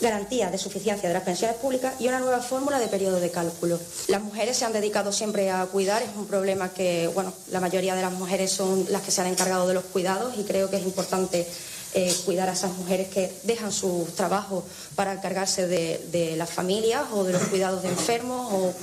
garantía 0.00 0.50
de 0.50 0.58
suficiencia 0.58 1.08
de 1.08 1.14
las 1.14 1.22
pensiones 1.22 1.56
públicas 1.58 1.94
y 2.00 2.08
una 2.08 2.18
nueva 2.18 2.40
fórmula 2.40 2.80
de 2.80 2.88
periodo 2.88 3.20
de 3.20 3.30
cálculo. 3.30 3.78
Las 4.08 4.20
mujeres 4.20 4.56
se 4.56 4.64
han 4.64 4.72
dedicado 4.72 5.12
siempre 5.12 5.48
a 5.52 5.64
cuidar, 5.66 6.02
es 6.02 6.08
un 6.16 6.26
problema 6.26 6.70
que, 6.70 7.08
bueno, 7.14 7.32
la 7.52 7.60
mayoría 7.60 7.94
de 7.94 8.02
las 8.02 8.12
mujeres 8.12 8.50
son 8.50 8.84
las 8.90 9.02
que 9.02 9.12
se 9.12 9.20
han 9.20 9.28
encargado 9.28 9.68
de 9.68 9.74
los 9.74 9.84
cuidados 9.84 10.36
y 10.36 10.42
creo 10.42 10.68
que 10.68 10.78
es 10.78 10.82
importante 10.82 11.46
eh, 11.94 12.12
cuidar 12.24 12.48
a 12.48 12.54
esas 12.54 12.72
mujeres 12.72 13.08
que 13.08 13.32
dejan 13.44 13.70
su 13.70 14.08
trabajo 14.16 14.64
para 14.96 15.12
encargarse 15.12 15.68
de, 15.68 16.04
de 16.10 16.34
las 16.34 16.50
familias 16.50 17.04
o 17.12 17.22
de 17.22 17.32
los 17.32 17.42
cuidados 17.42 17.84
de 17.84 17.90
enfermos 17.90 18.52
o 18.52 18.74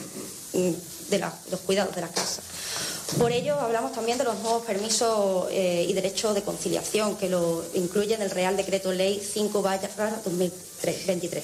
de 1.20 1.52
los 1.52 1.60
cuidados 1.62 1.96
de 1.96 2.02
la 2.02 2.08
casa. 2.08 2.42
Por 3.18 3.32
ello, 3.32 3.60
hablamos 3.60 3.92
también 3.92 4.18
de 4.18 4.24
los 4.24 4.40
nuevos 4.40 4.66
permisos 4.66 5.48
eh, 5.52 5.86
y 5.88 5.94
derechos 5.94 6.34
de 6.34 6.42
conciliación 6.42 7.16
que 7.16 7.30
lo 7.30 7.64
incluyen 7.76 8.22
el 8.22 8.32
Real 8.32 8.58
Decreto 8.58 8.92
Ley 8.92 9.22
5 9.22 9.62
2023. 9.62 11.44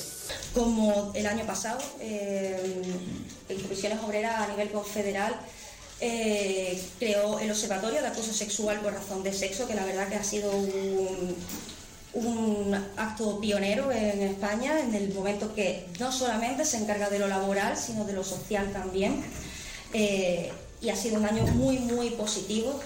Como 0.54 1.12
el 1.14 1.28
año 1.28 1.46
pasado, 1.46 1.80
eh, 2.00 2.82
en 3.48 3.62
Comisiones 3.62 4.00
Obreras 4.04 4.42
a 4.42 4.48
nivel 4.48 4.72
confederal 4.72 5.36
eh, 6.02 6.82
creó 6.98 7.40
el 7.40 7.52
Observatorio 7.52 8.02
de 8.02 8.08
Acoso 8.08 8.34
Sexual 8.34 8.80
por 8.80 8.94
razón 8.94 9.22
de 9.22 9.32
sexo, 9.34 9.68
que 9.68 9.76
la 9.76 9.86
verdad 9.86 10.08
que 10.08 10.16
ha 10.16 10.24
sido 10.24 10.50
un, 10.52 11.36
un 12.14 12.86
acto 12.98 13.40
pionero 13.40 13.92
en 13.92 14.22
España 14.22 14.80
en 14.80 14.96
el 14.96 15.14
momento 15.14 15.54
que 15.54 15.86
no 16.00 16.12
solamente 16.12 16.66
se 16.66 16.78
encarga 16.78 17.10
de 17.10 17.20
lo 17.20 17.28
laboral, 17.28 17.78
sino 17.78 18.06
de 18.06 18.14
lo 18.14 18.24
social 18.24 18.72
también. 18.72 19.24
Eh, 19.94 20.52
y 20.82 20.90
ha 20.90 20.96
sido 20.96 21.18
un 21.18 21.26
año 21.26 21.44
muy, 21.48 21.80
muy 21.80 22.12
positivo. 22.12 22.80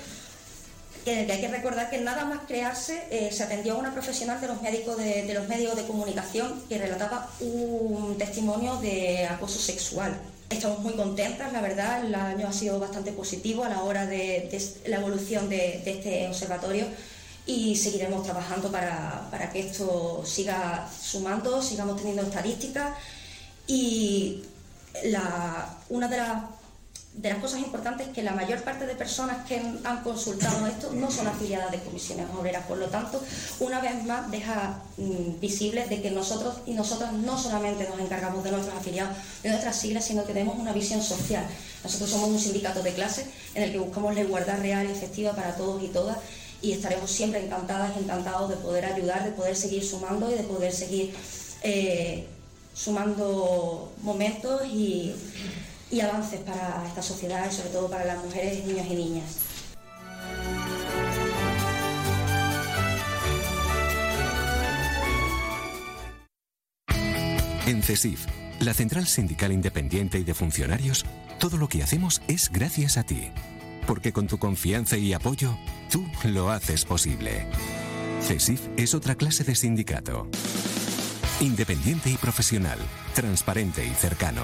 En 1.06 1.20
el 1.20 1.26
que 1.26 1.34
hay 1.34 1.42
que 1.42 1.48
recordar 1.50 1.90
que 1.90 2.00
nada 2.00 2.24
más 2.24 2.40
crearse 2.48 3.04
eh, 3.12 3.30
se 3.32 3.44
atendió 3.44 3.74
a 3.74 3.78
una 3.78 3.94
profesional 3.94 4.40
de 4.40 4.48
los, 4.48 4.62
médicos 4.62 4.98
de, 4.98 5.34
los 5.34 5.48
medios 5.50 5.76
de 5.76 5.86
comunicación 5.86 6.64
que 6.70 6.78
relataba 6.78 7.30
un 7.42 8.16
testimonio 8.18 8.78
de 8.78 9.26
acoso 9.26 9.60
sexual. 9.60 10.18
Estamos 10.50 10.80
muy 10.80 10.94
contentas, 10.94 11.52
la 11.52 11.62
verdad, 11.62 12.06
el 12.06 12.16
año 12.16 12.48
ha 12.48 12.54
sido 12.54 12.80
bastante 12.80 13.12
positivo 13.12 13.66
a 13.66 13.70
la 13.70 13.84
hora 13.84 14.06
de, 14.06 14.50
la 14.86 14.98
evolución 14.98 15.50
de, 15.50 15.82
este 15.86 16.28
observatorio 16.28 16.86
y 17.46 17.76
seguiremos 17.76 18.24
trabajando 18.24 18.72
para, 18.72 19.28
para, 19.30 19.52
que 19.52 19.60
esto 19.62 20.24
siga 20.26 20.90
sumando, 21.02 21.62
sigamos 21.62 21.98
teniendo 21.98 22.22
estadísticas 22.22 22.96
y 23.68 24.44
una 25.90 26.08
de 26.08 26.18
las 26.18 26.44
de 27.16 27.30
las 27.30 27.38
cosas 27.38 27.60
importantes 27.60 28.08
es 28.08 28.14
que 28.14 28.24
la 28.24 28.32
mayor 28.32 28.64
parte 28.64 28.88
de 28.88 28.96
personas 28.96 29.46
que 29.48 29.62
han 29.84 30.04
consultado 30.04 30.66
esto 30.66 30.92
no 30.94 31.12
son 31.12 31.28
afiliadas 31.28 31.72
de 31.72 31.80
comisiones 31.80 32.26
obreras, 32.38 32.66
por 32.66 32.78
lo 32.78 32.88
tanto, 32.88 33.22
una 33.60 33.80
vez 33.82 34.04
más 34.06 34.32
deja 34.32 34.82
mm, 34.98 35.40
visible 35.40 35.86
de 35.86 36.02
que 36.02 36.10
nosotros 36.10 36.58
y 36.66 36.74
nosotras 36.74 37.14
no 37.14 37.38
solamente 37.38 37.88
nos 37.88 38.00
encargamos 38.00 38.44
de 38.44 38.52
nuestros 38.52 38.76
afiliados, 38.76 39.16
de 39.44 39.50
nuestras 39.50 39.76
siglas, 39.76 40.06
sino 40.06 40.26
que 40.26 40.34
tenemos 40.34 40.58
una 40.58 40.74
visión 40.74 41.04
social. 41.04 41.46
Nosotros 41.84 42.10
somos 42.10 42.30
un 42.30 42.40
sindicato 42.40 42.82
de 42.82 42.94
clase 42.94 43.28
en 43.54 43.64
el 43.64 43.72
que 43.72 43.80
buscamos 43.80 44.16
la 44.16 44.22
igualdad 44.22 44.60
real 44.60 44.88
y 44.88 44.92
efectiva 44.92 45.34
para 45.34 45.56
todos 45.56 45.84
y 45.84 45.88
todas 45.90 46.18
y 46.64 46.72
estaremos 46.72 47.12
siempre 47.12 47.46
encantadas 47.46 47.92
y 47.96 48.04
encantados 48.04 48.50
de 48.50 48.56
poder 48.56 48.86
ayudar, 48.86 49.24
de 49.24 49.32
poder 49.32 49.56
seguir 49.56 49.86
sumando 49.86 50.32
y 50.32 50.36
de 50.36 50.44
poder 50.44 50.72
seguir 50.72 51.14
eh, 51.62 52.26
sumando 52.74 53.92
momentos 54.02 54.66
y 54.66 55.14
y 55.94 56.02
avances 56.02 56.40
para 56.40 56.84
esta 56.88 57.04
sociedad 57.04 57.48
y 57.50 57.54
sobre 57.54 57.70
todo 57.70 57.88
para 57.88 58.04
las 58.04 58.24
mujeres, 58.24 58.66
niños 58.66 58.88
y 58.90 58.96
niñas. 58.96 59.38
En 67.68 67.84
CESIF, 67.84 68.26
la 68.60 68.74
Central 68.74 69.06
Sindical 69.06 69.52
Independiente 69.52 70.18
y 70.18 70.24
de 70.24 70.34
Funcionarios, 70.34 71.06
todo 71.40 71.58
lo 71.58 71.70
que 71.70 71.84
hacemos 71.84 72.24
es 72.28 72.52
gracias 72.52 72.98
a 72.98 73.04
ti. 73.04 73.32
Porque 73.86 74.12
con 74.12 74.28
tu 74.28 74.40
confianza 74.40 74.98
y 74.98 75.14
apoyo, 75.14 75.56
tú 75.92 76.06
lo 76.24 76.50
haces 76.50 76.86
posible. 76.86 77.46
CESIF 78.22 78.68
es 78.78 78.96
otra 78.96 79.14
clase 79.14 79.44
de 79.44 79.54
sindicato. 79.54 80.28
Independiente 81.40 82.10
y 82.10 82.18
profesional, 82.18 82.80
transparente 83.14 83.86
y 83.86 83.94
cercano 83.94 84.44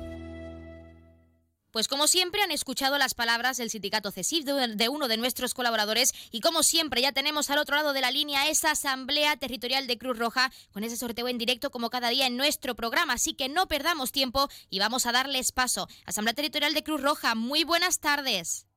Pues 1.71 1.87
como 1.87 2.07
siempre 2.07 2.41
han 2.41 2.51
escuchado 2.51 2.97
las 2.97 3.13
palabras 3.13 3.55
del 3.55 3.69
sindicato 3.69 4.11
CESIF 4.11 4.43
de 4.43 4.89
uno 4.89 5.07
de 5.07 5.15
nuestros 5.15 5.53
colaboradores 5.53 6.11
y 6.29 6.41
como 6.41 6.63
siempre 6.63 7.01
ya 7.01 7.13
tenemos 7.13 7.49
al 7.49 7.59
otro 7.59 7.77
lado 7.77 7.93
de 7.93 8.01
la 8.01 8.11
línea 8.11 8.49
esa 8.49 8.71
asamblea 8.71 9.37
territorial 9.37 9.87
de 9.87 9.97
Cruz 9.97 10.19
Roja 10.19 10.51
con 10.73 10.83
ese 10.83 10.97
sorteo 10.97 11.29
en 11.29 11.37
directo 11.37 11.71
como 11.71 11.89
cada 11.89 12.09
día 12.09 12.27
en 12.27 12.35
nuestro 12.35 12.75
programa, 12.75 13.13
así 13.13 13.33
que 13.33 13.47
no 13.47 13.67
perdamos 13.67 14.11
tiempo 14.11 14.49
y 14.69 14.79
vamos 14.79 15.05
a 15.05 15.13
darles 15.13 15.53
paso. 15.53 15.87
Asamblea 16.05 16.33
Territorial 16.33 16.73
de 16.73 16.83
Cruz 16.83 17.01
Roja, 17.01 17.35
muy 17.35 17.63
buenas 17.63 17.99
tardes. 17.99 18.67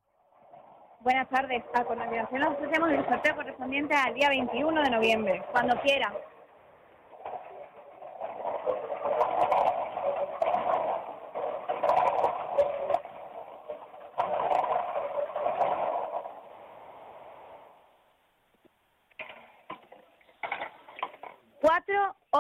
Buenas 1.01 1.29
tardes. 1.29 1.63
A 1.75 1.85
continuación 1.85 2.41
nos 2.41 2.55
ofrecemos 2.55 2.91
el 2.91 3.05
sorteo 3.07 3.35
correspondiente 3.35 3.95
al 3.95 4.15
día 4.15 4.29
21 4.29 4.83
de 4.83 4.91
noviembre, 4.91 5.43
cuando 5.53 5.79
quiera. 5.83 6.15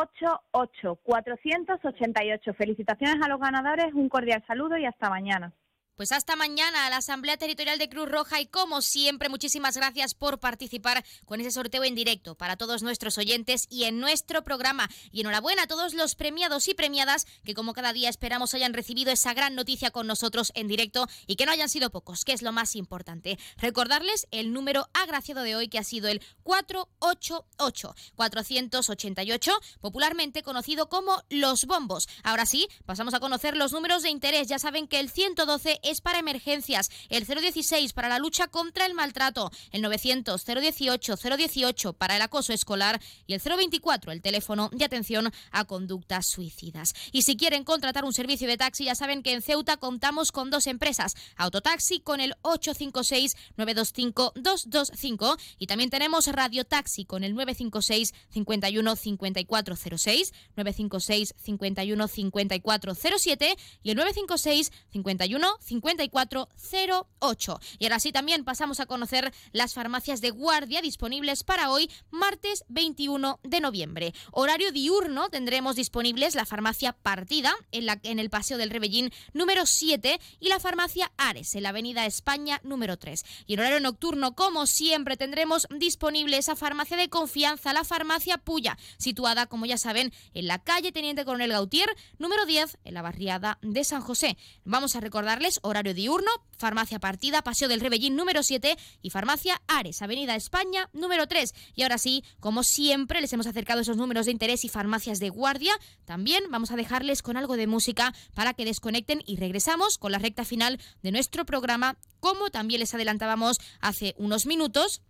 488, 0.04 0.98
488. 1.02 2.54
Felicitaciones 2.54 3.22
a 3.24 3.28
los 3.28 3.40
ganadores, 3.40 3.92
un 3.94 4.08
cordial 4.08 4.44
saludo 4.46 4.76
y 4.76 4.84
hasta 4.84 5.10
mañana. 5.10 5.52
Pues 5.96 6.10
hasta 6.10 6.34
mañana 6.34 6.86
a 6.86 6.90
la 6.90 6.96
Asamblea 6.96 7.36
Territorial 7.36 7.78
de 7.78 7.88
Cruz 7.88 8.08
Roja 8.08 8.40
y 8.40 8.46
como 8.46 8.82
siempre 8.82 9.28
muchísimas 9.28 9.76
gracias 9.76 10.14
por 10.14 10.40
participar 10.40 11.04
con 11.24 11.40
ese 11.40 11.52
sorteo 11.52 11.84
en 11.84 11.94
directo 11.94 12.34
para 12.34 12.56
todos 12.56 12.82
nuestros 12.82 13.16
oyentes 13.16 13.68
y 13.70 13.84
en 13.84 14.00
nuestro 14.00 14.42
programa. 14.42 14.88
Y 15.12 15.20
enhorabuena 15.20 15.62
a 15.62 15.66
todos 15.68 15.94
los 15.94 16.16
premiados 16.16 16.66
y 16.66 16.74
premiadas 16.74 17.26
que 17.44 17.54
como 17.54 17.74
cada 17.74 17.92
día 17.92 18.08
esperamos 18.08 18.54
hayan 18.54 18.74
recibido 18.74 19.12
esa 19.12 19.34
gran 19.34 19.54
noticia 19.54 19.92
con 19.92 20.08
nosotros 20.08 20.50
en 20.56 20.66
directo 20.66 21.06
y 21.28 21.36
que 21.36 21.46
no 21.46 21.52
hayan 21.52 21.68
sido 21.68 21.90
pocos, 21.90 22.24
que 22.24 22.32
es 22.32 22.42
lo 22.42 22.50
más 22.50 22.74
importante. 22.74 23.38
Recordarles 23.58 24.26
el 24.32 24.52
número 24.52 24.88
agraciado 24.94 25.42
de 25.42 25.54
hoy 25.54 25.68
que 25.68 25.78
ha 25.78 25.84
sido 25.84 26.08
el 26.08 26.20
488 26.42 27.94
488, 28.16 29.60
popularmente 29.80 30.42
conocido 30.42 30.88
como 30.88 31.22
los 31.30 31.66
bombos. 31.66 32.08
Ahora 32.24 32.46
sí, 32.46 32.66
pasamos 32.84 33.14
a 33.14 33.20
conocer 33.20 33.56
los 33.56 33.70
números 33.70 34.02
de 34.02 34.10
interés. 34.10 34.48
Ya 34.48 34.58
saben 34.58 34.88
que 34.88 34.98
el 34.98 35.08
112 35.08 35.80
es 35.84 36.00
para 36.00 36.18
emergencias, 36.18 36.90
el 37.08 37.24
016 37.24 37.92
para 37.92 38.08
la 38.08 38.18
lucha 38.18 38.48
contra 38.48 38.86
el 38.86 38.94
maltrato, 38.94 39.50
el 39.70 39.82
900 39.82 40.44
018 40.44 41.16
018 41.16 41.92
para 41.92 42.16
el 42.16 42.22
acoso 42.22 42.52
escolar. 42.52 43.00
Y 43.26 43.34
el 43.34 43.40
024 43.40 44.12
el 44.12 44.22
teléfono 44.22 44.70
de 44.72 44.84
atención 44.84 45.32
a 45.50 45.64
conductas 45.64 46.26
suicidas. 46.26 46.94
Y 47.12 47.22
si 47.22 47.36
quieren 47.36 47.64
contratar 47.64 48.04
un 48.04 48.12
servicio 48.12 48.48
de 48.48 48.56
taxi, 48.56 48.84
ya 48.84 48.94
saben 48.94 49.22
que 49.22 49.32
en 49.32 49.42
Ceuta 49.42 49.76
contamos 49.76 50.32
con 50.32 50.50
dos 50.50 50.66
empresas, 50.66 51.14
Autotaxi 51.36 52.00
con 52.00 52.20
el 52.20 52.34
856 52.42 53.36
925 53.56 54.32
225 54.36 55.36
y 55.58 55.66
también 55.66 55.90
tenemos 55.90 56.26
Radio 56.28 56.64
Taxi 56.64 57.04
con 57.04 57.24
el 57.24 57.34
956 57.34 58.14
51 58.30 58.96
5406, 58.96 60.32
956 60.56 61.34
51 61.36 62.08
5407 62.08 63.56
y 63.82 63.90
el 63.90 63.96
956 63.96 64.72
51 64.92 65.56
5408. 65.80 67.60
Y 67.78 67.84
ahora 67.84 68.00
sí 68.00 68.12
también 68.12 68.44
pasamos 68.44 68.80
a 68.80 68.86
conocer 68.86 69.32
las 69.52 69.74
farmacias 69.74 70.20
de 70.20 70.30
guardia 70.30 70.82
disponibles 70.82 71.44
para 71.44 71.70
hoy, 71.70 71.90
martes 72.10 72.64
21 72.68 73.40
de 73.42 73.60
noviembre. 73.60 74.14
Horario 74.32 74.72
diurno 74.72 75.28
tendremos 75.28 75.76
disponibles 75.76 76.34
la 76.34 76.46
farmacia 76.46 76.92
Partida 76.92 77.54
en, 77.72 77.86
la, 77.86 78.00
en 78.02 78.18
el 78.18 78.30
Paseo 78.30 78.58
del 78.58 78.70
Rebellín 78.70 79.12
número 79.32 79.66
7 79.66 80.20
y 80.40 80.48
la 80.48 80.60
farmacia 80.60 81.12
Ares 81.16 81.54
en 81.54 81.62
la 81.62 81.70
Avenida 81.70 82.06
España 82.06 82.60
número 82.62 82.96
3. 82.96 83.24
Y 83.46 83.54
en 83.54 83.60
horario 83.60 83.80
nocturno, 83.80 84.34
como 84.34 84.66
siempre, 84.66 85.16
tendremos 85.16 85.66
disponible 85.70 86.36
esa 86.36 86.56
farmacia 86.56 86.96
de 86.96 87.08
confianza, 87.08 87.72
la 87.72 87.84
farmacia 87.84 88.38
Puya, 88.38 88.78
situada, 88.98 89.46
como 89.46 89.66
ya 89.66 89.78
saben, 89.78 90.12
en 90.34 90.46
la 90.46 90.58
calle 90.58 90.92
Teniente 90.92 91.24
Coronel 91.24 91.52
Gautier, 91.52 91.88
número 92.18 92.46
10, 92.46 92.78
en 92.84 92.94
la 92.94 93.02
barriada 93.02 93.58
de 93.62 93.84
San 93.84 94.00
José. 94.00 94.36
Vamos 94.64 94.96
a 94.96 95.00
recordarles 95.00 95.60
horario 95.64 95.94
diurno, 95.94 96.30
Farmacia 96.56 97.00
Partida, 97.00 97.42
Paseo 97.42 97.68
del 97.68 97.80
Rebellín 97.80 98.16
número 98.16 98.42
7 98.42 98.76
y 99.02 99.10
Farmacia 99.10 99.60
Ares, 99.66 100.02
Avenida 100.02 100.36
España 100.36 100.88
número 100.92 101.26
3. 101.26 101.52
Y 101.74 101.82
ahora 101.82 101.98
sí, 101.98 102.22
como 102.40 102.62
siempre, 102.62 103.20
les 103.20 103.32
hemos 103.32 103.46
acercado 103.46 103.80
esos 103.80 103.96
números 103.96 104.26
de 104.26 104.32
interés 104.32 104.64
y 104.64 104.68
farmacias 104.68 105.18
de 105.18 105.30
guardia. 105.30 105.72
También 106.04 106.44
vamos 106.50 106.70
a 106.70 106.76
dejarles 106.76 107.22
con 107.22 107.36
algo 107.36 107.56
de 107.56 107.66
música 107.66 108.14
para 108.34 108.54
que 108.54 108.64
desconecten 108.64 109.22
y 109.26 109.36
regresamos 109.36 109.98
con 109.98 110.12
la 110.12 110.18
recta 110.18 110.44
final 110.44 110.78
de 111.02 111.12
nuestro 111.12 111.44
programa, 111.44 111.96
como 112.20 112.50
también 112.50 112.80
les 112.80 112.94
adelantábamos 112.94 113.58
hace 113.80 114.14
unos 114.18 114.46
minutos. 114.46 115.02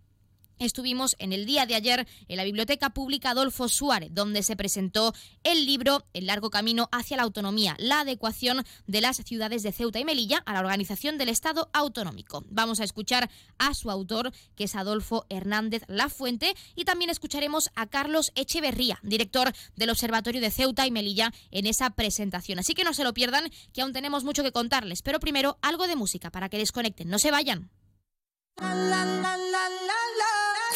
Estuvimos 0.59 1.15
en 1.19 1.33
el 1.33 1.45
día 1.45 1.65
de 1.65 1.75
ayer 1.75 2.07
en 2.27 2.37
la 2.37 2.43
Biblioteca 2.43 2.91
Pública 2.91 3.31
Adolfo 3.31 3.67
Suárez, 3.67 4.09
donde 4.13 4.41
se 4.41 4.55
presentó 4.55 5.13
el 5.43 5.65
libro 5.65 6.05
El 6.13 6.27
largo 6.27 6.49
camino 6.49 6.87
hacia 6.91 7.17
la 7.17 7.23
autonomía, 7.23 7.75
la 7.77 8.01
adecuación 8.01 8.63
de 8.87 9.01
las 9.01 9.17
ciudades 9.17 9.63
de 9.63 9.71
Ceuta 9.71 9.99
y 9.99 10.05
Melilla 10.05 10.43
a 10.45 10.53
la 10.53 10.59
organización 10.59 11.17
del 11.17 11.29
Estado 11.29 11.69
autonómico. 11.73 12.45
Vamos 12.49 12.79
a 12.79 12.85
escuchar 12.85 13.29
a 13.57 13.73
su 13.73 13.91
autor, 13.91 14.31
que 14.55 14.65
es 14.65 14.75
Adolfo 14.75 15.25
Hernández 15.29 15.83
Lafuente, 15.87 16.55
y 16.75 16.85
también 16.85 17.09
escucharemos 17.09 17.69
a 17.75 17.87
Carlos 17.87 18.31
Echeverría, 18.35 18.99
director 19.03 19.53
del 19.75 19.89
Observatorio 19.89 20.41
de 20.41 20.51
Ceuta 20.51 20.87
y 20.87 20.91
Melilla, 20.91 21.33
en 21.51 21.67
esa 21.67 21.89
presentación. 21.89 22.59
Así 22.59 22.73
que 22.73 22.83
no 22.83 22.93
se 22.93 23.03
lo 23.03 23.13
pierdan, 23.13 23.51
que 23.73 23.81
aún 23.81 23.93
tenemos 23.93 24.23
mucho 24.23 24.43
que 24.43 24.51
contarles, 24.51 25.01
pero 25.01 25.19
primero 25.19 25.57
algo 25.61 25.87
de 25.87 25.95
música 25.95 26.31
para 26.31 26.49
que 26.49 26.57
desconecten, 26.57 27.09
no 27.09 27.19
se 27.19 27.31
vayan. 27.31 27.69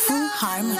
Full 0.05 0.27
Harmony. 0.41 0.77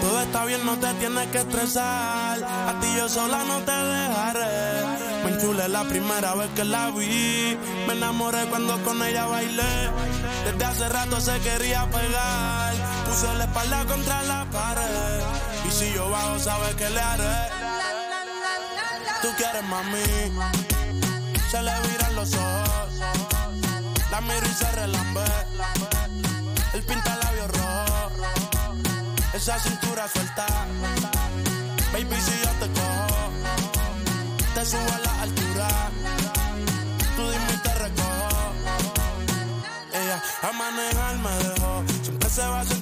Todo 0.00 0.20
está 0.20 0.44
bien, 0.44 0.64
no 0.66 0.76
te 0.78 0.94
tienes 0.94 1.26
que 1.28 1.38
estresar. 1.38 2.42
A 2.44 2.78
ti 2.80 2.88
yo 2.96 3.08
sola 3.08 3.44
no 3.44 3.58
te 3.60 3.72
dejaré. 3.72 4.84
Me 5.24 5.30
enchulé 5.30 5.68
la 5.68 5.84
primera 5.84 6.34
vez 6.34 6.50
que 6.54 6.64
la 6.64 6.90
vi. 6.90 7.56
Me 7.86 7.92
enamoré 7.94 8.44
cuando 8.46 8.82
con 8.84 9.02
ella 9.02 9.26
bailé. 9.26 9.90
Desde 10.44 10.64
hace 10.64 10.88
rato 10.88 11.20
se 11.20 11.38
quería 11.40 11.88
pegar 11.90 12.72
puse 13.12 13.34
la 13.34 13.44
espalda 13.44 13.84
contra 13.84 14.22
la 14.22 14.44
pared. 14.50 15.20
Y 15.68 15.70
si 15.70 15.92
yo 15.92 16.08
bajo, 16.10 16.38
sabes 16.38 16.74
que 16.76 16.88
le 16.88 17.00
haré. 17.00 17.36
Tú 19.22 19.28
quieres 19.36 19.64
mami, 19.64 20.32
se 21.52 21.62
le 21.62 21.72
viran 21.86 22.16
los 22.16 22.32
ojos. 22.32 22.94
La 24.10 24.20
miro 24.22 24.46
y 24.50 24.54
se 24.54 24.72
relambe. 24.72 25.24
El 26.72 26.82
pinta 26.82 27.14
labios 27.16 27.48
rojo. 27.58 28.10
Esa 29.34 29.58
cintura 29.58 30.08
suelta. 30.08 30.46
Baby, 31.92 32.16
si 32.26 32.34
yo 32.44 32.52
te 32.60 32.68
cojo, 32.78 33.22
te 34.54 34.64
subo 34.64 34.92
a 34.96 35.00
la 35.06 35.22
altura. 35.26 35.68
Tú 37.16 37.22
dime 37.32 37.52
y 37.52 37.58
te 37.66 37.74
recojo. 37.84 38.44
Ella 40.00 40.22
a 40.48 40.52
manejar 40.52 41.18
me 41.18 41.32
dejó. 41.44 41.84
Siempre 42.02 42.30
se 42.30 42.46
va 42.46 42.60
a 42.60 42.64
sentir 42.64 42.81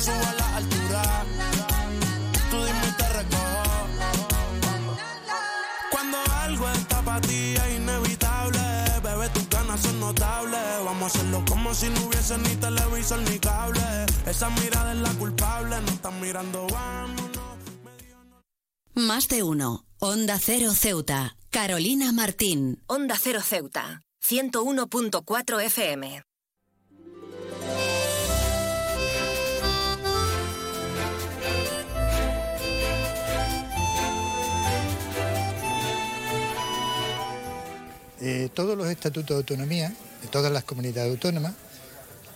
Subo 0.00 0.24
a 0.26 0.34
la 0.34 0.56
altura. 0.56 1.02
Tú 2.50 2.56
dime 2.64 2.86
y 2.88 2.92
te 2.92 3.08
recojo. 3.18 3.88
Cuando 5.90 6.18
algo 6.42 6.68
está 6.70 7.02
para 7.02 7.20
ti 7.20 7.54
es 7.54 7.76
inevitable, 7.76 8.60
bebé, 9.02 9.28
tus 9.30 9.48
ganas 9.48 9.80
son 9.80 10.00
notables. 10.00 10.60
Vamos 10.84 11.02
a 11.02 11.06
hacerlo 11.06 11.44
como 11.48 11.74
si 11.74 11.88
no 11.90 12.06
hubiese 12.06 12.38
ni 12.38 12.56
televisor 12.56 13.20
ni 13.30 13.38
cable. 13.38 14.06
Esa 14.26 14.50
mirada 14.50 14.92
es 14.92 14.98
la 14.98 15.12
culpable, 15.14 15.80
no 15.80 15.88
están 15.88 16.20
mirando, 16.20 16.66
vamos. 16.68 17.30
Más 18.94 19.28
de 19.28 19.42
uno. 19.42 19.84
Onda 19.98 20.38
Cero 20.38 20.72
Ceuta. 20.74 21.36
Carolina 21.50 22.12
Martín. 22.12 22.82
Onda 22.86 23.16
Cero 23.18 23.40
Ceuta, 23.42 24.02
101.4 24.22 25.60
FM. 25.64 26.22
Eh, 38.20 38.50
todos 38.52 38.76
los 38.76 38.86
estatutos 38.88 39.28
de 39.28 39.34
autonomía 39.36 39.94
de 40.22 40.28
todas 40.28 40.52
las 40.52 40.64
comunidades 40.64 41.10
autónomas 41.12 41.54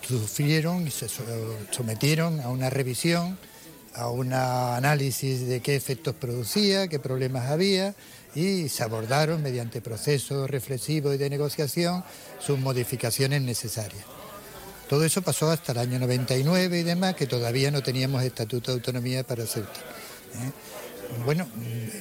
sufrieron 0.07 0.87
y 0.87 0.91
se 0.91 1.07
so- 1.09 1.23
sometieron 1.71 2.39
a 2.41 2.49
una 2.49 2.69
revisión, 2.69 3.37
a 3.93 4.09
un 4.09 4.33
análisis 4.33 5.47
de 5.47 5.61
qué 5.61 5.75
efectos 5.75 6.15
producía, 6.15 6.87
qué 6.87 6.99
problemas 6.99 7.49
había 7.49 7.93
y 8.33 8.67
se 8.69 8.83
abordaron 8.83 9.41
mediante 9.41 9.81
procesos 9.81 10.49
reflexivos 10.49 11.15
y 11.15 11.17
de 11.17 11.29
negociación 11.29 12.03
sus 12.39 12.59
modificaciones 12.59 13.41
necesarias. 13.41 14.03
Todo 14.89 15.03
eso 15.05 15.21
pasó 15.21 15.49
hasta 15.49 15.71
el 15.71 15.79
año 15.79 15.99
99 15.99 16.79
y 16.79 16.83
demás, 16.83 17.15
que 17.15 17.25
todavía 17.25 17.71
no 17.71 17.81
teníamos 17.81 18.21
estatuto 18.23 18.71
de 18.71 18.75
autonomía 18.77 19.23
para 19.23 19.45
Ceuta. 19.47 19.79
Bueno, 21.25 21.47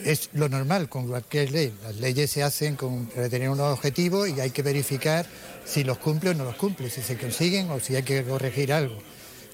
es 0.04 0.30
lo 0.34 0.48
normal 0.48 0.88
con 0.88 1.08
cualquier 1.08 1.50
ley. 1.50 1.74
Las 1.82 1.96
leyes 1.96 2.30
se 2.30 2.42
hacen 2.42 2.76
con, 2.76 3.06
tener 3.06 3.48
unos 3.48 3.72
objetivos 3.72 4.28
y 4.28 4.40
hay 4.40 4.50
que 4.50 4.62
verificar 4.62 5.26
si 5.64 5.84
los 5.84 5.98
cumple 5.98 6.30
o 6.30 6.34
no 6.34 6.44
los 6.44 6.56
cumple, 6.56 6.90
si 6.90 7.02
se 7.02 7.16
consiguen 7.16 7.70
o 7.70 7.80
si 7.80 7.96
hay 7.96 8.02
que 8.02 8.22
corregir 8.24 8.72
algo. 8.72 8.98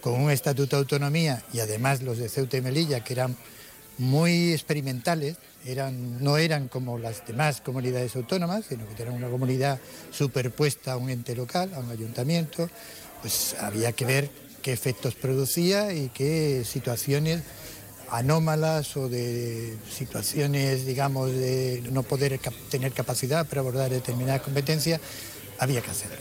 Con 0.01 0.14
un 0.14 0.31
estatuto 0.31 0.77
de 0.77 0.81
autonomía 0.81 1.43
y 1.52 1.60
además 1.60 2.02
los 2.02 2.18
de 2.18 2.28
Ceuta 2.28 2.56
y 2.56 2.62
Melilla, 2.62 3.05
que 3.05 3.12
eran 3.12 3.36
muy 3.98 4.52
experimentales, 4.52 5.36
eran, 5.64 6.22
no 6.24 6.39
eran 6.39 6.68
como 6.68 6.98
las 6.98 7.27
demás 7.27 7.60
comunidades 7.60 8.16
autónomas, 8.16 8.64
sino 8.68 8.89
que 8.89 9.02
eran 9.02 9.14
una 9.14 9.28
comunidad 9.28 9.78
superpuesta 10.10 10.93
a 10.93 10.97
un 10.97 11.10
ente 11.10 11.36
local, 11.36 11.70
a 11.74 11.81
un 11.81 11.90
ayuntamiento, 11.90 12.70
pues 13.20 13.55
había 13.60 13.93
que 13.93 14.06
ver 14.06 14.31
qué 14.62 14.72
efectos 14.72 15.14
producía 15.14 15.93
y 15.93 16.09
qué 16.09 16.64
situaciones 16.64 17.43
anómalas 18.10 18.96
o 18.96 19.08
de 19.08 19.76
situaciones, 19.88 20.86
digamos, 20.86 21.30
de 21.30 21.82
no 21.90 22.02
poder 22.02 22.38
tener 22.70 22.92
capacidad 22.92 23.46
para 23.46 23.60
abordar 23.60 23.90
determinadas 23.90 24.42
competencias, 24.42 25.00
había 25.58 25.80
que 25.80 25.90
hacerlo. 25.90 26.16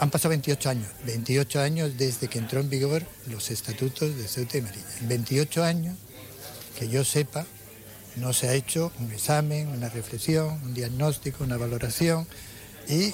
Han 0.00 0.10
pasado 0.10 0.30
28 0.30 0.70
años, 0.70 0.88
28 1.04 1.60
años 1.60 1.96
desde 1.96 2.28
que 2.28 2.38
entró 2.38 2.60
en 2.60 2.70
vigor 2.70 3.04
los 3.26 3.50
estatutos 3.50 4.16
de 4.16 4.26
Ceuta 4.26 4.58
y 4.58 4.62
Melilla. 4.62 4.84
En 5.00 5.08
28 5.08 5.64
años, 5.64 5.96
que 6.78 6.88
yo 6.88 7.04
sepa, 7.04 7.46
no 8.16 8.32
se 8.32 8.48
ha 8.48 8.54
hecho 8.54 8.92
un 8.98 9.12
examen, 9.12 9.68
una 9.68 9.88
reflexión, 9.88 10.60
un 10.64 10.74
diagnóstico, 10.74 11.44
una 11.44 11.56
valoración 11.56 12.26
y 12.88 13.12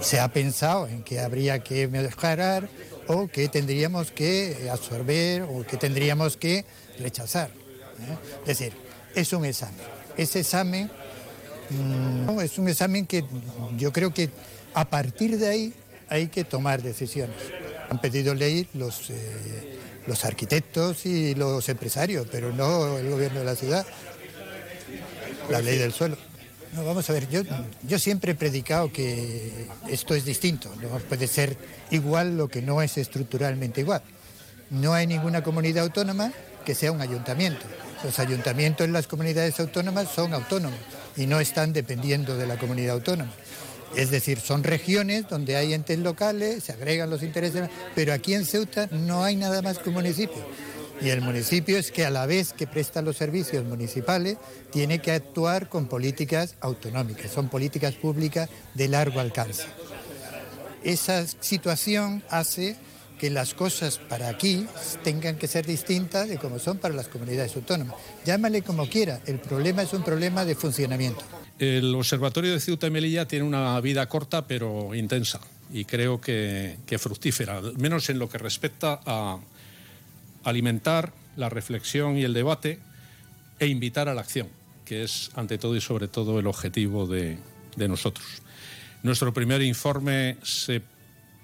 se 0.00 0.20
ha 0.20 0.28
pensado 0.32 0.88
en 0.88 1.02
que 1.02 1.20
habría 1.20 1.60
que 1.60 1.88
mejorar 1.88 2.68
o 3.06 3.28
que 3.28 3.48
tendríamos 3.48 4.10
que 4.10 4.68
absorber 4.70 5.42
o 5.42 5.64
que 5.64 5.76
tendríamos 5.76 6.36
que 6.36 6.64
rechazar. 6.98 7.48
¿eh? 7.48 8.16
Es 8.42 8.58
decir, 8.58 8.72
es 9.14 9.32
un 9.32 9.44
examen. 9.44 9.80
Ese 10.16 10.40
examen 10.40 10.90
mm, 11.70 12.40
es 12.40 12.58
un 12.58 12.68
examen 12.68 13.06
que 13.06 13.24
yo 13.76 13.92
creo 13.92 14.12
que 14.12 14.30
a 14.74 14.88
partir 14.88 15.38
de 15.38 15.48
ahí 15.48 15.74
hay 16.08 16.28
que 16.28 16.44
tomar 16.44 16.82
decisiones. 16.82 17.36
Han 17.88 18.00
pedido 18.00 18.34
ley 18.34 18.68
los, 18.74 19.10
eh, 19.10 19.78
los 20.06 20.24
arquitectos 20.24 21.06
y 21.06 21.34
los 21.34 21.68
empresarios, 21.68 22.26
pero 22.30 22.52
no 22.52 22.98
el 22.98 23.10
gobierno 23.10 23.40
de 23.40 23.44
la 23.44 23.56
ciudad. 23.56 23.86
La 25.50 25.60
ley 25.60 25.78
del 25.78 25.92
suelo. 25.92 26.16
No, 26.74 26.84
vamos 26.84 27.08
a 27.08 27.12
ver, 27.12 27.28
yo, 27.30 27.42
yo 27.84 27.98
siempre 27.98 28.32
he 28.32 28.34
predicado 28.34 28.92
que 28.92 29.66
esto 29.88 30.14
es 30.14 30.24
distinto, 30.24 30.70
no 30.82 30.88
puede 30.98 31.26
ser 31.26 31.56
igual 31.90 32.36
lo 32.36 32.48
que 32.48 32.60
no 32.60 32.82
es 32.82 32.98
estructuralmente 32.98 33.80
igual. 33.80 34.02
No 34.68 34.92
hay 34.92 35.06
ninguna 35.06 35.42
comunidad 35.42 35.84
autónoma 35.84 36.32
que 36.66 36.74
sea 36.74 36.92
un 36.92 37.00
ayuntamiento. 37.00 37.64
Los 38.04 38.18
ayuntamientos 38.18 38.84
en 38.84 38.92
las 38.92 39.06
comunidades 39.06 39.58
autónomas 39.60 40.10
son 40.10 40.34
autónomos 40.34 40.78
y 41.16 41.26
no 41.26 41.40
están 41.40 41.72
dependiendo 41.72 42.36
de 42.36 42.46
la 42.46 42.58
comunidad 42.58 42.96
autónoma. 42.96 43.32
Es 43.94 44.10
decir, 44.10 44.40
son 44.40 44.64
regiones 44.64 45.28
donde 45.28 45.56
hay 45.56 45.72
entes 45.72 45.98
locales, 46.00 46.64
se 46.64 46.72
agregan 46.72 47.08
los 47.08 47.22
intereses, 47.22 47.70
pero 47.94 48.12
aquí 48.12 48.34
en 48.34 48.44
Ceuta 48.44 48.88
no 48.90 49.24
hay 49.24 49.36
nada 49.36 49.62
más 49.62 49.78
que 49.78 49.88
un 49.88 49.94
municipio. 49.94 50.44
Y 51.00 51.10
el 51.10 51.20
municipio 51.20 51.78
es 51.78 51.92
que 51.92 52.04
a 52.04 52.10
la 52.10 52.26
vez 52.26 52.52
que 52.52 52.66
presta 52.66 53.00
los 53.00 53.16
servicios 53.16 53.64
municipales, 53.64 54.38
tiene 54.72 54.98
que 54.98 55.12
actuar 55.12 55.68
con 55.68 55.86
políticas 55.86 56.56
autonómicas, 56.60 57.30
son 57.30 57.48
políticas 57.48 57.94
públicas 57.94 58.50
de 58.74 58.88
largo 58.88 59.20
alcance. 59.20 59.64
Esa 60.82 61.24
situación 61.40 62.24
hace 62.28 62.76
que 63.18 63.30
las 63.30 63.54
cosas 63.54 63.98
para 63.98 64.28
aquí 64.28 64.66
tengan 65.02 65.36
que 65.36 65.48
ser 65.48 65.66
distintas 65.66 66.28
de 66.28 66.38
como 66.38 66.58
son 66.58 66.78
para 66.78 66.94
las 66.94 67.08
comunidades 67.08 67.56
autónomas. 67.56 67.96
Llámale 68.24 68.62
como 68.62 68.88
quiera, 68.88 69.20
el 69.26 69.38
problema 69.38 69.82
es 69.82 69.92
un 69.92 70.02
problema 70.02 70.44
de 70.44 70.54
funcionamiento. 70.54 71.22
El 71.58 71.94
Observatorio 71.94 72.52
de 72.52 72.60
Ceuta 72.60 72.86
y 72.86 72.90
Melilla 72.90 73.26
tiene 73.26 73.44
una 73.44 73.80
vida 73.80 74.06
corta 74.08 74.46
pero 74.46 74.94
intensa 74.94 75.40
y 75.72 75.84
creo 75.84 76.20
que, 76.20 76.76
fructífera, 76.98 77.58
al 77.58 77.78
menos 77.78 78.08
en 78.10 78.18
lo 78.18 78.28
que 78.28 78.38
respecta 78.38 79.00
a 79.04 79.38
alimentar 80.44 81.12
la 81.36 81.48
reflexión 81.48 82.16
y 82.16 82.24
el 82.24 82.34
debate 82.34 82.78
e 83.58 83.66
invitar 83.66 84.08
a 84.08 84.14
la 84.14 84.20
acción, 84.20 84.48
que 84.84 85.02
es 85.02 85.30
ante 85.34 85.58
todo 85.58 85.74
y 85.74 85.80
sobre 85.80 86.08
todo 86.08 86.38
el 86.38 86.46
objetivo 86.46 87.06
de, 87.06 87.38
de 87.76 87.88
nosotros. 87.88 88.26
Nuestro 89.02 89.32
primer 89.32 89.62
informe 89.62 90.36
se 90.42 90.82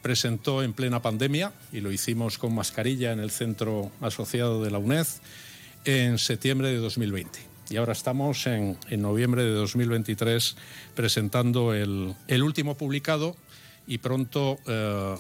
presentó 0.02 0.62
en 0.62 0.72
plena 0.72 1.00
pandemia 1.00 1.52
y 1.72 1.80
lo 1.80 1.92
hicimos 1.92 2.36
con 2.36 2.54
mascarilla 2.54 3.12
en 3.12 3.20
el 3.20 3.30
centro 3.30 3.90
asociado 4.00 4.62
de 4.62 4.70
la 4.70 4.78
UNED 4.78 5.06
en 5.84 6.18
septiembre 6.18 6.68
de 6.68 6.76
2020. 6.76 7.38
Y 7.70 7.76
ahora 7.76 7.92
estamos 7.92 8.46
en, 8.46 8.76
en 8.90 9.00
noviembre 9.00 9.44
de 9.44 9.52
2023 9.52 10.56
presentando 10.94 11.72
el, 11.72 12.14
el 12.28 12.42
último 12.42 12.76
publicado 12.76 13.36
y 13.86 13.98
pronto 13.98 14.58
eh, 14.66 15.16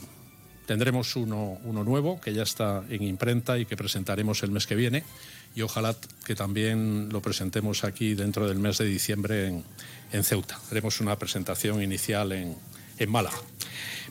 tendremos 0.66 1.16
uno, 1.16 1.58
uno 1.64 1.84
nuevo 1.84 2.20
que 2.20 2.34
ya 2.34 2.42
está 2.42 2.84
en 2.90 3.02
imprenta 3.04 3.58
y 3.58 3.64
que 3.64 3.76
presentaremos 3.76 4.42
el 4.42 4.50
mes 4.50 4.66
que 4.66 4.74
viene 4.74 5.04
y 5.54 5.62
ojalá 5.62 5.94
que 6.24 6.34
también 6.34 7.08
lo 7.10 7.22
presentemos 7.22 7.84
aquí 7.84 8.14
dentro 8.14 8.48
del 8.48 8.58
mes 8.58 8.78
de 8.78 8.86
diciembre 8.86 9.48
en, 9.48 9.64
en 10.12 10.24
Ceuta. 10.24 10.58
Haremos 10.70 11.00
una 11.00 11.18
presentación 11.18 11.82
inicial 11.82 12.32
en, 12.32 12.56
en 12.98 13.10
Málaga. 13.10 13.36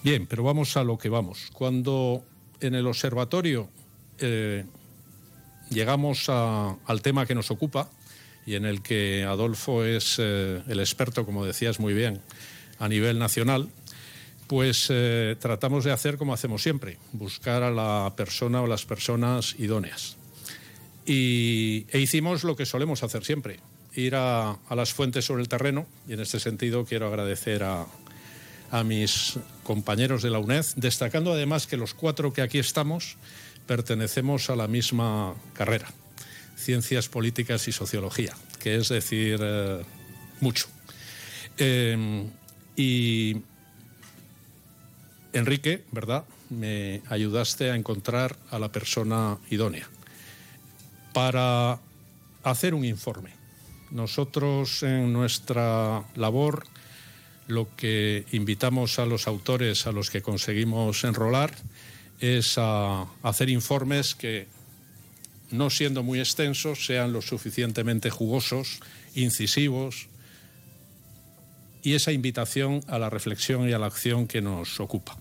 Bien, 0.03 0.25
pero 0.25 0.43
vamos 0.43 0.77
a 0.77 0.83
lo 0.83 0.97
que 0.97 1.09
vamos. 1.09 1.49
Cuando 1.53 2.23
en 2.59 2.73
el 2.73 2.87
observatorio 2.87 3.69
eh, 4.17 4.65
llegamos 5.69 6.27
al 6.27 7.01
tema 7.03 7.27
que 7.27 7.35
nos 7.35 7.51
ocupa 7.51 7.89
y 8.45 8.55
en 8.55 8.65
el 8.65 8.81
que 8.81 9.23
Adolfo 9.23 9.85
es 9.85 10.17
eh, 10.19 10.63
el 10.67 10.79
experto, 10.79 11.23
como 11.25 11.45
decías 11.45 11.79
muy 11.79 11.93
bien, 11.93 12.19
a 12.79 12.89
nivel 12.89 13.19
nacional, 13.19 13.69
pues 14.47 14.87
eh, 14.89 15.35
tratamos 15.39 15.83
de 15.83 15.91
hacer 15.91 16.17
como 16.17 16.33
hacemos 16.33 16.63
siempre, 16.63 16.97
buscar 17.13 17.61
a 17.61 17.69
la 17.69 18.11
persona 18.15 18.61
o 18.61 18.67
las 18.67 18.85
personas 18.85 19.55
idóneas. 19.59 20.17
Y, 21.05 21.85
e 21.89 21.99
hicimos 21.99 22.43
lo 22.43 22.55
que 22.55 22.65
solemos 22.65 23.03
hacer 23.03 23.23
siempre, 23.23 23.59
ir 23.93 24.15
a, 24.15 24.51
a 24.51 24.75
las 24.75 24.93
fuentes 24.93 25.25
sobre 25.25 25.43
el 25.43 25.47
terreno, 25.47 25.85
y 26.07 26.13
en 26.13 26.21
este 26.21 26.39
sentido 26.39 26.85
quiero 26.85 27.07
agradecer 27.07 27.63
a, 27.63 27.85
a 28.71 28.83
mis 28.83 29.37
compañeros 29.63 30.23
de 30.23 30.29
la 30.29 30.39
UNED, 30.39 30.65
destacando 30.77 31.33
además 31.33 31.67
que 31.67 31.77
los 31.77 31.93
cuatro 31.93 32.33
que 32.33 32.41
aquí 32.41 32.57
estamos 32.57 33.17
pertenecemos 33.67 34.49
a 34.49 34.55
la 34.55 34.67
misma 34.67 35.35
carrera, 35.53 35.87
Ciencias 36.55 37.09
Políticas 37.09 37.67
y 37.67 37.71
Sociología, 37.71 38.33
que 38.59 38.75
es 38.77 38.89
decir, 38.89 39.39
eh, 39.41 39.81
mucho. 40.39 40.67
Eh, 41.57 42.27
y 42.75 43.37
Enrique, 45.33 45.83
¿verdad? 45.91 46.23
Me 46.49 47.01
ayudaste 47.09 47.71
a 47.71 47.75
encontrar 47.75 48.37
a 48.49 48.59
la 48.59 48.71
persona 48.71 49.37
idónea 49.49 49.87
para 51.13 51.79
hacer 52.43 52.73
un 52.73 52.85
informe. 52.85 53.31
Nosotros 53.91 54.83
en 54.83 55.11
nuestra 55.11 56.03
labor 56.15 56.65
lo 57.47 57.67
que 57.75 58.25
invitamos 58.31 58.99
a 58.99 59.05
los 59.05 59.27
autores 59.27 59.87
a 59.87 59.91
los 59.91 60.09
que 60.09 60.21
conseguimos 60.21 61.03
enrolar 61.03 61.53
es 62.19 62.57
a 62.57 63.07
hacer 63.23 63.49
informes 63.49 64.15
que, 64.15 64.47
no 65.49 65.69
siendo 65.69 66.03
muy 66.03 66.19
extensos, 66.19 66.85
sean 66.85 67.13
lo 67.13 67.21
suficientemente 67.21 68.09
jugosos, 68.09 68.79
incisivos, 69.15 70.07
y 71.83 71.95
esa 71.95 72.11
invitación 72.11 72.81
a 72.87 72.99
la 72.99 73.09
reflexión 73.09 73.67
y 73.67 73.73
a 73.73 73.79
la 73.79 73.87
acción 73.87 74.27
que 74.27 74.41
nos 74.41 74.79
ocupa. 74.79 75.17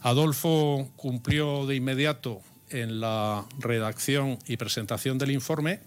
Adolfo 0.00 0.90
cumplió 0.96 1.66
de 1.66 1.76
inmediato 1.76 2.42
en 2.70 3.00
la 3.00 3.46
redacción 3.58 4.38
y 4.46 4.56
presentación 4.56 5.18
del 5.18 5.30
informe, 5.30 5.80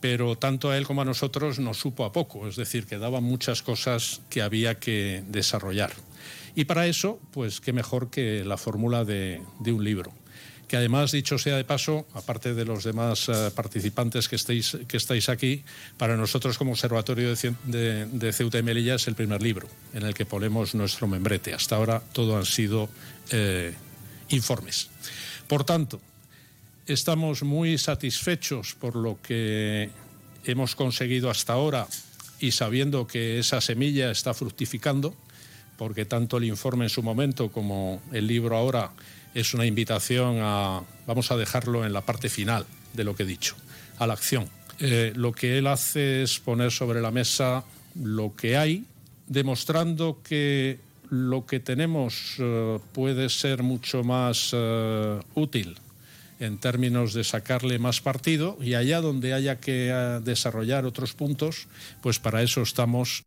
pero 0.00 0.36
tanto 0.36 0.70
a 0.70 0.78
él 0.78 0.86
como 0.86 1.02
a 1.02 1.04
nosotros 1.04 1.58
nos 1.58 1.78
supo 1.78 2.04
a 2.04 2.12
poco, 2.12 2.48
es 2.48 2.56
decir, 2.56 2.86
quedaban 2.86 3.22
muchas 3.24 3.62
cosas 3.62 4.20
que 4.30 4.42
había 4.42 4.78
que 4.78 5.22
desarrollar. 5.28 5.92
Y 6.54 6.64
para 6.64 6.86
eso, 6.86 7.20
pues 7.32 7.60
qué 7.60 7.72
mejor 7.72 8.10
que 8.10 8.44
la 8.44 8.56
fórmula 8.56 9.04
de, 9.04 9.40
un 9.66 9.84
libro 9.84 10.12
que 10.66 10.76
además, 10.76 11.10
dicho 11.10 11.36
sea 11.36 11.56
de 11.56 11.64
paso, 11.64 12.06
aparte 12.14 12.54
de 12.54 12.64
los 12.64 12.84
demás 12.84 13.28
eh, 13.28 13.50
participantes 13.52 14.28
que 14.28 14.36
estáis, 14.36 15.28
aquí, 15.28 15.64
para 15.98 16.16
nosotros 16.16 16.56
como 16.58 16.70
Observatorio 16.70 17.34
de- 17.34 18.06
de 18.06 18.32
Ceuta 18.32 18.58
y 18.58 18.62
Melilla 18.62 18.94
es 18.94 19.08
el 19.08 19.16
primer 19.16 19.42
libro 19.42 19.66
en 19.94 20.04
el 20.04 20.14
que 20.14 20.26
ponemos 20.26 20.76
nuestro 20.76 21.08
membrete. 21.08 21.54
Hasta 21.54 21.74
ahora 21.74 22.00
todo 22.12 22.38
han 22.38 22.46
sido 22.46 22.88
eh, 23.32 23.74
informes. 24.28 24.90
Por 25.48 25.64
tanto, 25.64 26.00
estamos 26.86 27.42
muy 27.42 27.78
satisfechos 27.78 28.74
por 28.74 28.96
lo 28.96 29.18
que 29.22 29.90
hemos 30.44 30.74
conseguido 30.74 31.30
hasta 31.30 31.52
ahora 31.52 31.86
y 32.40 32.52
sabiendo 32.52 33.06
que 33.06 33.38
esa 33.38 33.60
semilla 33.60 34.10
está 34.10 34.34
fructificando, 34.34 35.14
porque 35.76 36.04
tanto 36.04 36.38
el 36.38 36.44
informe 36.44 36.86
en 36.86 36.90
su 36.90 37.02
momento 37.02 37.50
como 37.50 38.02
el 38.12 38.26
libro 38.26 38.56
ahora 38.56 38.90
es 39.34 39.54
una 39.54 39.66
invitación 39.66 40.38
a, 40.40 40.82
vamos 41.06 41.30
a 41.30 41.36
dejarlo 41.36 41.84
en 41.84 41.92
la 41.92 42.00
parte 42.00 42.28
final 42.28 42.66
de 42.94 43.04
lo 43.04 43.14
que 43.14 43.22
he 43.22 43.26
dicho, 43.26 43.56
a 43.98 44.06
la 44.06 44.14
acción. 44.14 44.48
Eh, 44.80 45.12
lo 45.14 45.32
que 45.32 45.58
él 45.58 45.66
hace 45.66 46.22
es 46.22 46.38
poner 46.40 46.72
sobre 46.72 47.00
la 47.00 47.10
mesa 47.10 47.64
lo 47.94 48.34
que 48.34 48.56
hay, 48.56 48.84
demostrando 49.26 50.20
que 50.24 50.78
lo 51.10 51.44
que 51.44 51.60
tenemos 51.60 52.36
eh, 52.38 52.78
puede 52.92 53.28
ser 53.28 53.62
mucho 53.62 54.02
más 54.02 54.50
eh, 54.52 55.20
útil 55.34 55.76
en 56.40 56.58
términos 56.58 57.14
de 57.14 57.22
sacarle 57.22 57.78
más 57.78 58.00
partido 58.00 58.58
y 58.60 58.74
allá 58.74 59.00
donde 59.00 59.34
haya 59.34 59.60
que 59.60 59.90
eh, 59.92 60.20
desarrollar 60.24 60.86
otros 60.86 61.14
puntos, 61.14 61.68
pues 62.02 62.18
para 62.18 62.42
eso 62.42 62.62
estamos 62.62 63.24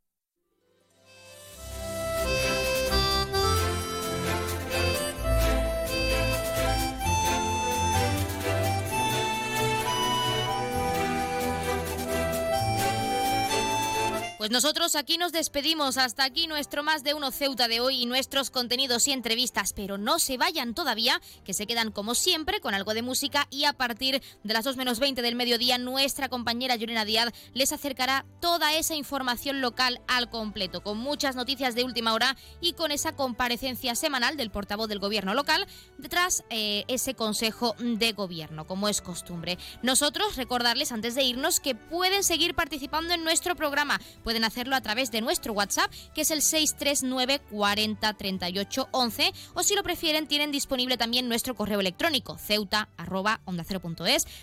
Pues 14.43 14.51
nosotros 14.51 14.97
aquí 14.97 15.17
nos 15.17 15.31
despedimos. 15.31 15.97
Hasta 15.97 16.25
aquí 16.25 16.47
nuestro 16.47 16.83
más 16.83 17.01
de 17.05 17.13
uno 17.13 17.31
Ceuta 17.31 17.69
de 17.69 17.79
hoy 17.79 18.01
y 18.01 18.05
nuestros 18.05 18.49
contenidos 18.49 19.07
y 19.07 19.13
entrevistas. 19.13 19.71
Pero 19.71 19.97
no 19.97 20.19
se 20.19 20.35
vayan 20.35 20.73
todavía, 20.73 21.21
que 21.45 21.53
se 21.53 21.65
quedan 21.65 21.93
como 21.93 22.13
siempre 22.13 22.59
con 22.59 22.73
algo 22.73 22.93
de 22.93 23.03
música. 23.03 23.47
Y 23.51 23.63
a 23.63 23.71
partir 23.71 24.21
de 24.43 24.53
las 24.53 24.65
2 24.65 24.75
menos 24.75 24.99
20 24.99 25.21
del 25.21 25.35
mediodía, 25.35 25.77
nuestra 25.77 26.27
compañera 26.27 26.75
Llorena 26.75 27.05
Díaz 27.05 27.31
les 27.53 27.71
acercará 27.71 28.25
toda 28.41 28.75
esa 28.75 28.95
información 28.95 29.61
local 29.61 30.01
al 30.09 30.29
completo, 30.29 30.83
con 30.83 30.97
muchas 30.97 31.37
noticias 31.37 31.73
de 31.73 31.85
última 31.85 32.13
hora 32.13 32.35
y 32.59 32.73
con 32.73 32.91
esa 32.91 33.15
comparecencia 33.15 33.95
semanal 33.95 34.35
del 34.35 34.51
portavoz 34.51 34.89
del 34.89 34.99
gobierno 34.99 35.33
local 35.33 35.65
tras 36.09 36.43
eh, 36.49 36.83
ese 36.89 37.13
consejo 37.13 37.77
de 37.79 38.11
gobierno, 38.11 38.67
como 38.67 38.89
es 38.89 39.01
costumbre. 39.01 39.57
Nosotros 39.83 40.35
recordarles 40.35 40.91
antes 40.91 41.15
de 41.15 41.23
irnos 41.23 41.61
que 41.61 41.75
pueden 41.75 42.25
seguir 42.25 42.55
participando 42.55 43.13
en 43.13 43.23
nuestro 43.23 43.55
programa. 43.55 44.01
Hacerlo 44.43 44.75
a 44.75 44.81
través 44.81 45.11
de 45.11 45.21
nuestro 45.21 45.53
WhatsApp, 45.53 45.91
que 46.13 46.21
es 46.21 46.31
el 46.31 46.41
639 46.41 47.41
40 47.51 48.13
38 48.13 48.89
11, 48.91 49.33
o 49.53 49.63
si 49.63 49.75
lo 49.75 49.83
prefieren, 49.83 50.27
tienen 50.27 50.51
disponible 50.51 50.97
también 50.97 51.27
nuestro 51.27 51.55
correo 51.55 51.79
electrónico, 51.79 52.37
ceuta. 52.37 52.89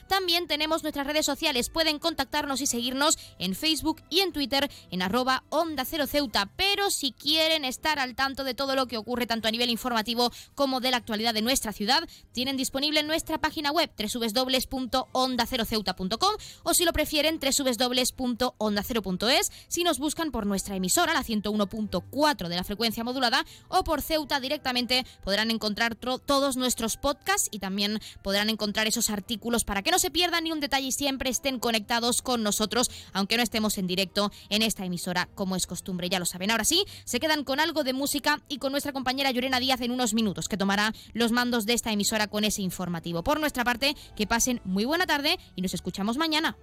También 0.06 0.46
tenemos 0.46 0.82
nuestras 0.82 1.06
redes 1.06 1.26
sociales, 1.26 1.70
pueden 1.70 1.98
contactarnos 1.98 2.60
y 2.60 2.66
seguirnos 2.66 3.18
en 3.38 3.54
Facebook 3.54 4.02
y 4.10 4.20
en 4.20 4.32
Twitter 4.32 4.70
en 4.90 5.02
arroba 5.02 5.44
onda 5.48 5.84
cero 5.84 6.06
ceuta, 6.06 6.50
pero 6.56 6.90
si 6.90 7.12
quieren 7.12 7.64
estar 7.64 7.98
al 7.98 8.14
tanto 8.14 8.44
de 8.44 8.54
todo 8.54 8.76
lo 8.76 8.86
que 8.86 8.98
ocurre 8.98 9.26
tanto 9.26 9.48
a 9.48 9.50
nivel 9.50 9.70
informativo 9.70 10.30
como 10.54 10.80
de 10.80 10.90
la 10.90 10.98
actualidad 10.98 11.34
de 11.34 11.42
nuestra 11.42 11.72
ciudad, 11.72 12.08
tienen 12.32 12.56
disponible 12.56 13.02
nuestra 13.02 13.38
página 13.38 13.70
web 13.70 13.90
www.ondaceroceuta.com 13.96 16.34
o 16.62 16.74
si 16.74 16.84
lo 16.84 16.92
prefieren 16.92 17.40
www.ondacero.es 17.40 19.52
si 19.68 19.80
nos 19.85 19.98
buscan 19.98 20.31
por 20.31 20.47
nuestra 20.47 20.77
emisora, 20.77 21.15
la 21.15 21.23
101.4 21.23 22.48
de 22.48 22.57
la 22.57 22.65
frecuencia 22.65 23.05
modulada, 23.05 23.44
o 23.69 23.85
por 23.85 24.02
Ceuta 24.02 24.40
directamente 24.40 25.05
podrán 25.24 25.51
encontrar 25.51 25.94
todos 25.94 26.57
nuestros 26.57 26.97
podcasts 26.97 27.48
y 27.51 27.59
también 27.59 28.01
podrán 28.23 28.51
encontrar 28.51 28.86
esos 28.86 29.11
artículos 29.11 29.65
para 29.65 29.82
que 29.82 29.90
no 29.90 29.98
se 29.98 30.11
pierdan 30.11 30.44
ni 30.44 30.52
un 30.52 30.61
detalle 30.61 30.89
y 30.89 30.93
siempre 30.93 31.31
estén 31.31 31.59
conectados 31.59 32.23
con 32.23 32.43
nosotros, 32.43 32.90
aunque 33.12 33.36
no 33.36 33.43
estemos 33.43 33.78
en 33.78 33.86
directo 33.86 34.32
en 34.48 34.62
esta 34.62 34.85
emisora, 34.85 35.28
como 35.35 35.57
es 35.57 35.66
costumbre, 35.66 36.09
ya 36.09 36.19
lo 36.19 36.27
saben. 36.27 36.51
Ahora 36.51 36.65
sí, 36.65 36.85
se 37.05 37.20
quedan 37.20 37.44
con 37.44 37.61
algo 37.61 37.85
de 37.85 37.93
música 37.93 38.40
y 38.48 38.59
con 38.59 38.73
nuestra 38.73 38.93
compañera 38.93 39.31
Llorena 39.31 39.61
Díaz 39.61 39.81
en 39.81 39.90
unos 39.90 40.15
minutos, 40.15 40.48
que 40.48 40.57
tomará 40.57 40.93
los 41.12 41.32
mandos 41.32 41.66
de 41.66 41.74
esta 41.74 41.93
emisora 41.93 42.27
con 42.27 42.44
ese 42.44 42.62
informativo. 42.62 43.23
Por 43.23 43.40
nuestra 43.40 43.65
parte, 43.65 43.97
que 44.16 44.27
pasen 44.27 44.61
muy 44.65 44.85
buena 44.85 45.07
tarde 45.07 45.39
y 45.57 45.62
nos 45.62 45.74
escuchamos 45.74 46.16
mañana. 46.16 46.57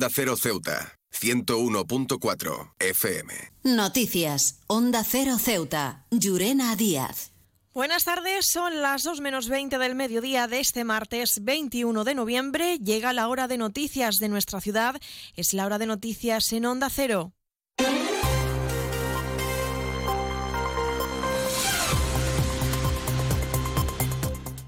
Onda 0.00 0.14
Cero 0.14 0.34
Ceuta, 0.34 0.98
101.4 1.12 2.72
FM. 2.78 3.34
Noticias. 3.64 4.60
Onda 4.66 5.04
Cero 5.04 5.36
Ceuta. 5.38 6.06
Llurena 6.10 6.74
Díaz. 6.74 7.32
Buenas 7.74 8.04
tardes, 8.04 8.46
son 8.50 8.80
las 8.80 9.02
2 9.02 9.20
menos 9.20 9.50
20 9.50 9.76
del 9.76 9.94
mediodía 9.94 10.46
de 10.46 10.60
este 10.60 10.84
martes 10.84 11.44
21 11.44 12.04
de 12.04 12.14
noviembre. 12.14 12.78
Llega 12.78 13.12
la 13.12 13.28
hora 13.28 13.46
de 13.46 13.58
noticias 13.58 14.16
de 14.16 14.30
nuestra 14.30 14.62
ciudad. 14.62 14.96
Es 15.36 15.52
la 15.52 15.66
hora 15.66 15.76
de 15.76 15.84
noticias 15.84 16.50
en 16.54 16.64
Onda 16.64 16.88
Cero. 16.88 17.34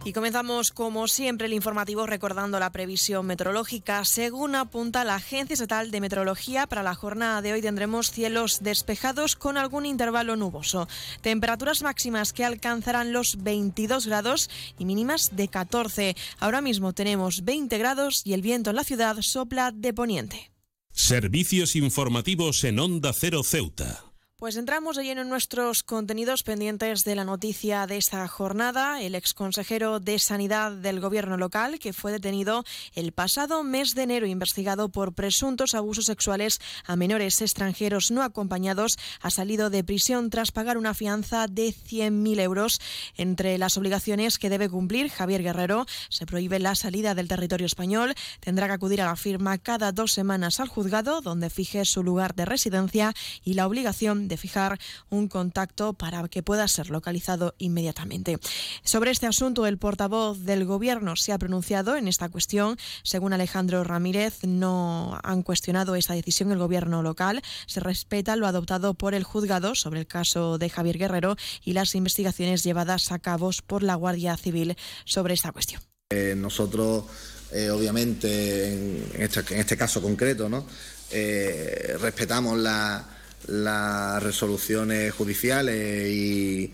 Y 0.05 0.13
comenzamos, 0.13 0.73
como 0.73 1.07
siempre, 1.07 1.47
el 1.47 1.53
informativo 1.53 2.07
recordando 2.07 2.59
la 2.59 2.73
previsión 2.73 3.25
meteorológica. 3.25 4.05
Según 4.05 4.57
apunta 4.57 5.05
la 5.05 5.15
Agencia 5.15 5.55
Estatal 5.55 5.93
de 5.93 6.01
Meteorología, 6.01 6.67
para 6.67 6.83
la 6.83 6.97
jornada 6.97 7.41
de 7.41 7.53
hoy 7.53 7.63
tendremos 7.63 8.11
cielos 8.11 8.59
despejados 8.63 9.37
con 9.37 9.57
algún 9.57 9.87
intervalo 9.87 10.35
nuboso. 10.35 10.89
Temperaturas 11.21 11.83
máximas 11.83 12.33
que 12.33 12.45
alcanzarán 12.45 13.13
los 13.13 13.45
22 13.45 14.09
grados 14.09 14.51
y 14.77 14.87
mínimas 14.87 15.37
de 15.37 15.47
14. 15.47 16.17
Ahora 16.41 16.61
mismo 16.61 16.93
tenemos 16.93 17.45
20 17.45 17.79
grados 17.79 18.23
y 18.25 18.33
el 18.33 18.43
viento 18.43 18.71
en 18.71 18.77
la 18.77 18.85
ciudad 18.85 19.17
sopla 19.21 19.71
de 19.71 19.95
poniente. 19.95 20.51
Servicios 20.91 21.77
informativos 21.77 22.65
en 22.65 22.81
Onda 22.81 23.13
Cero 23.13 23.43
Ceuta. 23.45 24.12
Pues 24.43 24.57
entramos 24.57 24.97
de 24.97 25.05
lleno 25.05 25.21
en 25.21 25.29
nuestros 25.29 25.85
contenidos 25.85 26.43
pendientes 26.43 27.05
de 27.05 27.15
la 27.15 27.25
noticia 27.25 27.87
de 27.87 27.97
esta 27.97 28.27
jornada. 28.27 29.01
El 29.01 29.15
exconsejero 29.15 30.01
de 30.01 30.19
Sanidad 30.19 30.73
del 30.73 30.99
Gobierno 30.99 31.37
local, 31.37 31.79
que 31.79 31.93
fue 31.93 32.11
detenido 32.11 32.65
el 32.97 33.13
pasado 33.13 33.63
mes 33.63 33.95
de 33.95 34.03
enero 34.03 34.27
investigado 34.27 34.89
por 34.89 35.13
presuntos 35.15 35.77
abusos 35.77 36.07
sexuales 36.07 36.59
a 36.85 36.97
menores 36.97 37.41
extranjeros 37.41 38.11
no 38.11 38.25
acompañados, 38.25 38.97
ha 39.21 39.31
salido 39.31 39.71
de 39.71 39.85
prisión 39.85 40.29
tras 40.29 40.51
pagar 40.51 40.77
una 40.77 40.93
fianza 40.93 41.47
de 41.47 41.69
100.000 41.69 42.41
euros. 42.41 42.81
Entre 43.17 43.59
las 43.59 43.77
obligaciones 43.77 44.41
que 44.41 44.51
debe 44.51 44.69
cumplir 44.69 45.09
Javier 45.09 45.45
Guerrero, 45.45 45.87
se 46.09 46.27
prohíbe 46.27 46.59
la 46.59 46.75
salida 46.75 47.15
del 47.15 47.29
territorio 47.29 47.67
español. 47.67 48.13
Tendrá 48.41 48.67
que 48.67 48.73
acudir 48.73 49.03
a 49.03 49.07
la 49.07 49.15
firma 49.15 49.59
cada 49.59 49.93
dos 49.93 50.11
semanas 50.11 50.59
al 50.59 50.67
juzgado, 50.67 51.21
donde 51.21 51.49
fije 51.49 51.85
su 51.85 52.03
lugar 52.03 52.35
de 52.35 52.45
residencia 52.45 53.15
y 53.45 53.55
la 53.55 53.69
obligación 53.69 54.32
fijar 54.37 54.79
un 55.11 55.29
contacto 55.29 55.93
para 55.93 56.27
que 56.29 56.43
pueda 56.43 56.67
ser 56.69 56.91
localizado 56.91 57.55
inmediatamente. 57.59 58.39
Sobre 58.85 59.11
este 59.11 59.27
asunto, 59.27 59.67
el 59.67 59.79
portavoz 59.79 60.41
del 60.41 60.65
Gobierno 60.65 61.17
se 61.17 61.33
ha 61.33 61.39
pronunciado 61.39 61.97
en 61.97 62.09
esta 62.09 62.29
cuestión. 62.29 62.77
Según 63.03 63.33
Alejandro 63.33 63.85
Ramírez, 63.85 64.45
no 64.45 65.19
han 65.23 65.43
cuestionado 65.43 65.95
esta 65.95 66.15
decisión 66.15 66.53
el 66.53 66.59
Gobierno 66.59 67.03
local. 67.03 67.43
Se 67.67 67.81
respeta 67.81 68.37
lo 68.37 68.47
adoptado 68.47 68.95
por 68.95 69.15
el 69.15 69.25
juzgado 69.25 69.75
sobre 69.75 70.01
el 70.01 70.07
caso 70.07 70.59
de 70.59 70.71
Javier 70.71 70.99
Guerrero 70.99 71.37
y 71.65 71.73
las 71.73 71.95
investigaciones 71.95 72.63
llevadas 72.63 73.13
a 73.13 73.19
cabo 73.19 73.51
por 73.67 73.83
la 73.83 73.95
Guardia 73.95 74.37
Civil 74.37 74.77
sobre 75.05 75.35
esta 75.35 75.53
cuestión. 75.53 75.83
Eh, 76.11 76.35
nosotros, 76.37 77.05
eh, 77.53 77.71
obviamente, 77.71 78.73
en 78.73 79.23
este, 79.23 79.77
caso 79.77 80.03
concreto, 80.03 80.49
¿no? 80.49 80.67
Eh, 81.11 81.97
respetamos 82.01 82.59
la 82.59 83.05
las 83.47 84.23
resoluciones 84.23 85.13
judiciales 85.13 86.11
y, 86.11 86.73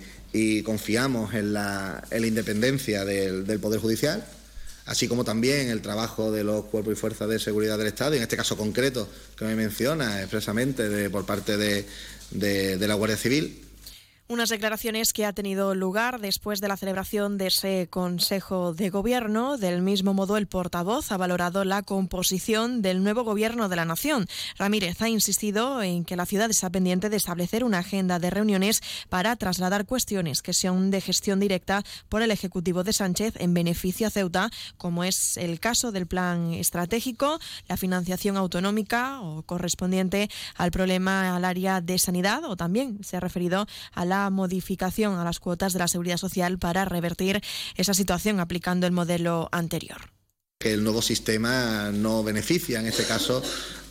confiamos 0.63 1.35
en 1.35 1.53
la, 1.53 2.03
independencia 2.13 3.05
del, 3.05 3.59
Poder 3.61 3.81
Judicial, 3.81 4.25
así 4.87 5.09
como 5.09 5.25
también 5.25 5.69
el 5.69 5.83
trabajo 5.83 6.31
de 6.31 6.45
los 6.45 6.67
cuerpos 6.67 6.93
y 6.93 6.97
fuerzas 6.97 7.29
de 7.29 7.39
seguridad 7.39 7.79
del 7.79 7.89
Estado, 7.89 8.15
y 8.15 8.19
en 8.19 8.23
este 8.23 8.37
caso 8.37 8.57
concreto 8.57 9.09
que 9.37 9.45
me 9.45 9.55
menciona 9.55 10.21
expresamente 10.21 11.11
por 11.11 11.25
parte 11.25 11.57
de 11.57 12.87
la 12.87 12.95
Guardia 12.95 13.17
Civil, 13.17 13.68
unas 14.31 14.51
declaraciones 14.51 15.15
que 15.15 15.25
ha 15.25 15.33
tenido 15.33 15.75
lugar 15.75 16.21
después 16.21 16.61
de 16.61 16.69
la 16.69 16.77
celebración 16.77 17.39
de 17.39 17.47
ese 17.47 17.89
Consejo 17.89 18.75
de 18.75 18.91
Gobierno. 18.91 19.57
Del 19.57 19.81
mismo 19.81 20.13
modo, 20.13 20.37
el 20.37 20.47
portavoz 20.47 21.11
ha 21.11 21.17
valorado 21.17 21.65
la 21.65 21.83
composición 21.83 22.83
del 22.83 23.03
nuevo 23.03 23.25
Gobierno 23.25 23.71
de 23.71 23.77
la 23.77 23.87
Nación. 23.87 24.27
Ramírez 24.59 25.01
ha 25.01 25.09
insistido 25.09 25.83
en 25.83 26.05
que 26.05 26.15
la 26.15 26.27
ciudad 26.27 26.51
está 26.51 26.69
pendiente 26.69 27.09
de 27.09 27.17
establecer 27.17 27.65
una 27.65 27.79
agenda 27.79 28.19
de 28.19 28.29
reuniones 28.29 28.83
para 29.09 29.35
trasladar 29.37 29.87
cuestiones 29.87 30.43
que 30.43 30.53
sean 30.53 30.91
de 30.91 31.01
gestión 31.01 31.41
directa 31.41 31.83
por 32.11 32.21
el 32.21 32.31
Ejecutivo 32.31 32.85
de 32.85 32.93
Sánchez 32.93 33.33
en 33.39 33.55
beneficio 33.55 34.07
a 34.07 34.11
Ceuta, 34.11 34.51
como 34.77 35.05
es 35.05 35.39
el 35.39 35.59
caso 35.59 35.91
del 35.91 36.07
plan 36.07 36.53
estratégico, 36.53 37.41
la 37.67 37.79
financiación 37.79 38.37
autonómica 38.37 39.23
o 39.23 39.43
correspondiente 39.45 40.29
al 40.55 40.71
problema 40.71 41.35
al 41.35 41.47
área 41.47 41.81
de 41.81 41.99
sanidad, 41.99 42.45
o 42.45 42.57
también 42.57 43.03
se 43.03 43.17
ha 43.17 43.21
referido 43.21 43.67
a 43.95 44.05
la 44.05 44.18
modificación 44.31 45.19
a 45.19 45.25
las 45.25 45.41
cuotas 45.41 45.73
de 45.73 45.79
la 45.81 45.89
seguridad 45.89 46.17
social 46.17 46.59
para 46.59 46.85
revertir 46.85 47.41
esa 47.77 47.95
situación 47.95 48.41
aplicando 48.41 48.87
el 48.87 48.93
modelo 48.93 49.49
anterior 49.53 50.11
que 50.59 50.73
el 50.73 50.83
nuevo 50.83 51.01
sistema 51.01 51.91
no 51.93 52.25
beneficia, 52.25 52.81
en 52.81 52.87
este 52.87 53.05
caso, 53.05 53.41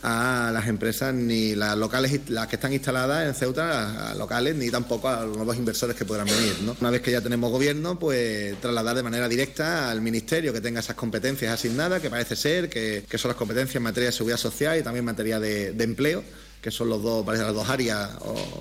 a 0.02 0.50
las 0.52 0.68
empresas 0.68 1.14
ni 1.14 1.54
las 1.54 1.78
locales, 1.78 2.20
las 2.28 2.46
que 2.46 2.56
están 2.56 2.74
instaladas 2.74 3.26
en 3.26 3.34
Ceuta, 3.34 4.14
locales, 4.16 4.54
ni 4.54 4.70
tampoco 4.70 5.08
a 5.08 5.24
los 5.24 5.34
nuevos 5.36 5.56
inversores 5.56 5.96
que 5.96 6.04
podrán 6.04 6.26
venir. 6.26 6.54
Una 6.78 6.90
vez 6.90 7.00
que 7.00 7.10
ya 7.10 7.22
tenemos 7.22 7.50
gobierno, 7.50 7.98
pues 7.98 8.60
trasladar 8.60 8.96
de 8.96 9.02
manera 9.02 9.28
directa 9.28 9.90
al 9.90 10.02
Ministerio 10.02 10.52
que 10.52 10.60
tenga 10.60 10.80
esas 10.80 10.94
competencias 10.94 11.54
asignadas, 11.54 12.02
que 12.02 12.10
parece 12.10 12.36
ser 12.36 12.68
que, 12.68 13.06
son 13.16 13.30
las 13.30 13.38
competencias 13.38 13.76
en 13.76 13.82
materia 13.84 14.10
de 14.10 14.12
seguridad 14.12 14.38
social 14.38 14.78
y 14.78 14.82
también 14.82 15.00
en 15.00 15.06
materia 15.06 15.40
de, 15.40 15.72
de 15.72 15.84
empleo 15.84 16.22
que 16.60 16.70
son 16.70 16.88
los 16.88 17.02
dos, 17.02 17.26
las 17.26 17.54
dos 17.54 17.68
áreas 17.68 18.10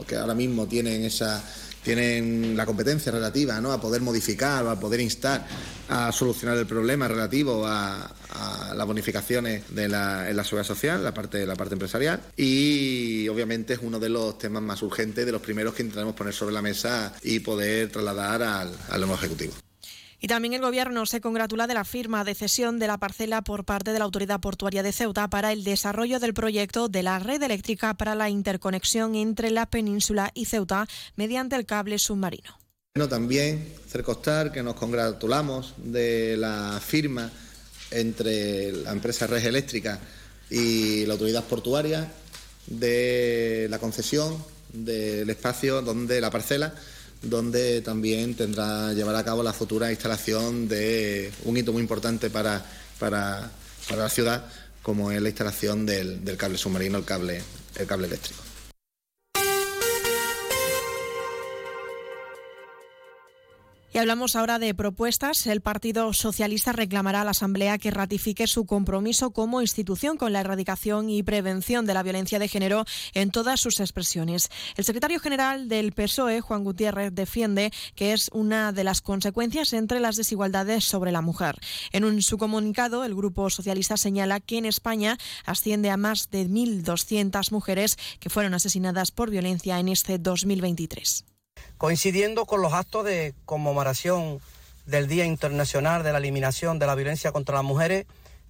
que 0.07 0.15
ahora 0.15 0.33
mismo 0.33 0.67
tienen 0.67 1.03
esa 1.03 1.43
tienen 1.87 2.57
la 2.57 2.65
competencia 2.65 3.13
relativa 3.13 3.61
¿no? 3.61 3.71
a 3.71 3.79
poder 3.79 4.01
modificar 4.01 4.65
o 4.65 4.69
a 4.69 4.77
poder 4.77 4.99
instar 4.99 5.47
a 5.87 6.11
solucionar 6.11 6.57
el 6.57 6.65
problema 6.65 7.07
relativo 7.07 7.65
a, 7.65 8.13
las 8.75 8.85
bonificaciones 8.85 9.63
de 9.73 9.87
la, 9.87 10.29
en 10.29 10.35
la 10.35 10.43
seguridad 10.43 10.67
social, 10.67 11.03
la 11.03 11.13
parte, 11.13 11.45
la 11.45 11.55
parte 11.55 11.73
empresarial. 11.73 12.21
Y 12.35 13.27
obviamente 13.29 13.73
es 13.73 13.79
uno 13.81 13.99
de 13.99 14.09
los 14.09 14.37
temas 14.37 14.61
más 14.61 14.83
urgentes, 14.83 15.25
de 15.25 15.31
los 15.31 15.41
primeros 15.41 15.73
que 15.73 15.81
intentaremos 15.81 16.13
poner 16.13 16.33
sobre 16.33 16.53
la 16.53 16.61
mesa 16.61 17.13
y 17.23 17.39
poder 17.39 17.89
trasladar 17.89 18.43
al, 18.43 18.71
al 18.89 18.99
nuevo 18.99 19.15
Ejecutivo. 19.15 19.53
Y 20.19 20.27
también 20.27 20.53
el 20.55 20.61
Gobierno 20.61 21.05
se 21.05 21.21
congratula 21.21 21.67
de 21.67 21.75
la 21.75 21.85
firma 21.85 22.23
de 22.23 22.33
cesión 22.33 22.79
de 22.79 22.87
la 22.87 22.97
parcela 22.97 23.43
por 23.43 23.65
parte 23.65 23.93
de 23.93 23.99
la 23.99 24.05
Autoridad 24.05 24.39
Portuaria 24.39 24.81
de 24.81 24.91
Ceuta 24.91 25.29
para 25.29 25.51
el 25.51 25.63
desarrollo 25.63 26.19
del 26.19 26.33
proyecto 26.33 26.89
de 26.89 27.03
la 27.03 27.19
red 27.19 27.41
eléctrica 27.43 27.93
para 27.93 28.15
la 28.15 28.29
interconexión 28.29 29.13
entre 29.13 29.51
la 29.51 29.67
península 29.67 30.31
y 30.33 30.45
Ceuta 30.45 30.87
mediante 31.15 31.55
el 31.55 31.67
cable 31.67 31.99
submarino. 31.99 32.57
Bueno, 32.95 33.09
también 33.09 33.75
hacer 33.85 34.51
que 34.51 34.63
nos 34.63 34.73
congratulamos 34.73 35.75
de 35.77 36.35
la 36.35 36.81
firma 36.83 37.31
entre 37.91 38.71
la 38.71 38.91
empresa 38.91 39.27
Red 39.27 39.45
Eléctrica 39.45 39.99
y 40.49 41.05
la 41.05 41.13
Autoridad 41.13 41.43
Portuaria 41.43 42.11
de 42.65 43.67
la 43.69 43.77
concesión 43.77 44.43
del 44.73 45.29
espacio 45.29 45.83
donde 45.83 46.19
la 46.19 46.31
parcela 46.31 46.73
donde 47.21 47.81
también 47.81 48.35
tendrá 48.35 48.93
llevar 48.93 49.15
a 49.15 49.23
cabo 49.23 49.43
la 49.43 49.53
futura 49.53 49.91
instalación 49.91 50.67
de 50.67 51.31
un 51.45 51.57
hito 51.57 51.73
muy 51.73 51.81
importante 51.81 52.29
para, 52.29 52.63
para, 52.99 53.51
la 53.95 54.09
ciudad, 54.09 54.45
como 54.81 55.11
es 55.11 55.21
la 55.21 55.29
instalación 55.29 55.85
del, 55.85 56.23
del 56.23 56.37
cable 56.37 56.57
submarino, 56.57 56.97
el 56.97 57.05
cable, 57.05 57.41
el 57.75 57.87
cable 57.87 58.07
eléctrico. 58.07 58.46
Y 63.97 63.99
hablamos 63.99 64.35
ahora 64.35 64.59
de 64.59 64.75
propuestas. 64.75 65.47
El 65.47 65.61
Partido 65.61 66.13
Socialista 66.13 66.71
reclamará 66.71 67.21
a 67.21 67.23
la 67.23 67.31
Asamblea 67.31 67.79
que 67.79 67.89
ratifique 67.89 68.45
su 68.45 68.67
compromiso 68.67 69.31
como 69.31 69.59
institución 69.59 70.17
con 70.17 70.33
la 70.33 70.41
erradicación 70.41 71.09
y 71.09 71.23
prevención 71.23 71.87
de 71.87 71.95
la 71.95 72.03
violencia 72.03 72.37
de 72.37 72.47
género 72.47 72.85
en 73.15 73.31
todas 73.31 73.59
sus 73.59 73.79
expresiones. 73.79 74.51
El 74.75 74.83
secretario 74.83 75.19
general 75.19 75.67
del 75.67 75.93
PSOE, 75.93 76.41
Juan 76.41 76.63
Gutiérrez, 76.63 77.11
defiende 77.11 77.71
que 77.95 78.13
es 78.13 78.29
una 78.33 78.71
de 78.71 78.83
las 78.83 79.01
consecuencias 79.01 79.73
entre 79.73 79.99
las 79.99 80.15
desigualdades 80.15 80.83
sobre 80.83 81.11
la 81.11 81.21
mujer. 81.21 81.55
En 81.91 82.21
su 82.21 82.37
comunicado, 82.37 83.03
el 83.03 83.15
Grupo 83.15 83.49
Socialista 83.49 83.97
señala 83.97 84.39
que 84.41 84.59
en 84.59 84.65
España 84.67 85.17
asciende 85.43 85.89
a 85.89 85.97
más 85.97 86.29
de 86.29 86.47
1.200 86.47 87.51
mujeres 87.51 87.97
que 88.19 88.29
fueron 88.29 88.53
asesinadas 88.53 89.09
por 89.09 89.31
violencia 89.31 89.79
en 89.79 89.87
este 89.87 90.19
2023 90.19 91.25
coincidiendo 91.77 92.45
con 92.45 92.61
los 92.61 92.73
actos 92.73 93.05
de 93.05 93.35
conmemoración 93.45 94.41
del 94.85 95.07
Día 95.07 95.25
Internacional 95.25 96.03
de 96.03 96.11
la 96.11 96.17
Eliminación 96.17 96.79
de 96.79 96.87
la 96.87 96.95
Violencia 96.95 97.31
contra 97.31 97.55
las 97.55 97.63
Mujeres, 97.63 98.05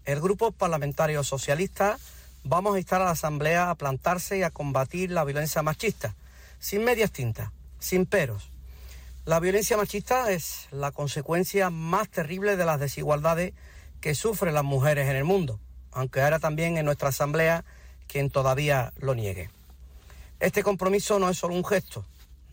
el 0.06 0.22
Grupo 0.22 0.52
Parlamentario 0.52 1.24
Socialista 1.24 1.98
vamos 2.44 2.76
a 2.76 2.78
instar 2.78 3.02
a 3.02 3.06
la 3.06 3.12
Asamblea 3.12 3.70
a 3.70 3.76
plantarse 3.76 4.38
y 4.38 4.44
a 4.44 4.52
combatir 4.52 5.12
la 5.12 5.26
violencia 5.26 5.62
machista, 5.62 6.16
sin 6.60 6.86
medias 6.86 7.12
tintas, 7.12 7.52
sin 7.80 8.06
peros. 8.06 8.50
La 9.26 9.42
violencia 9.42 9.76
machista 9.76 10.32
es 10.32 10.68
la 10.72 10.92
consecuencia 10.92 11.70
más 11.70 12.08
terrible 12.08 12.56
de 12.56 12.66
las 12.66 12.80
desigualdades 12.80 13.54
que 14.00 14.16
sufren 14.16 14.54
las 14.54 14.64
mujeres 14.64 15.10
en 15.10 15.18
el 15.18 15.26
mundo, 15.26 15.60
aunque 15.92 16.22
ahora 16.22 16.40
también 16.40 16.78
en 16.78 16.86
nuestra 16.86 17.10
Asamblea 17.10 17.66
quien 18.08 18.30
todavía 18.30 18.94
lo 19.00 19.16
niegue. 19.16 19.50
Este 20.40 20.64
compromiso 20.64 21.20
no 21.20 21.30
es 21.30 21.38
solo 21.38 21.56
un 21.56 21.66
gesto, 21.66 22.06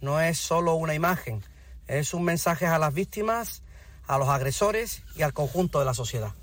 no 0.05 0.21
es 0.21 0.39
solo 0.39 0.75
una 0.75 0.95
imagen, 0.95 1.43
es 1.89 2.15
un 2.15 2.23
mensaje 2.25 2.67
a 2.67 2.79
las 2.79 2.95
víctimas, 2.95 3.63
a 4.07 4.19
los 4.19 4.29
agresores 4.29 5.03
y 5.17 5.23
al 5.23 5.33
conjunto 5.33 5.79
de 5.79 5.87
la 5.87 5.95
sociedad. 5.95 6.35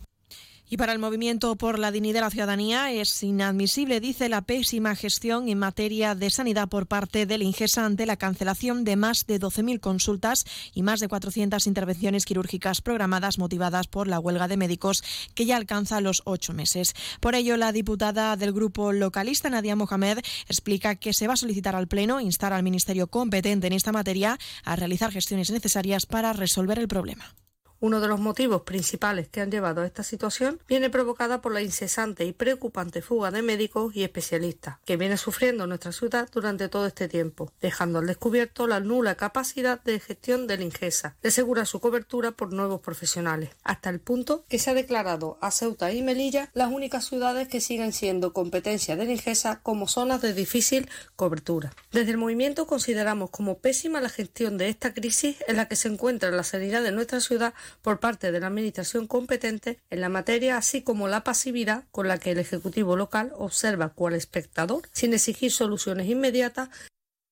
Y 0.73 0.77
para 0.77 0.93
el 0.93 0.99
movimiento 0.99 1.57
por 1.57 1.80
la 1.80 1.91
dignidad 1.91 2.14
de 2.14 2.22
la 2.22 2.30
ciudadanía 2.30 2.93
es 2.93 3.23
inadmisible, 3.23 3.99
dice, 3.99 4.30
la 4.30 4.41
pésima 4.41 4.95
gestión 4.95 5.49
en 5.49 5.60
materia 5.60 6.15
de 6.15 6.30
sanidad 6.30 6.69
por 6.69 6.88
parte 6.88 7.26
del 7.26 7.41
Ingesa 7.41 7.85
ante 7.85 8.06
la 8.06 8.15
cancelación 8.15 8.85
de 8.85 8.95
más 8.95 9.27
de 9.27 9.38
12.000 9.38 9.81
consultas 9.81 10.45
y 10.73 10.81
más 10.81 11.02
de 11.02 11.10
400 11.10 11.68
intervenciones 11.68 12.23
quirúrgicas 12.23 12.81
programadas 12.81 13.38
motivadas 13.38 13.88
por 13.88 14.07
la 14.07 14.22
huelga 14.22 14.48
de 14.48 14.56
médicos 14.56 15.03
que 15.35 15.45
ya 15.45 15.57
alcanza 15.57 15.99
los 15.99 16.22
ocho 16.23 16.53
meses. 16.53 16.93
Por 17.19 17.35
ello, 17.35 17.57
la 17.57 17.73
diputada 17.73 18.38
del 18.38 18.53
grupo 18.53 18.93
localista, 18.93 19.49
Nadia 19.49 19.76
Mohamed, 19.76 20.19
explica 20.48 20.95
que 20.95 21.11
se 21.11 21.27
va 21.27 21.34
a 21.34 21.35
solicitar 21.35 21.76
al 21.76 21.89
Pleno 21.89 22.22
instar 22.22 22.53
al 22.53 22.64
Ministerio 22.64 23.07
competente 23.07 23.68
en 23.68 23.73
esta 23.73 23.91
materia 23.91 24.39
a 24.64 24.77
realizar 24.77 25.11
gestiones 25.11 25.52
necesarias 25.52 26.06
para 26.06 26.31
resolver 26.31 26.80
el 26.80 26.88
problema. 26.88 27.35
Uno 27.84 27.99
de 27.99 28.08
los 28.08 28.20
motivos 28.20 28.62
principales 28.62 29.28
que 29.28 29.41
han 29.41 29.49
llevado 29.49 29.82
a 29.82 29.88
esta 29.88 30.03
situación 30.03 30.60
viene 30.68 30.91
provocada 30.91 31.41
por 31.41 31.52
la 31.52 31.64
incesante 31.64 32.26
y 32.26 32.32
preocupante 32.32 33.02
fuga 33.02 33.32
de 33.32 33.41
médicos 33.41 33.95
y 33.95 34.03
especialistas 34.03 34.78
que 34.86 34.98
viene 34.98 35.18
sufriendo 35.18 35.66
nuestra 35.66 35.91
ciudad 35.91 36.30
durante 36.32 36.70
todo 36.70 36.86
este 36.86 37.08
tiempo, 37.08 37.52
dejando 37.60 37.98
al 37.98 38.06
descubierto 38.06 38.68
la 38.68 38.82
nula 38.82 39.16
capacidad 39.16 39.82
de 39.82 39.99
gestión 39.99 40.45
del 40.45 40.62
Ingesa 40.62 41.16
de 41.24 41.30
asegurar 41.30 41.66
su 41.66 41.80
cobertura 41.80 42.30
por 42.30 42.53
nuevos 42.53 42.82
profesionales, 42.82 43.49
hasta 43.64 43.90
el 43.90 43.99
punto 43.99 44.45
que 44.48 44.60
se 44.60 44.70
ha 44.70 44.76
declarado 44.76 45.40
a 45.41 45.49
Ceuta 45.49 45.91
y 45.91 46.03
Melilla 46.03 46.52
las 46.53 46.72
únicas 46.72 47.06
ciudades 47.06 47.48
que 47.48 47.62
siguen 47.62 47.94
siendo 47.94 48.32
competencia 48.32 48.95
del 48.95 49.10
Ingesa 49.10 49.60
como 49.64 49.88
zonas 49.88 50.22
de 50.22 50.36
difícil 50.36 50.88
cobertura. 51.16 51.74
Desde 51.91 52.12
el 52.12 52.18
movimiento 52.20 52.68
consideramos 52.68 53.32
como 53.32 53.58
pésima 53.58 54.02
la 54.02 54.10
gestión 54.10 54.60
de 54.60 54.70
esta 54.70 54.94
crisis 54.94 55.38
en 55.48 55.58
la 55.58 55.68
que 55.68 55.76
se 55.76 55.88
encuentra 55.88 56.30
la 56.30 56.44
sanidad 56.44 56.84
de 56.84 56.91
nuestra 56.91 57.22
ciudad 57.22 57.56
por 57.81 57.99
parte 57.99 58.31
de 58.31 58.39
la 58.39 58.48
Administración 58.48 59.07
competente 59.07 59.80
en 59.89 60.02
la 60.02 60.10
materia, 60.10 60.57
así 60.57 60.81
como 60.81 61.07
la 61.07 61.23
pasividad 61.23 61.85
con 61.91 62.07
la 62.07 62.18
que 62.18 62.31
el 62.31 62.39
Ejecutivo 62.39 62.95
local 62.95 63.31
observa 63.35 63.89
cual 63.89 64.14
espectador, 64.14 64.89
sin 64.91 65.14
exigir 65.14 65.52
soluciones 65.52 66.07
inmediatas. 66.07 66.69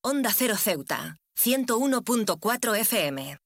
Onda 0.01 0.31
Cero 0.33 0.55
Ceuta, 0.57 1.17
101.4 1.37 2.77
FM. 2.77 3.37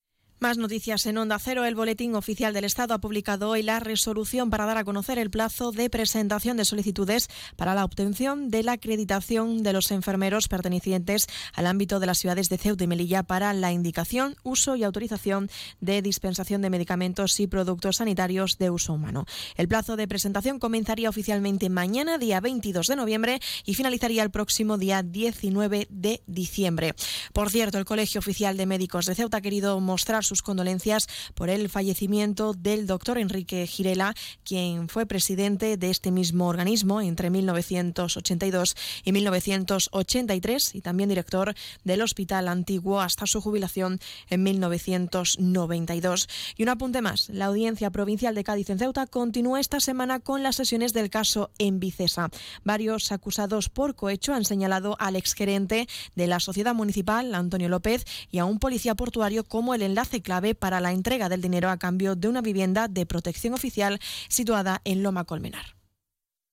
Más 0.43 0.57
noticias 0.57 1.05
en 1.05 1.17
Onda 1.17 1.39
Cero. 1.39 1.63
El 1.63 1.73
Boletín 1.73 2.15
Oficial 2.15 2.53
del 2.53 2.65
Estado 2.65 2.93
ha 2.93 2.99
publicado 2.99 3.47
hoy 3.47 3.63
la 3.63 3.79
resolución 3.79 4.49
para 4.49 4.65
dar 4.65 4.75
a 4.75 4.83
conocer 4.83 5.17
el 5.17 5.29
plazo 5.29 5.71
de 5.71 5.89
presentación 5.89 6.57
de 6.57 6.65
solicitudes 6.65 7.29
para 7.55 7.73
la 7.73 7.85
obtención 7.85 8.49
de 8.49 8.61
la 8.61 8.73
acreditación 8.73 9.63
de 9.63 9.71
los 9.71 9.89
enfermeros 9.91 10.49
pertenecientes 10.49 11.27
al 11.53 11.65
ámbito 11.65 12.01
de 12.01 12.07
las 12.07 12.17
ciudades 12.17 12.49
de 12.49 12.57
Ceuta 12.57 12.83
y 12.83 12.87
Melilla 12.87 13.23
para 13.23 13.53
la 13.53 13.71
indicación, 13.71 14.35
uso 14.43 14.75
y 14.75 14.83
autorización 14.83 15.49
de 15.79 16.01
dispensación 16.01 16.61
de 16.61 16.69
medicamentos 16.69 17.39
y 17.39 17.47
productos 17.47 17.95
sanitarios 17.95 18.57
de 18.57 18.69
uso 18.69 18.91
humano. 18.91 19.25
El 19.55 19.69
plazo 19.69 19.95
de 19.95 20.09
presentación 20.09 20.59
comenzaría 20.59 21.07
oficialmente 21.07 21.69
mañana, 21.69 22.17
día 22.17 22.41
22 22.41 22.87
de 22.87 22.97
noviembre, 22.97 23.39
y 23.63 23.75
finalizaría 23.75 24.23
el 24.23 24.29
próximo 24.29 24.77
día 24.77 25.03
19 25.03 25.87
de 25.89 26.21
diciembre. 26.27 26.95
Por 27.31 27.49
cierto, 27.49 27.77
el 27.77 27.85
Colegio 27.85 28.19
Oficial 28.19 28.57
de 28.57 28.65
Médicos 28.65 29.05
de 29.05 29.15
Ceuta 29.15 29.37
ha 29.37 29.41
querido 29.41 29.79
mostrar 29.79 30.25
su 30.25 30.32
sus 30.33 30.41
condolencias 30.41 31.07
por 31.35 31.51
el 31.51 31.69
fallecimiento 31.69 32.55
del 32.55 32.87
doctor 32.87 33.19
Enrique 33.19 33.67
Girela, 33.67 34.15
quien 34.43 34.89
fue 34.89 35.05
presidente 35.05 35.77
de 35.77 35.91
este 35.91 36.09
mismo 36.09 36.47
organismo 36.47 37.01
entre 37.01 37.29
1982 37.29 38.75
y 39.03 39.11
1983 39.11 40.73
y 40.73 40.81
también 40.81 41.09
director 41.09 41.53
del 41.83 42.01
Hospital 42.01 42.47
Antiguo 42.47 42.99
hasta 42.99 43.27
su 43.27 43.41
jubilación 43.41 43.99
en 44.31 44.41
1992. 44.41 46.27
Y 46.57 46.63
un 46.63 46.69
apunte 46.69 47.03
más, 47.03 47.29
la 47.29 47.45
Audiencia 47.45 47.91
Provincial 47.91 48.33
de 48.33 48.43
Cádiz 48.43 48.71
en 48.71 48.79
Ceuta 48.79 49.05
continúa 49.05 49.59
esta 49.59 49.79
semana 49.79 50.19
con 50.19 50.41
las 50.41 50.55
sesiones 50.55 50.93
del 50.93 51.11
caso 51.11 51.51
en 51.59 51.79
Vicesa. 51.79 52.31
Varios 52.63 53.11
acusados 53.11 53.69
por 53.69 53.93
cohecho 53.93 54.33
han 54.33 54.45
señalado 54.45 54.95
al 54.97 55.15
exgerente 55.15 55.87
de 56.15 56.25
la 56.25 56.39
Sociedad 56.39 56.73
Municipal, 56.73 57.35
Antonio 57.35 57.69
López, 57.69 58.03
y 58.31 58.39
a 58.39 58.45
un 58.45 58.57
policía 58.57 58.95
portuario 58.95 59.43
como 59.43 59.75
el 59.75 59.83
enlace 59.83 60.22
clave 60.23 60.55
para 60.55 60.79
la 60.79 60.91
entrega 60.91 61.29
del 61.29 61.41
dinero 61.41 61.69
a 61.69 61.77
cambio 61.77 62.15
de 62.15 62.27
una 62.27 62.41
vivienda 62.41 62.87
de 62.87 63.05
protección 63.05 63.53
oficial 63.53 63.99
situada 64.29 64.81
en 64.85 65.03
Loma 65.03 65.25
Colmenar. 65.25 65.75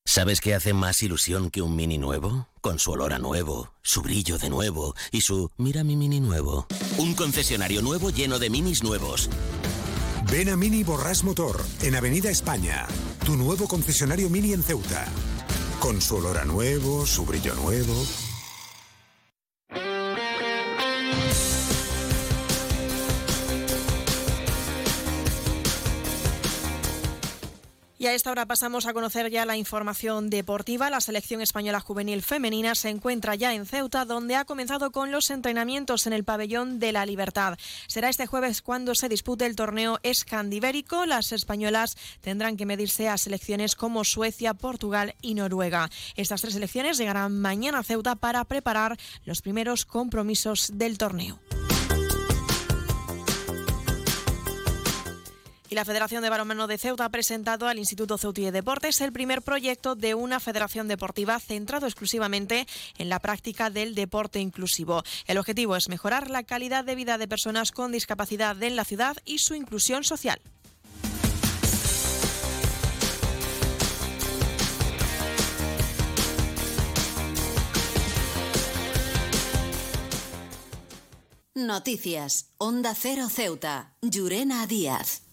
¿Sabes 0.04 0.40
qué 0.40 0.54
hace 0.54 0.72
más 0.74 1.02
ilusión 1.02 1.50
que 1.50 1.62
un 1.62 1.76
mini 1.76 1.96
nuevo? 1.96 2.48
Con 2.60 2.78
su 2.78 2.90
olor 2.90 3.12
a 3.12 3.18
nuevo, 3.18 3.72
su 3.80 4.02
brillo 4.02 4.38
de 4.38 4.50
nuevo 4.50 4.94
y 5.12 5.20
su 5.20 5.50
mira 5.56 5.84
mi 5.84 5.96
mini 5.96 6.20
nuevo. 6.20 6.66
Un 6.98 7.14
concesionario 7.14 7.80
nuevo 7.80 8.10
lleno 8.10 8.38
de 8.38 8.50
minis 8.50 8.82
nuevos. 8.82 9.30
Ven 10.30 10.48
a 10.48 10.56
Mini 10.56 10.84
Borras 10.84 11.24
Motor, 11.24 11.64
en 11.82 11.94
Avenida 11.94 12.30
España, 12.30 12.86
tu 13.24 13.36
nuevo 13.36 13.66
concesionario 13.66 14.28
Mini 14.30 14.52
en 14.52 14.62
Ceuta. 14.62 15.06
Con 15.80 16.00
su 16.00 16.16
olor 16.16 16.38
a 16.38 16.44
nuevo, 16.44 17.06
su 17.06 17.24
brillo 17.24 17.54
nuevo. 17.54 17.94
Y 28.00 28.06
a 28.06 28.14
esta 28.14 28.30
hora 28.30 28.46
pasamos 28.46 28.86
a 28.86 28.94
conocer 28.94 29.30
ya 29.30 29.44
la 29.44 29.58
información 29.58 30.30
deportiva. 30.30 30.88
La 30.88 31.02
selección 31.02 31.42
española 31.42 31.80
juvenil 31.80 32.22
femenina 32.22 32.74
se 32.74 32.88
encuentra 32.88 33.34
ya 33.34 33.52
en 33.52 33.66
Ceuta, 33.66 34.06
donde 34.06 34.36
ha 34.36 34.46
comenzado 34.46 34.90
con 34.90 35.12
los 35.12 35.28
entrenamientos 35.28 36.06
en 36.06 36.14
el 36.14 36.24
pabellón 36.24 36.78
de 36.78 36.92
la 36.92 37.04
Libertad. 37.04 37.58
Será 37.88 38.08
este 38.08 38.26
jueves 38.26 38.62
cuando 38.62 38.94
se 38.94 39.10
dispute 39.10 39.44
el 39.44 39.54
torneo 39.54 40.00
escandibérico. 40.02 41.04
Las 41.04 41.32
españolas 41.32 41.98
tendrán 42.22 42.56
que 42.56 42.64
medirse 42.64 43.06
a 43.06 43.18
selecciones 43.18 43.74
como 43.74 44.02
Suecia, 44.04 44.54
Portugal 44.54 45.14
y 45.20 45.34
Noruega. 45.34 45.90
Estas 46.16 46.40
tres 46.40 46.54
selecciones 46.54 46.96
llegarán 46.96 47.38
mañana 47.38 47.80
a 47.80 47.84
Ceuta 47.84 48.16
para 48.16 48.42
preparar 48.46 48.96
los 49.26 49.42
primeros 49.42 49.84
compromisos 49.84 50.70
del 50.72 50.96
torneo. 50.96 51.38
Y 55.70 55.76
la 55.76 55.84
Federación 55.84 56.20
de 56.20 56.30
Balonmano 56.30 56.66
de 56.66 56.78
Ceuta 56.78 57.04
ha 57.04 57.10
presentado 57.10 57.68
al 57.68 57.78
Instituto 57.78 58.18
Ceutí 58.18 58.42
de 58.42 58.50
Deportes 58.50 59.00
el 59.00 59.12
primer 59.12 59.40
proyecto 59.40 59.94
de 59.94 60.16
una 60.16 60.40
federación 60.40 60.88
deportiva 60.88 61.38
centrado 61.38 61.86
exclusivamente 61.86 62.66
en 62.98 63.08
la 63.08 63.20
práctica 63.20 63.70
del 63.70 63.94
deporte 63.94 64.40
inclusivo. 64.40 65.04
El 65.28 65.38
objetivo 65.38 65.76
es 65.76 65.88
mejorar 65.88 66.28
la 66.28 66.42
calidad 66.42 66.84
de 66.84 66.96
vida 66.96 67.18
de 67.18 67.28
personas 67.28 67.70
con 67.70 67.92
discapacidad 67.92 68.60
en 68.60 68.74
la 68.74 68.84
ciudad 68.84 69.16
y 69.24 69.38
su 69.38 69.54
inclusión 69.54 70.02
social. 70.02 70.40
Noticias. 81.54 82.46
Onda 82.58 82.96
Cero 82.96 83.28
Ceuta. 83.28 83.94
Llurena 84.02 84.66
Díaz. 84.66 85.29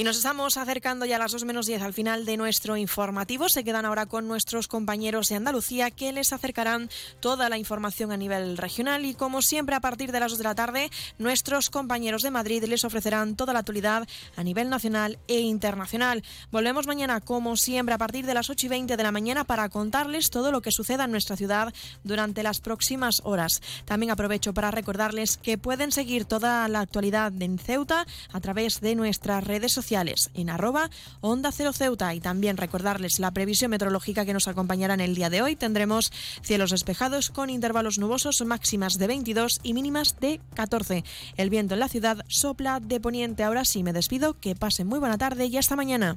Y 0.00 0.04
nos 0.04 0.16
estamos 0.16 0.56
acercando 0.56 1.04
ya 1.04 1.16
a 1.16 1.18
las 1.18 1.32
2 1.32 1.44
menos 1.44 1.66
10 1.66 1.82
al 1.82 1.92
final 1.92 2.24
de 2.24 2.38
nuestro 2.38 2.78
informativo. 2.78 3.50
Se 3.50 3.64
quedan 3.64 3.84
ahora 3.84 4.06
con 4.06 4.26
nuestros 4.26 4.66
compañeros 4.66 5.28
de 5.28 5.34
Andalucía 5.34 5.90
que 5.90 6.10
les 6.10 6.32
acercarán 6.32 6.88
toda 7.20 7.50
la 7.50 7.58
información 7.58 8.10
a 8.10 8.16
nivel 8.16 8.56
regional. 8.56 9.04
Y 9.04 9.12
como 9.12 9.42
siempre, 9.42 9.76
a 9.76 9.80
partir 9.80 10.10
de 10.10 10.18
las 10.18 10.30
2 10.30 10.38
de 10.38 10.44
la 10.44 10.54
tarde, 10.54 10.90
nuestros 11.18 11.68
compañeros 11.68 12.22
de 12.22 12.30
Madrid 12.30 12.64
les 12.64 12.86
ofrecerán 12.86 13.36
toda 13.36 13.52
la 13.52 13.58
actualidad 13.58 14.08
a 14.36 14.42
nivel 14.42 14.70
nacional 14.70 15.18
e 15.28 15.40
internacional. 15.40 16.24
Volvemos 16.50 16.86
mañana, 16.86 17.20
como 17.20 17.58
siempre, 17.58 17.94
a 17.94 17.98
partir 17.98 18.24
de 18.24 18.32
las 18.32 18.48
8 18.48 18.64
y 18.64 18.68
20 18.70 18.96
de 18.96 19.02
la 19.02 19.12
mañana 19.12 19.44
para 19.44 19.68
contarles 19.68 20.30
todo 20.30 20.50
lo 20.50 20.62
que 20.62 20.72
suceda 20.72 21.04
en 21.04 21.10
nuestra 21.10 21.36
ciudad 21.36 21.74
durante 22.04 22.42
las 22.42 22.62
próximas 22.62 23.20
horas. 23.22 23.60
También 23.84 24.12
aprovecho 24.12 24.54
para 24.54 24.70
recordarles 24.70 25.36
que 25.36 25.58
pueden 25.58 25.92
seguir 25.92 26.24
toda 26.24 26.66
la 26.68 26.80
actualidad 26.80 27.34
en 27.42 27.58
Ceuta 27.58 28.06
a 28.32 28.40
través 28.40 28.80
de 28.80 28.94
nuestras 28.94 29.44
redes 29.44 29.72
sociales 29.72 29.89
en 29.90 30.50
arroba 30.50 30.88
Onda 31.20 31.50
Cero 31.50 31.72
Ceuta 31.72 32.14
y 32.14 32.20
también 32.20 32.56
recordarles 32.56 33.18
la 33.18 33.32
previsión 33.32 33.72
meteorológica 33.72 34.24
que 34.24 34.32
nos 34.32 34.46
acompañará 34.46 34.94
en 34.94 35.00
el 35.00 35.16
día 35.16 35.30
de 35.30 35.42
hoy. 35.42 35.56
Tendremos 35.56 36.12
cielos 36.42 36.70
despejados 36.70 37.30
con 37.30 37.50
intervalos 37.50 37.98
nubosos 37.98 38.40
máximas 38.46 38.98
de 38.98 39.08
22 39.08 39.58
y 39.64 39.74
mínimas 39.74 40.20
de 40.20 40.40
14. 40.54 41.02
El 41.36 41.50
viento 41.50 41.74
en 41.74 41.80
la 41.80 41.88
ciudad 41.88 42.24
sopla 42.28 42.78
de 42.78 43.00
poniente. 43.00 43.42
Ahora 43.42 43.64
sí 43.64 43.82
me 43.82 43.92
despido, 43.92 44.38
que 44.38 44.54
pasen 44.54 44.86
muy 44.86 45.00
buena 45.00 45.18
tarde 45.18 45.46
y 45.46 45.56
hasta 45.56 45.74
mañana. 45.74 46.16